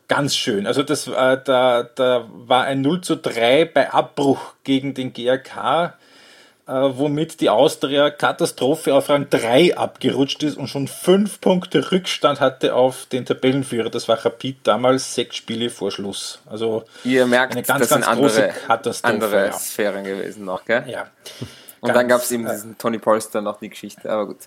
Ganz 0.09 0.35
schön. 0.35 0.67
Also 0.67 0.83
das 0.83 1.09
war, 1.09 1.37
da, 1.37 1.83
da 1.83 2.27
war 2.31 2.65
ein 2.65 2.81
0 2.81 3.03
zu 3.03 3.17
3 3.17 3.67
bei 3.67 3.93
Abbruch 3.93 4.55
gegen 4.65 4.95
den 4.95 5.13
GRK, 5.13 5.95
äh, 6.69 6.73
womit 6.99 7.41
die 7.41 7.49
Austria 7.49 8.11
Katastrophe 8.11 8.95
auf 8.95 9.09
Rang 9.09 9.31
3 9.31 9.77
abgerutscht 9.77 10.43
ist 10.43 10.59
und 10.59 10.69
schon 10.69 10.87
fünf 10.87 11.41
Punkte 11.41 11.91
Rückstand 11.91 12.41
hatte 12.41 12.75
auf 12.75 13.07
den 13.07 13.25
Tabellenführer. 13.25 13.89
Das 13.89 14.07
war 14.07 14.23
Rapid 14.23 14.59
damals 14.65 15.15
sechs 15.15 15.37
Spiele 15.37 15.71
vor 15.71 15.91
Schluss. 15.91 16.41
Also 16.45 16.85
Ihr 17.05 17.27
merkt, 17.27 17.53
Eine 17.53 17.63
ganz, 17.63 17.81
das 17.81 17.89
sind 17.89 18.05
ganz 18.05 18.19
große 18.19 18.45
andere, 18.45 18.61
Katastrophe, 18.67 19.15
andere 19.15 19.47
ja. 19.47 19.53
Sphären 19.53 20.05
gewesen 20.05 20.45
noch, 20.45 20.65
gell? 20.67 20.85
ja. 20.87 21.07
Und 21.81 21.89
dann 21.89 22.07
Ganz, 22.07 22.09
gab 22.09 22.23
es 22.23 22.31
eben 22.33 22.47
äh, 22.47 22.53
diesen 22.53 22.77
Tony 22.77 22.99
Polster 22.99 23.41
noch 23.41 23.61
die 23.61 23.71
Geschichte, 23.71 24.11
aber 24.11 24.27
gut. 24.27 24.39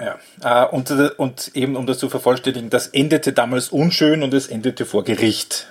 Ja, 0.00 0.18
äh, 0.42 0.66
und, 0.68 0.90
und 1.18 1.50
eben 1.54 1.76
um 1.76 1.86
das 1.86 1.98
zu 1.98 2.08
vervollständigen, 2.08 2.70
das 2.70 2.86
endete 2.86 3.34
damals 3.34 3.68
unschön 3.68 4.22
und 4.22 4.32
es 4.32 4.46
endete 4.46 4.86
vor 4.86 5.04
Gericht. 5.04 5.66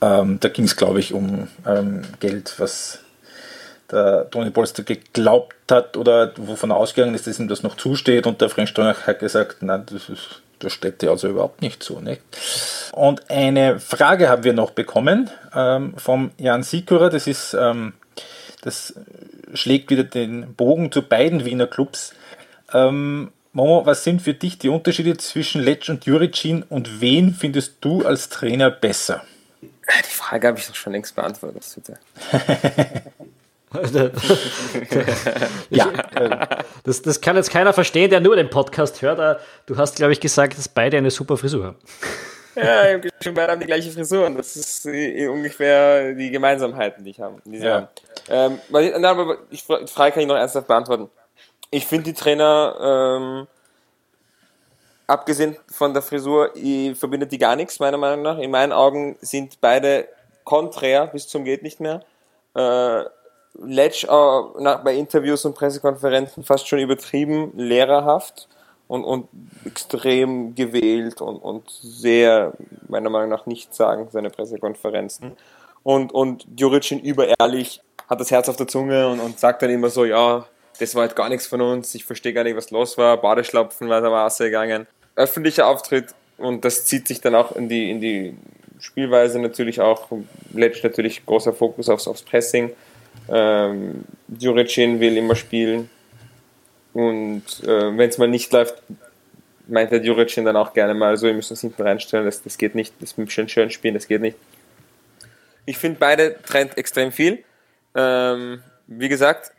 Ähm, 0.00 0.38
da 0.40 0.48
ging 0.48 0.64
es, 0.64 0.76
glaube 0.76 1.00
ich, 1.00 1.12
um 1.12 1.48
ähm, 1.66 2.04
Geld, 2.20 2.54
was 2.58 3.00
der 3.90 4.28
Toni 4.30 4.50
Polster 4.50 4.82
geglaubt 4.82 5.54
hat 5.70 5.96
oder 5.96 6.32
wovon 6.36 6.72
ausgegangen 6.72 7.14
ist, 7.14 7.26
dass 7.26 7.38
ihm 7.38 7.48
das 7.48 7.62
noch 7.62 7.76
zusteht. 7.76 8.26
Und 8.26 8.40
der 8.40 8.50
Frank 8.50 8.68
Stronach 8.68 9.06
hat 9.06 9.20
gesagt, 9.20 9.62
nein, 9.62 9.84
das, 9.90 10.08
ist, 10.08 10.42
das 10.58 10.72
steht 10.72 11.02
ja 11.02 11.10
also 11.10 11.28
überhaupt 11.28 11.62
nicht 11.62 11.82
so. 11.82 12.00
Nicht? 12.00 12.22
Und 12.92 13.30
eine 13.30 13.80
Frage 13.80 14.28
haben 14.28 14.44
wir 14.44 14.52
noch 14.52 14.70
bekommen 14.70 15.30
ähm, 15.54 15.94
vom 15.96 16.30
Jan 16.38 16.62
Sikurer. 16.62 17.10
Das 17.10 17.26
ist, 17.26 17.54
ähm, 17.54 17.94
das 18.62 18.94
schlägt 19.54 19.90
wieder 19.90 20.04
den 20.04 20.54
Bogen 20.54 20.92
zu 20.92 21.02
beiden 21.02 21.44
Wiener 21.44 21.66
Clubs. 21.66 22.12
Ähm, 22.72 23.32
Momo, 23.52 23.86
was 23.86 24.04
sind 24.04 24.20
für 24.20 24.34
dich 24.34 24.58
die 24.58 24.68
Unterschiede 24.68 25.16
zwischen 25.16 25.62
Letsch 25.62 25.88
und 25.88 26.04
Juricin 26.04 26.62
und 26.68 27.00
wen 27.00 27.34
findest 27.34 27.76
du 27.80 28.04
als 28.04 28.28
Trainer 28.28 28.70
besser? 28.70 29.24
Die 29.62 30.14
Frage 30.14 30.48
habe 30.48 30.58
ich 30.58 30.66
doch 30.66 30.74
schon 30.74 30.92
längst 30.92 31.16
beantwortet. 31.16 31.64
Bitte. 33.72 34.12
Ja, 35.70 35.92
das, 36.84 37.02
das 37.02 37.20
kann 37.20 37.36
jetzt 37.36 37.50
keiner 37.50 37.72
verstehen, 37.72 38.10
der 38.10 38.20
nur 38.20 38.36
den 38.36 38.48
Podcast 38.50 39.02
hört. 39.02 39.40
Du 39.66 39.76
hast, 39.76 39.96
glaube 39.96 40.12
ich, 40.12 40.20
gesagt, 40.20 40.56
dass 40.56 40.68
beide 40.68 40.96
eine 40.96 41.10
super 41.10 41.36
Frisur 41.36 41.64
haben. 41.66 41.76
Ja, 42.54 42.98
schon 43.22 43.34
beide 43.34 43.52
haben 43.52 43.60
die 43.60 43.66
gleiche 43.66 43.90
Frisur 43.90 44.26
und 44.26 44.36
das 44.36 44.56
ist 44.56 44.86
äh, 44.86 45.28
ungefähr 45.28 46.14
die 46.14 46.30
Gemeinsamkeiten, 46.30 47.04
die 47.04 47.10
ich 47.10 47.20
habe. 47.20 47.40
Die 47.44 47.58
Ja. 47.58 47.74
haben. 47.74 47.88
Ähm, 48.28 48.58
nein, 48.70 49.04
aber 49.04 49.38
ich, 49.50 49.64
die 49.64 49.86
Frage 49.86 50.12
kann 50.12 50.22
ich 50.22 50.28
noch 50.28 50.36
ernsthaft 50.36 50.66
beantworten. 50.66 51.08
Ich 51.70 51.86
finde 51.86 52.04
die 52.04 52.14
Trainer 52.14 52.76
ähm, 52.80 53.46
abgesehen 55.06 55.56
von 55.70 55.92
der 55.92 56.02
Frisur 56.02 56.52
verbindet 56.94 57.30
die 57.32 57.38
gar 57.38 57.56
nichts, 57.56 57.78
meiner 57.78 57.98
Meinung 57.98 58.22
nach. 58.22 58.38
In 58.38 58.50
meinen 58.50 58.72
Augen 58.72 59.16
sind 59.20 59.60
beide 59.60 60.08
konträr 60.44 61.06
bis 61.08 61.28
zum 61.28 61.44
geht 61.44 61.62
nicht 61.62 61.78
mehr. 61.78 62.02
Äh, 62.54 63.04
Letsch 63.64 64.04
äh, 64.04 64.06
nach, 64.06 64.82
bei 64.84 64.94
Interviews 64.94 65.44
und 65.44 65.54
Pressekonferenzen 65.54 66.44
fast 66.44 66.68
schon 66.68 66.78
übertrieben 66.78 67.52
lehrerhaft 67.56 68.48
und, 68.86 69.04
und 69.04 69.28
extrem 69.64 70.54
gewählt 70.54 71.20
und, 71.20 71.36
und 71.36 71.68
sehr, 71.70 72.52
meiner 72.88 73.10
Meinung 73.10 73.28
nach, 73.28 73.46
nicht 73.46 73.74
sagen, 73.74 74.08
seine 74.10 74.30
Pressekonferenzen. 74.30 75.32
Und, 75.82 76.12
und 76.12 76.46
Juricin 76.56 77.00
überehrlich, 77.00 77.80
hat 78.08 78.20
das 78.20 78.30
Herz 78.30 78.48
auf 78.48 78.56
der 78.56 78.66
Zunge 78.66 79.08
und, 79.08 79.20
und 79.20 79.38
sagt 79.38 79.62
dann 79.62 79.70
immer 79.70 79.90
so, 79.90 80.04
ja, 80.04 80.46
das 80.80 80.94
war 80.94 81.02
halt 81.02 81.16
gar 81.16 81.28
nichts 81.28 81.46
von 81.46 81.60
uns, 81.60 81.94
ich 81.94 82.04
verstehe 82.04 82.32
gar 82.32 82.44
nicht, 82.44 82.56
was 82.56 82.70
los 82.70 82.96
war, 82.96 83.16
Badeschlapfen 83.16 83.88
war 83.88 84.00
da 84.00 84.10
Wasser 84.10 84.46
gegangen. 84.46 84.86
Öffentlicher 85.16 85.66
Auftritt 85.66 86.14
und 86.38 86.64
das 86.64 86.86
zieht 86.86 87.08
sich 87.08 87.20
dann 87.20 87.34
auch 87.34 87.54
in 87.54 87.68
die, 87.68 87.90
in 87.90 88.00
die 88.00 88.36
Spielweise 88.80 89.40
natürlich 89.40 89.80
auch, 89.80 90.06
Letsch 90.54 90.82
natürlich 90.82 91.26
großer 91.26 91.52
Fokus 91.52 91.88
aufs, 91.88 92.06
aufs 92.06 92.22
Pressing. 92.22 92.70
Ähm, 93.28 94.04
Juricin 94.38 95.00
will 95.00 95.16
immer 95.16 95.36
spielen, 95.36 95.90
und 96.98 97.44
äh, 97.62 97.96
wenn 97.96 98.08
es 98.08 98.18
mal 98.18 98.26
nicht 98.26 98.52
läuft, 98.52 98.82
meint 99.68 99.92
der 99.92 100.02
Juricin 100.02 100.44
dann 100.44 100.56
auch 100.56 100.72
gerne 100.72 100.94
mal 100.94 101.16
so, 101.16 101.28
ihr 101.28 101.34
müsst 101.34 101.50
uns 101.50 101.60
hinten 101.60 101.82
reinstellen, 101.82 102.26
das, 102.26 102.42
das 102.42 102.58
geht 102.58 102.74
nicht, 102.74 102.92
das 103.00 103.16
mit 103.16 103.30
schön 103.30 103.48
schön 103.48 103.70
spielen, 103.70 103.94
das 103.94 104.08
geht 104.08 104.20
nicht. 104.20 104.36
Ich 105.64 105.78
finde 105.78 105.98
beide 106.00 106.42
trennt 106.42 106.76
extrem 106.76 107.12
viel. 107.12 107.44
Ähm, 107.94 108.62
wie 108.88 109.08
gesagt, 109.08 109.52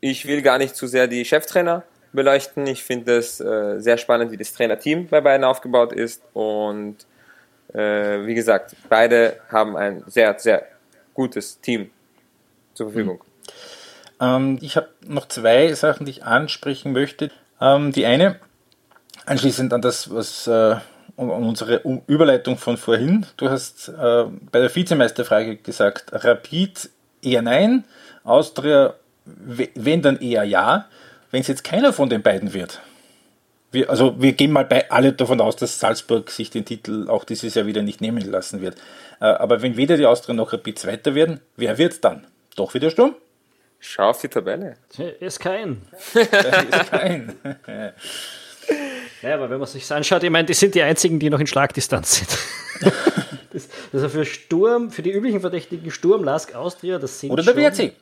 ich 0.00 0.26
will 0.26 0.42
gar 0.42 0.58
nicht 0.58 0.76
zu 0.76 0.86
sehr 0.86 1.06
die 1.06 1.24
Cheftrainer 1.24 1.84
beleuchten. 2.12 2.66
Ich 2.66 2.84
finde 2.84 3.16
es 3.16 3.40
äh, 3.40 3.80
sehr 3.80 3.96
spannend, 3.96 4.32
wie 4.32 4.36
das 4.36 4.52
Trainerteam 4.52 5.06
bei 5.06 5.22
beiden 5.22 5.44
aufgebaut 5.44 5.92
ist. 5.92 6.22
Und 6.34 6.96
äh, 7.72 8.26
wie 8.26 8.34
gesagt, 8.34 8.76
beide 8.90 9.40
haben 9.50 9.74
ein 9.76 10.02
sehr, 10.06 10.38
sehr 10.38 10.66
gutes 11.14 11.60
Team 11.60 11.90
zur 12.74 12.90
Verfügung. 12.90 13.18
Mhm. 14.20 14.24
Ähm, 14.26 14.58
ich 14.60 14.76
habe 14.76 14.88
noch 15.06 15.28
zwei 15.28 15.72
Sachen, 15.74 16.06
die 16.06 16.10
ich 16.10 16.24
ansprechen 16.24 16.92
möchte. 16.92 17.30
Ähm, 17.60 17.92
die 17.92 18.06
eine, 18.06 18.36
anschließend 19.26 19.72
an 19.72 19.82
das, 19.82 20.12
was 20.12 20.46
äh, 20.46 20.76
an 21.16 21.30
unsere 21.30 21.82
Überleitung 22.06 22.58
von 22.58 22.76
vorhin. 22.76 23.26
Du 23.36 23.48
hast 23.48 23.88
äh, 23.88 24.24
bei 24.50 24.60
der 24.60 24.74
Vizemeisterfrage 24.74 25.56
gesagt, 25.56 26.06
Rapid 26.12 26.90
eher 27.22 27.42
nein, 27.42 27.84
Austria 28.24 28.94
wenn 29.24 30.02
dann 30.02 30.18
eher 30.18 30.44
ja. 30.44 30.86
Wenn 31.30 31.40
es 31.40 31.48
jetzt 31.48 31.64
keiner 31.64 31.92
von 31.92 32.08
den 32.08 32.22
beiden 32.22 32.54
wird, 32.54 32.80
wir, 33.72 33.90
also 33.90 34.20
wir 34.20 34.32
gehen 34.34 34.52
mal 34.52 34.64
bei 34.64 34.88
alle 34.90 35.12
davon 35.12 35.40
aus, 35.40 35.56
dass 35.56 35.80
Salzburg 35.80 36.30
sich 36.30 36.50
den 36.50 36.64
Titel 36.64 37.08
auch 37.08 37.24
dieses 37.24 37.54
Jahr 37.54 37.66
wieder 37.66 37.82
nicht 37.82 38.00
nehmen 38.00 38.20
lassen 38.20 38.60
wird. 38.60 38.76
Äh, 39.20 39.24
aber 39.24 39.62
wenn 39.62 39.76
weder 39.76 39.96
die 39.96 40.06
Austria 40.06 40.34
noch 40.34 40.52
Rapid 40.52 40.78
Zweiter 40.78 41.14
werden, 41.14 41.40
wer 41.56 41.76
wird 41.76 42.04
dann? 42.04 42.26
Doch 42.54 42.74
wieder 42.74 42.90
Sturm? 42.90 43.14
Schau 43.80 44.10
auf 44.10 44.20
die 44.20 44.28
Tabelle. 44.28 44.76
Ist 45.20 45.40
kein. 45.40 45.82
ist 46.14 46.90
kein. 46.90 47.36
ja, 49.22 49.34
aber 49.34 49.50
wenn 49.50 49.58
man 49.58 49.68
sich 49.68 49.90
anschaut, 49.92 50.22
ich 50.22 50.30
meine, 50.30 50.46
die 50.46 50.54
sind 50.54 50.74
die 50.74 50.82
einzigen, 50.82 51.18
die 51.18 51.28
noch 51.28 51.40
in 51.40 51.46
Schlagdistanz 51.46 52.16
sind. 52.16 52.38
das, 53.52 53.68
also 53.92 54.08
für 54.08 54.24
Sturm, 54.24 54.90
für 54.90 55.02
die 55.02 55.12
üblichen 55.12 55.40
Verdächtigen 55.40 55.90
Sturm, 55.90 56.24
Lask, 56.24 56.54
Austria, 56.54 56.98
das 56.98 57.20
sind 57.20 57.30
Oder 57.30 57.42
der 57.42 57.56
WRC. 57.56 57.92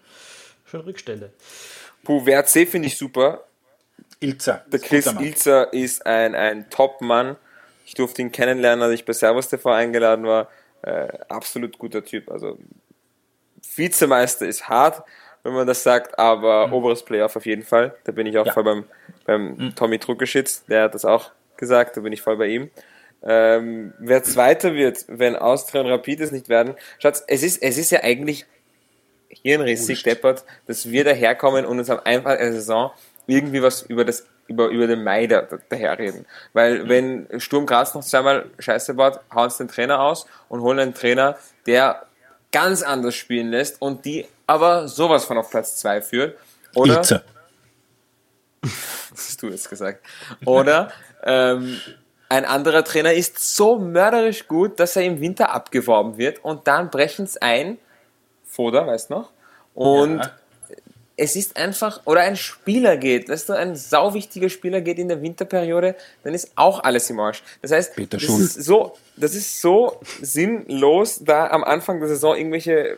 Schon 0.67 0.83
Rückstände. 0.83 1.33
Puh, 2.05 2.25
WRC 2.25 2.69
finde 2.69 2.89
ich 2.89 2.97
super. 2.97 3.45
Ilzer. 4.21 4.65
Der 4.71 4.79
Chris 4.79 5.07
Ilzer 5.07 5.73
ist 5.73 6.07
ein, 6.07 6.35
ein 6.35 6.71
Top-Mann. 6.71 7.37
Ich 7.85 7.95
durfte 7.95 8.23
ihn 8.23 8.31
kennenlernen, 8.31 8.83
als 8.85 8.95
ich 8.95 9.05
bei 9.05 9.13
Servus 9.13 9.49
TV 9.49 9.71
eingeladen 9.71 10.25
war. 10.25 10.49
Äh, 10.83 11.09
absolut 11.29 11.79
guter 11.79 12.05
Typ. 12.05 12.31
Also 12.31 12.59
Vizemeister 13.77 14.47
ist 14.47 14.69
hart, 14.69 15.03
wenn 15.43 15.55
man 15.55 15.67
das 15.67 15.83
sagt, 15.83 16.19
aber 16.19 16.69
mhm. 16.69 16.73
oberes 16.73 17.03
Playoff 17.05 17.37
auf 17.37 17.47
jeden 17.47 17.63
Fall. 17.63 17.95
Da 18.05 18.13
bin 18.13 18.27
ich 18.27 18.39
auch 18.39 18.47
ja. 18.47 18.53
voll 18.53 18.65
beim, 18.65 18.85
beim 19.25 19.57
mhm. 19.57 19.75
Tommy 19.75 19.99
Druckeschitz, 19.99 20.65
der 20.67 20.85
hat 20.85 20.95
das 20.95 21.05
auch 21.05 21.31
gesagt, 21.57 21.97
da 21.97 22.01
bin 22.01 22.13
ich 22.13 22.23
voll 22.23 22.37
bei 22.37 22.47
ihm. 22.47 22.71
Ähm, 23.25 23.93
wer 23.99 24.23
Zweiter 24.25 24.75
wird, 24.75 25.05
wenn 25.09 25.37
Austria 25.37 25.81
und 25.83 25.89
Rapid 25.89 26.21
es 26.21 26.33
nicht 26.33 26.49
werden, 26.49 26.75
schaut, 26.99 27.23
es 27.29 27.43
ist, 27.43 27.63
es 27.63 27.79
ist 27.79 27.91
ja 27.91 28.03
eigentlich 28.03 28.47
hirnrissig 29.29 30.03
deppert, 30.03 30.45
dass 30.67 30.91
wir 30.91 31.05
daherkommen 31.05 31.65
und 31.65 31.79
uns 31.79 31.89
am 31.89 32.01
Anfang 32.05 32.37
der 32.37 32.53
Saison 32.53 32.91
irgendwie 33.27 33.63
was 33.63 33.83
über 33.83 34.05
das 34.05 34.27
über, 34.49 34.69
über 34.69 34.87
den 34.89 35.05
Mai 35.05 35.27
da, 35.29 35.47
daherreden. 35.69 36.27
Weil 36.53 36.85
mhm. 36.85 36.89
wenn 36.89 37.41
Sturm 37.41 37.65
Graz 37.65 37.95
noch 37.95 38.03
zweimal 38.03 38.51
Scheiße 38.59 38.95
baut, 38.95 39.21
hauen 39.33 39.51
sie 39.51 39.65
den 39.65 39.69
Trainer 39.69 40.01
aus 40.01 40.27
und 40.49 40.61
holen 40.61 40.79
einen 40.79 40.95
Trainer, 40.95 41.39
der 41.67 42.07
ganz 42.53 42.83
anders 42.83 43.15
spielen 43.15 43.51
lässt 43.51 43.81
und 43.83 44.05
die 44.05 44.27
aber 44.47 44.87
sowas 44.87 45.25
von 45.25 45.39
auf 45.39 45.51
Platz 45.51 45.77
2 45.77 46.03
führt. 46.03 46.39
Oder? 46.75 46.99
Ilze. 46.99 47.25
Das 48.61 48.71
hast 49.13 49.43
du 49.43 49.49
jetzt 49.49 49.69
gesagt. 49.69 50.05
Oder 50.45 50.93
ähm, 51.23 51.81
ein 52.29 52.45
anderer 52.45 52.85
Trainer 52.85 53.13
ist 53.13 53.39
so 53.57 53.79
mörderisch 53.79 54.47
gut, 54.49 54.79
dass 54.79 54.97
er 54.97 55.03
im 55.03 55.21
Winter 55.21 55.51
abgeworben 55.51 56.17
wird 56.17 56.45
und 56.45 56.67
dann 56.67 56.91
brechen 56.91 57.25
es 57.25 57.37
ein. 57.37 57.79
Foda, 58.45 58.87
weißt 58.87 59.11
du 59.11 59.15
noch? 59.15 59.31
Und 59.75 60.19
ja. 60.19 60.31
Es 61.23 61.37
ist 61.37 61.57
einfach, 61.57 62.01
oder 62.05 62.23
ein 62.23 62.35
Spieler 62.35 62.97
geht, 62.97 63.29
weißt 63.29 63.51
du, 63.51 63.53
ein 63.53 63.77
sauwichtiger 63.77 64.49
Spieler 64.49 64.81
geht 64.81 64.99
in 64.99 65.07
der 65.07 65.23
Winterperiode, 65.23 65.95
dann 66.25 66.35
ist 66.35 66.51
auch 66.57 66.83
alles 66.83 67.09
im 67.11 67.21
Arsch. 67.21 67.45
Das 67.61 67.71
heißt, 67.71 67.95
Peter 67.95 68.19
das 68.19 68.29
ist, 68.29 68.65
so, 68.65 68.97
das 69.17 69.33
ist 69.37 69.61
so 69.61 70.01
sinnlos, 70.21 71.21
da 71.23 71.47
am 71.47 71.63
Anfang 71.63 72.01
der 72.01 72.09
Saison 72.09 72.37
irgendwelche 72.37 72.97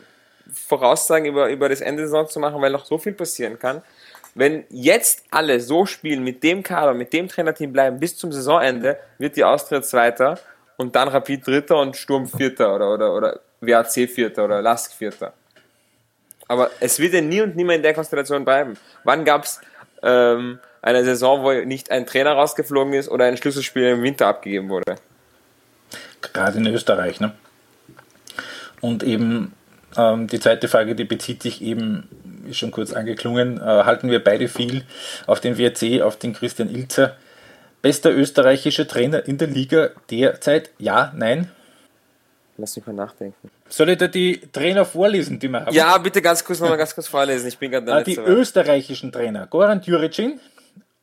Voraussagen 0.51 1.27
über, 1.27 1.49
über 1.49 1.69
das 1.69 1.81
Ende 1.81 2.01
der 2.01 2.07
Saison 2.07 2.27
zu 2.27 2.39
machen, 2.39 2.59
weil 2.63 2.71
noch 2.71 2.85
so 2.85 2.97
viel 2.97 3.13
passieren 3.13 3.59
kann. 3.59 3.83
Wenn 4.33 4.63
jetzt 4.69 5.23
alle 5.29 5.59
so 5.59 5.85
spielen, 5.85 6.23
mit 6.23 6.41
dem 6.41 6.63
Kader, 6.63 6.95
mit 6.95 7.13
dem 7.13 7.27
Trainerteam 7.27 7.71
bleiben 7.71 7.99
bis 7.99 8.17
zum 8.17 8.31
Saisonende, 8.31 8.97
wird 9.19 9.35
die 9.35 9.43
Austria 9.43 9.83
Zweiter 9.83 10.39
und 10.77 10.95
dann 10.95 11.09
Rapid 11.09 11.45
Dritter 11.45 11.79
und 11.79 11.95
Sturm 11.95 12.25
Vierter 12.25 12.73
oder, 12.73 12.91
oder, 12.91 13.13
oder 13.15 13.39
WAC 13.61 14.09
Vierter 14.09 14.45
oder 14.45 14.63
Lask 14.63 14.91
Vierter. 14.93 15.33
Aber 16.47 16.69
es 16.79 16.99
wird 16.99 17.13
ja 17.13 17.21
nie 17.21 17.41
und 17.41 17.55
nimmer 17.55 17.73
in 17.73 17.81
der 17.81 17.93
Konstellation 17.93 18.45
bleiben. 18.45 18.77
Wann 19.03 19.25
gab 19.25 19.43
es 19.43 19.61
ähm, 20.03 20.59
eine 20.81 21.03
Saison, 21.03 21.43
wo 21.43 21.51
nicht 21.65 21.89
ein 21.91 22.05
Trainer 22.05 22.33
rausgeflogen 22.33 22.93
ist 22.93 23.09
oder 23.09 23.25
ein 23.25 23.37
Schlüsselspiel 23.37 23.83
im 23.87 24.03
Winter 24.03 24.27
abgegeben 24.27 24.69
wurde? 24.69 24.95
Gerade 26.21 26.57
in 26.57 26.67
Österreich, 26.67 27.19
ne? 27.19 27.33
Und 28.81 29.03
eben 29.03 29.53
ähm, 29.97 30.27
die 30.27 30.39
zweite 30.39 30.67
Frage, 30.67 30.95
die 30.95 31.05
bezieht 31.05 31.41
sich 31.41 31.61
eben, 31.61 32.07
ist 32.47 32.57
schon 32.57 32.71
kurz 32.71 32.93
angeklungen, 32.93 33.57
äh, 33.57 33.61
halten 33.61 34.11
wir 34.11 34.23
beide 34.23 34.47
viel 34.47 34.83
auf 35.25 35.39
den 35.39 35.57
WRC, 35.57 36.01
auf 36.01 36.17
den 36.17 36.33
Christian 36.33 36.69
Ilzer. 36.69 37.15
Bester 37.81 38.11
österreichischer 38.11 38.87
Trainer 38.87 39.27
in 39.27 39.37
der 39.37 39.47
Liga 39.47 39.89
derzeit? 40.09 40.71
Ja, 40.79 41.13
nein? 41.15 41.51
Lass 42.57 42.75
mich 42.77 42.85
mal 42.85 42.93
nachdenken. 42.93 43.51
Soll 43.67 43.89
ich 43.89 43.97
da 43.97 44.07
die 44.07 44.39
Trainer 44.51 44.85
vorlesen, 44.85 45.39
die 45.39 45.49
wir 45.49 45.65
haben? 45.65 45.73
Ja, 45.73 45.97
bitte 45.97 46.21
ganz 46.21 46.43
kurz 46.43 46.59
nochmal 46.61 46.77
ganz 46.77 46.95
kurz 46.95 47.07
vorlesen. 47.07 47.47
Ich 47.47 47.57
bin 47.57 47.71
gerade 47.71 47.91
äh, 47.91 48.03
Die 48.03 48.15
österreichischen 48.15 49.11
Trainer. 49.11 49.47
Goran 49.47 49.81
Djuricin, 49.81 50.39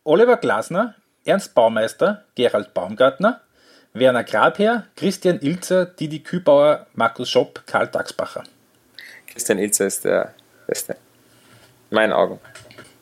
Oliver 0.05 0.39
Glasner, 0.39 0.95
Ernst 1.25 1.55
Baumeister, 1.55 2.25
Gerald 2.35 2.73
Baumgartner, 2.73 3.43
Werner 3.93 4.25
Grabherr, 4.25 4.87
Christian 4.97 5.41
Ilzer, 5.41 5.85
Didi 5.85 6.21
Kübauer, 6.21 6.87
Markus 6.95 7.29
Schopp, 7.29 7.63
Karl 7.67 7.89
Daxbacher. 7.89 8.45
Christian 9.27 9.59
Ilzer 9.59 9.87
ist 9.87 10.05
der 10.05 10.35
Beste. 10.67 10.97
In 11.91 11.97
meinen 11.97 12.13
Augen. 12.13 12.41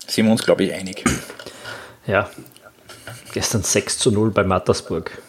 Sind 0.09 0.27
wir 0.27 0.33
uns, 0.33 0.45
glaube 0.45 0.65
ich, 0.65 0.73
einig. 0.73 1.05
Ja. 2.07 2.29
Gestern 3.33 3.63
6 3.63 3.99
zu 3.99 4.11
0 4.11 4.33
bei 4.33 4.43
Mattersburg. 4.43 5.23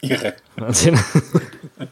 Irre. 0.00 0.34
Wahnsinn. 0.56 0.98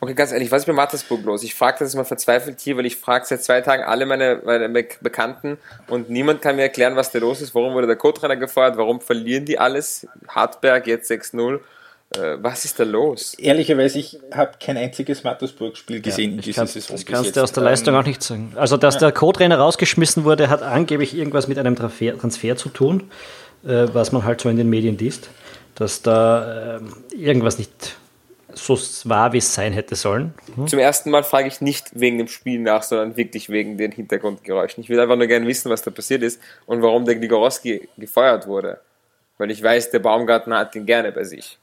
Okay, 0.00 0.14
ganz 0.14 0.32
ehrlich, 0.32 0.50
was 0.50 0.62
ist 0.62 0.66
bei 0.66 0.72
Mattersburg 0.72 1.24
los? 1.24 1.42
Ich 1.42 1.54
frage 1.54 1.78
das 1.80 1.94
mal 1.94 2.04
verzweifelt 2.04 2.60
hier, 2.60 2.76
weil 2.76 2.86
ich 2.86 2.96
frage 2.96 3.24
seit 3.26 3.42
zwei 3.42 3.60
Tagen 3.60 3.82
alle 3.82 4.06
meine, 4.06 4.40
meine 4.44 4.68
Bekannten 5.00 5.58
und 5.88 6.10
niemand 6.10 6.42
kann 6.42 6.56
mir 6.56 6.62
erklären, 6.62 6.96
was 6.96 7.10
da 7.10 7.18
los 7.18 7.40
ist. 7.40 7.54
Warum 7.54 7.74
wurde 7.74 7.86
der 7.86 7.96
Co-Trainer 7.96 8.36
gefeuert? 8.36 8.76
Warum 8.76 9.00
verlieren 9.00 9.44
die 9.44 9.58
alles? 9.58 10.06
Hartberg 10.28 10.86
jetzt 10.86 11.10
6-0. 11.10 11.60
Äh, 12.16 12.38
was 12.42 12.64
ist 12.64 12.80
da 12.80 12.84
los? 12.84 13.34
Ehrlicherweise, 13.34 14.00
ich 14.00 14.18
habe 14.32 14.52
kein 14.60 14.76
einziges 14.76 15.22
Mattersburg-Spiel 15.22 16.00
gesehen 16.00 16.30
ja, 16.30 16.36
in 16.36 16.42
dieser 16.42 16.66
Saison. 16.66 16.96
Das 16.96 17.06
kannst 17.06 17.36
du 17.36 17.40
aus 17.40 17.52
der 17.52 17.62
Leistung 17.62 17.94
auch 17.94 18.04
nicht 18.04 18.22
sagen. 18.22 18.52
Also, 18.56 18.76
dass 18.76 18.94
ja. 18.94 19.00
der 19.00 19.12
Co-Trainer 19.12 19.58
rausgeschmissen 19.58 20.24
wurde, 20.24 20.48
hat 20.48 20.62
angeblich 20.62 21.16
irgendwas 21.16 21.46
mit 21.46 21.58
einem 21.58 21.76
Transfer, 21.76 22.18
Transfer 22.18 22.56
zu 22.56 22.68
tun, 22.68 23.10
äh, 23.64 23.86
was 23.92 24.10
man 24.10 24.24
halt 24.24 24.40
so 24.40 24.48
in 24.48 24.56
den 24.56 24.68
Medien 24.68 24.98
liest, 24.98 25.28
dass 25.76 26.02
da 26.02 26.78
äh, 26.78 26.80
irgendwas 27.14 27.58
nicht 27.58 27.96
so 28.54 28.78
war, 29.08 29.32
wie 29.32 29.38
es 29.38 29.54
sein 29.54 29.72
hätte 29.72 29.96
sollen. 29.96 30.34
Hm? 30.54 30.66
Zum 30.66 30.78
ersten 30.78 31.10
Mal 31.10 31.24
frage 31.24 31.48
ich 31.48 31.60
nicht 31.60 31.88
wegen 31.98 32.18
dem 32.18 32.28
Spiel 32.28 32.60
nach, 32.60 32.82
sondern 32.82 33.16
wirklich 33.16 33.48
wegen 33.48 33.78
den 33.78 33.92
Hintergrundgeräuschen. 33.92 34.82
Ich 34.82 34.90
will 34.90 35.00
einfach 35.00 35.16
nur 35.16 35.26
gerne 35.26 35.46
wissen, 35.46 35.70
was 35.70 35.82
da 35.82 35.90
passiert 35.90 36.22
ist 36.22 36.40
und 36.66 36.82
warum 36.82 37.04
der 37.04 37.16
Gligorowski 37.16 37.88
gefeuert 37.96 38.46
wurde. 38.46 38.80
weil 39.38 39.50
ich 39.50 39.62
weiß, 39.62 39.90
der 39.90 40.00
Baumgartner 40.00 40.58
hat 40.58 40.76
ihn 40.76 40.84
gerne 40.84 41.12
bei 41.12 41.24
sich. 41.24 41.58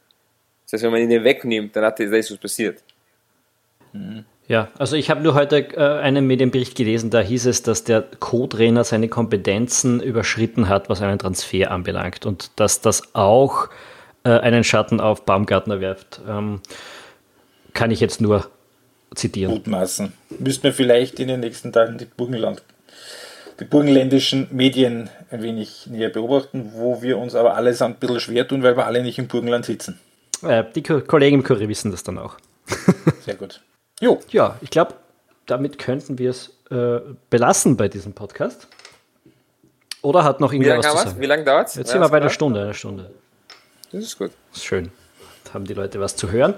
Das 0.65 0.73
heißt, 0.73 0.83
wenn 0.83 0.91
man 0.91 1.09
ihn 1.09 1.23
wegnimmt, 1.23 1.75
dann 1.75 1.85
hat 1.85 1.99
ist 1.99 2.31
was 2.31 2.37
passiert. 2.37 2.83
Ja, 4.47 4.69
also 4.77 4.95
ich 4.95 5.09
habe 5.09 5.21
nur 5.21 5.33
heute 5.33 5.57
äh, 5.75 5.99
einen 5.99 6.25
Medienbericht 6.25 6.75
gelesen, 6.75 7.09
da 7.09 7.19
hieß 7.19 7.47
es, 7.47 7.63
dass 7.63 7.83
der 7.83 8.01
Co-Trainer 8.01 8.83
seine 8.83 9.09
Kompetenzen 9.09 10.01
überschritten 10.01 10.69
hat, 10.69 10.89
was 10.89 11.01
einen 11.01 11.19
Transfer 11.19 11.69
anbelangt 11.71 12.25
und 12.25 12.51
dass 12.55 12.81
das 12.81 13.13
auch 13.13 13.69
äh, 14.27 14.39
einen 14.41 14.63
Schatten 14.63 14.99
auf 14.99 15.23
Baumgartner 15.25 15.79
wirft. 15.79 16.21
Ähm, 16.27 16.61
kann 17.73 17.91
ich 17.91 17.99
jetzt 17.99 18.19
nur 18.19 18.49
zitieren. 19.15 19.53
Mutmaßen. 19.53 20.11
Müssten 20.39 20.63
wir 20.63 20.73
vielleicht 20.73 21.19
in 21.19 21.29
den 21.29 21.39
nächsten 21.39 21.71
Tagen 21.71 21.97
die 21.97 22.05
Burgenland, 22.05 22.61
die 23.59 23.65
burgenländischen 23.65 24.47
Medien 24.51 25.09
ein 25.31 25.41
wenig 25.41 25.87
näher 25.87 26.09
beobachten, 26.09 26.71
wo 26.73 27.01
wir 27.01 27.17
uns 27.17 27.35
aber 27.35 27.55
allesamt 27.55 27.97
ein 27.97 27.99
bisschen 27.99 28.19
schwer 28.19 28.47
tun, 28.47 28.63
weil 28.63 28.75
wir 28.75 28.85
alle 28.85 29.01
nicht 29.01 29.17
im 29.17 29.27
Burgenland 29.27 29.65
sitzen. 29.65 29.99
Äh, 30.43 30.65
die 30.75 30.83
Ko 30.83 30.99
Kollegen 31.01 31.37
im 31.37 31.43
Kurier 31.43 31.69
wissen 31.69 31.91
das 31.91 32.03
dann 32.03 32.17
auch. 32.17 32.35
Sehr 33.25 33.35
gut. 33.35 33.61
Jo. 34.01 34.19
Ja, 34.29 34.57
ich 34.61 34.69
glaube, 34.69 34.95
damit 35.45 35.79
könnten 35.79 36.19
wir 36.19 36.31
es 36.31 36.51
äh, 36.69 36.99
belassen 37.29 37.77
bei 37.77 37.87
diesem 37.87 38.13
Podcast. 38.13 38.67
Oder 40.01 40.23
hat 40.23 40.41
noch 40.41 40.51
Wie 40.51 40.57
irgendwer 40.57 40.75
lange 40.75 40.83
was 40.83 40.91
zu 40.91 40.97
sagen? 40.97 41.15
wir? 41.15 41.21
Wie 41.21 41.27
lange 41.27 41.43
dauert 41.43 41.69
es? 41.69 41.75
Jetzt 41.75 41.91
sind 41.91 42.01
wir 42.01 42.09
bei 42.09 42.17
einer 42.17 42.29
Stunde, 42.29 42.61
einer 42.61 42.73
Stunde. 42.73 43.11
Das 43.91 44.03
ist 44.03 44.17
gut. 44.17 44.31
Das 44.51 44.59
ist 44.59 44.65
schön. 44.65 44.91
Da 45.45 45.53
haben 45.53 45.65
die 45.65 45.73
Leute 45.73 45.99
was 45.99 46.15
zu 46.15 46.31
hören. 46.31 46.55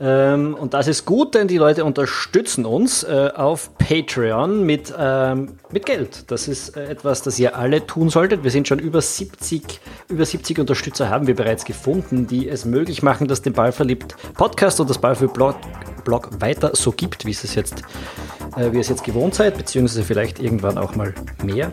Ähm, 0.00 0.54
und 0.54 0.74
das 0.74 0.88
ist 0.88 1.04
gut, 1.04 1.34
denn 1.34 1.46
die 1.46 1.56
Leute 1.56 1.84
unterstützen 1.84 2.66
uns 2.66 3.04
äh, 3.04 3.30
auf 3.34 3.78
Patreon 3.78 4.64
mit, 4.64 4.92
ähm, 4.98 5.58
mit 5.70 5.86
Geld. 5.86 6.30
Das 6.30 6.48
ist 6.48 6.76
äh, 6.76 6.86
etwas, 6.86 7.22
das 7.22 7.38
ihr 7.38 7.56
alle 7.56 7.86
tun 7.86 8.08
solltet. 8.08 8.42
Wir 8.42 8.50
sind 8.50 8.66
schon 8.66 8.80
über 8.80 9.00
70, 9.00 9.80
über 10.08 10.24
70 10.24 10.58
Unterstützer 10.58 11.10
haben 11.10 11.26
wir 11.26 11.36
bereits 11.36 11.64
gefunden, 11.64 12.26
die 12.26 12.48
es 12.48 12.64
möglich 12.64 13.02
machen, 13.02 13.28
dass 13.28 13.42
den 13.42 13.52
Ballverliebt 13.52 14.16
Podcast 14.34 14.80
und 14.80 14.90
das 14.90 14.98
Ballverliebt 14.98 15.34
Blog, 15.34 15.56
Blog 16.04 16.40
weiter 16.40 16.72
so 16.74 16.90
gibt, 16.90 17.24
wie 17.24 17.30
es 17.30 17.44
es 17.44 17.54
jetzt, 17.54 17.82
äh, 18.56 18.72
wie 18.72 18.80
es 18.80 18.88
jetzt 18.88 19.04
gewohnt 19.04 19.36
seid, 19.36 19.56
beziehungsweise 19.56 20.02
vielleicht 20.02 20.40
irgendwann 20.40 20.76
auch 20.76 20.96
mal 20.96 21.14
mehr. 21.44 21.72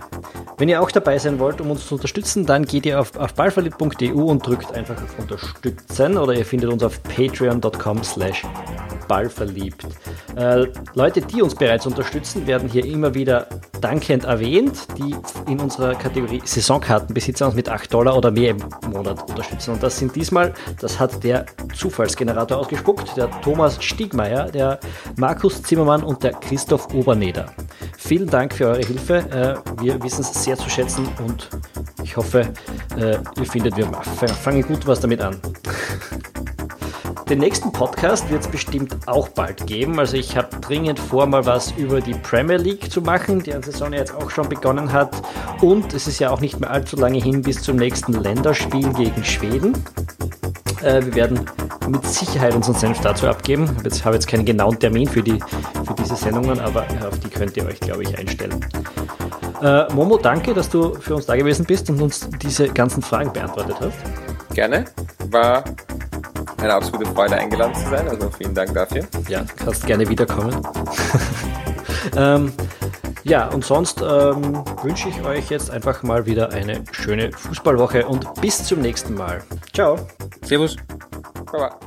Wenn 0.61 0.69
ihr 0.69 0.79
auch 0.79 0.91
dabei 0.91 1.17
sein 1.17 1.39
wollt, 1.39 1.59
um 1.59 1.71
uns 1.71 1.87
zu 1.87 1.95
unterstützen, 1.95 2.45
dann 2.45 2.65
geht 2.65 2.85
ihr 2.85 2.99
auf, 2.99 3.15
auf 3.15 3.33
ballverliebt.eu 3.33 4.13
und 4.13 4.45
drückt 4.45 4.71
einfach 4.73 4.93
auf 5.01 5.17
Unterstützen 5.17 6.19
oder 6.19 6.33
ihr 6.33 6.45
findet 6.45 6.69
uns 6.69 6.83
auf 6.83 7.01
patreon.com 7.01 8.03
slash 8.03 8.43
ballverliebt. 9.07 9.87
Äh, 10.35 10.67
Leute, 10.93 11.21
die 11.21 11.41
uns 11.41 11.55
bereits 11.55 11.87
unterstützen, 11.87 12.45
werden 12.45 12.69
hier 12.69 12.85
immer 12.85 13.15
wieder 13.15 13.47
dankend 13.81 14.25
erwähnt, 14.25 14.87
die 14.99 15.15
in 15.51 15.59
unserer 15.59 15.95
Kategorie 15.95 16.41
Saisonkartenbesitzer 16.45 17.47
uns 17.47 17.55
mit 17.55 17.67
8 17.67 17.91
Dollar 17.91 18.15
oder 18.15 18.29
mehr 18.29 18.51
im 18.51 18.59
Monat 18.91 19.27
unterstützen. 19.27 19.73
Und 19.73 19.83
das 19.83 19.97
sind 19.97 20.15
diesmal, 20.15 20.53
das 20.79 20.99
hat 20.99 21.23
der 21.23 21.47
Zufallsgenerator 21.73 22.59
ausgespuckt, 22.59 23.17
der 23.17 23.29
Thomas 23.41 23.83
Stiegmeier, 23.83 24.51
der 24.51 24.79
Markus 25.17 25.63
Zimmermann 25.63 26.03
und 26.03 26.23
der 26.23 26.33
Christoph 26.33 26.93
Oberneder. 26.93 27.47
Vielen 27.97 28.27
Dank 28.27 28.53
für 28.53 28.67
eure 28.67 28.81
Hilfe. 28.81 29.15
Äh, 29.17 29.81
wir 29.81 30.01
wissen 30.03 30.21
es 30.21 30.43
sehr 30.43 30.50
zu 30.57 30.69
schätzen 30.69 31.07
und 31.25 31.49
ich 32.03 32.17
hoffe, 32.17 32.51
äh, 32.97 33.17
ihr 33.39 33.45
findet, 33.45 33.77
wir 33.77 33.87
fangen 33.87 34.63
gut 34.63 34.85
was 34.87 34.99
damit 34.99 35.21
an. 35.21 35.39
Den 37.31 37.39
nächsten 37.39 37.71
Podcast 37.71 38.29
wird 38.29 38.41
es 38.41 38.47
bestimmt 38.49 38.93
auch 39.07 39.29
bald 39.29 39.65
geben. 39.65 39.97
Also 39.99 40.17
ich 40.17 40.35
habe 40.35 40.49
dringend 40.59 40.99
vor, 40.99 41.25
mal 41.27 41.45
was 41.45 41.71
über 41.71 42.01
die 42.01 42.13
Premier 42.13 42.57
League 42.57 42.91
zu 42.91 43.01
machen, 43.01 43.41
deren 43.41 43.63
Saison 43.63 43.93
jetzt 43.93 44.13
auch 44.13 44.29
schon 44.29 44.49
begonnen 44.49 44.91
hat. 44.91 45.21
Und 45.61 45.93
es 45.93 46.07
ist 46.07 46.19
ja 46.19 46.29
auch 46.29 46.41
nicht 46.41 46.59
mehr 46.59 46.69
allzu 46.69 46.97
lange 46.97 47.19
hin 47.21 47.41
bis 47.41 47.61
zum 47.63 47.77
nächsten 47.77 48.11
Länderspiel 48.11 48.91
gegen 48.91 49.23
Schweden. 49.23 49.81
Äh, 50.81 51.05
wir 51.05 51.15
werden 51.15 51.49
mit 51.87 52.05
Sicherheit 52.05 52.53
unseren 52.53 52.75
Senf 52.75 52.99
dazu 52.99 53.27
abgeben. 53.27 53.63
Ich 53.63 53.69
habe 53.69 53.83
jetzt, 53.83 54.05
habe 54.05 54.15
jetzt 54.15 54.27
keinen 54.27 54.43
genauen 54.43 54.77
Termin 54.77 55.07
für, 55.07 55.23
die, 55.23 55.39
für 55.85 55.93
diese 55.97 56.17
Sendungen, 56.17 56.59
aber 56.59 56.85
auf 57.07 57.17
die 57.19 57.29
könnt 57.29 57.55
ihr 57.55 57.65
euch, 57.65 57.79
glaube 57.79 58.03
ich, 58.03 58.17
einstellen. 58.17 58.59
Äh, 59.61 59.93
Momo, 59.93 60.17
danke, 60.17 60.53
dass 60.53 60.69
du 60.69 60.95
für 60.95 61.15
uns 61.15 61.25
da 61.25 61.35
gewesen 61.35 61.65
bist 61.65 61.89
und 61.89 62.01
uns 62.01 62.27
diese 62.41 62.67
ganzen 62.69 63.03
Fragen 63.03 63.31
beantwortet 63.31 63.75
hast. 63.79 64.55
Gerne. 64.55 64.85
War 65.29 65.63
eine 66.57 66.73
absolute 66.73 67.05
Freude, 67.11 67.35
eingeladen 67.35 67.75
zu 67.75 67.89
sein. 67.89 68.07
Also 68.07 68.29
vielen 68.29 68.53
Dank 68.55 68.73
dafür. 68.73 69.05
Ja, 69.27 69.43
kannst 69.57 69.85
gerne 69.85 70.07
wiederkommen. 70.07 70.55
ähm, 72.15 72.53
ja, 73.23 73.47
und 73.49 73.63
sonst 73.63 74.01
ähm, 74.01 74.63
wünsche 74.81 75.09
ich 75.09 75.23
euch 75.23 75.49
jetzt 75.49 75.69
einfach 75.69 76.01
mal 76.01 76.25
wieder 76.25 76.51
eine 76.51 76.83
schöne 76.91 77.31
Fußballwoche 77.31 78.07
und 78.07 78.41
bis 78.41 78.63
zum 78.63 78.81
nächsten 78.81 79.13
Mal. 79.13 79.43
Ciao. 79.73 79.97
Servus. 80.43 80.75
Baba. 81.51 81.77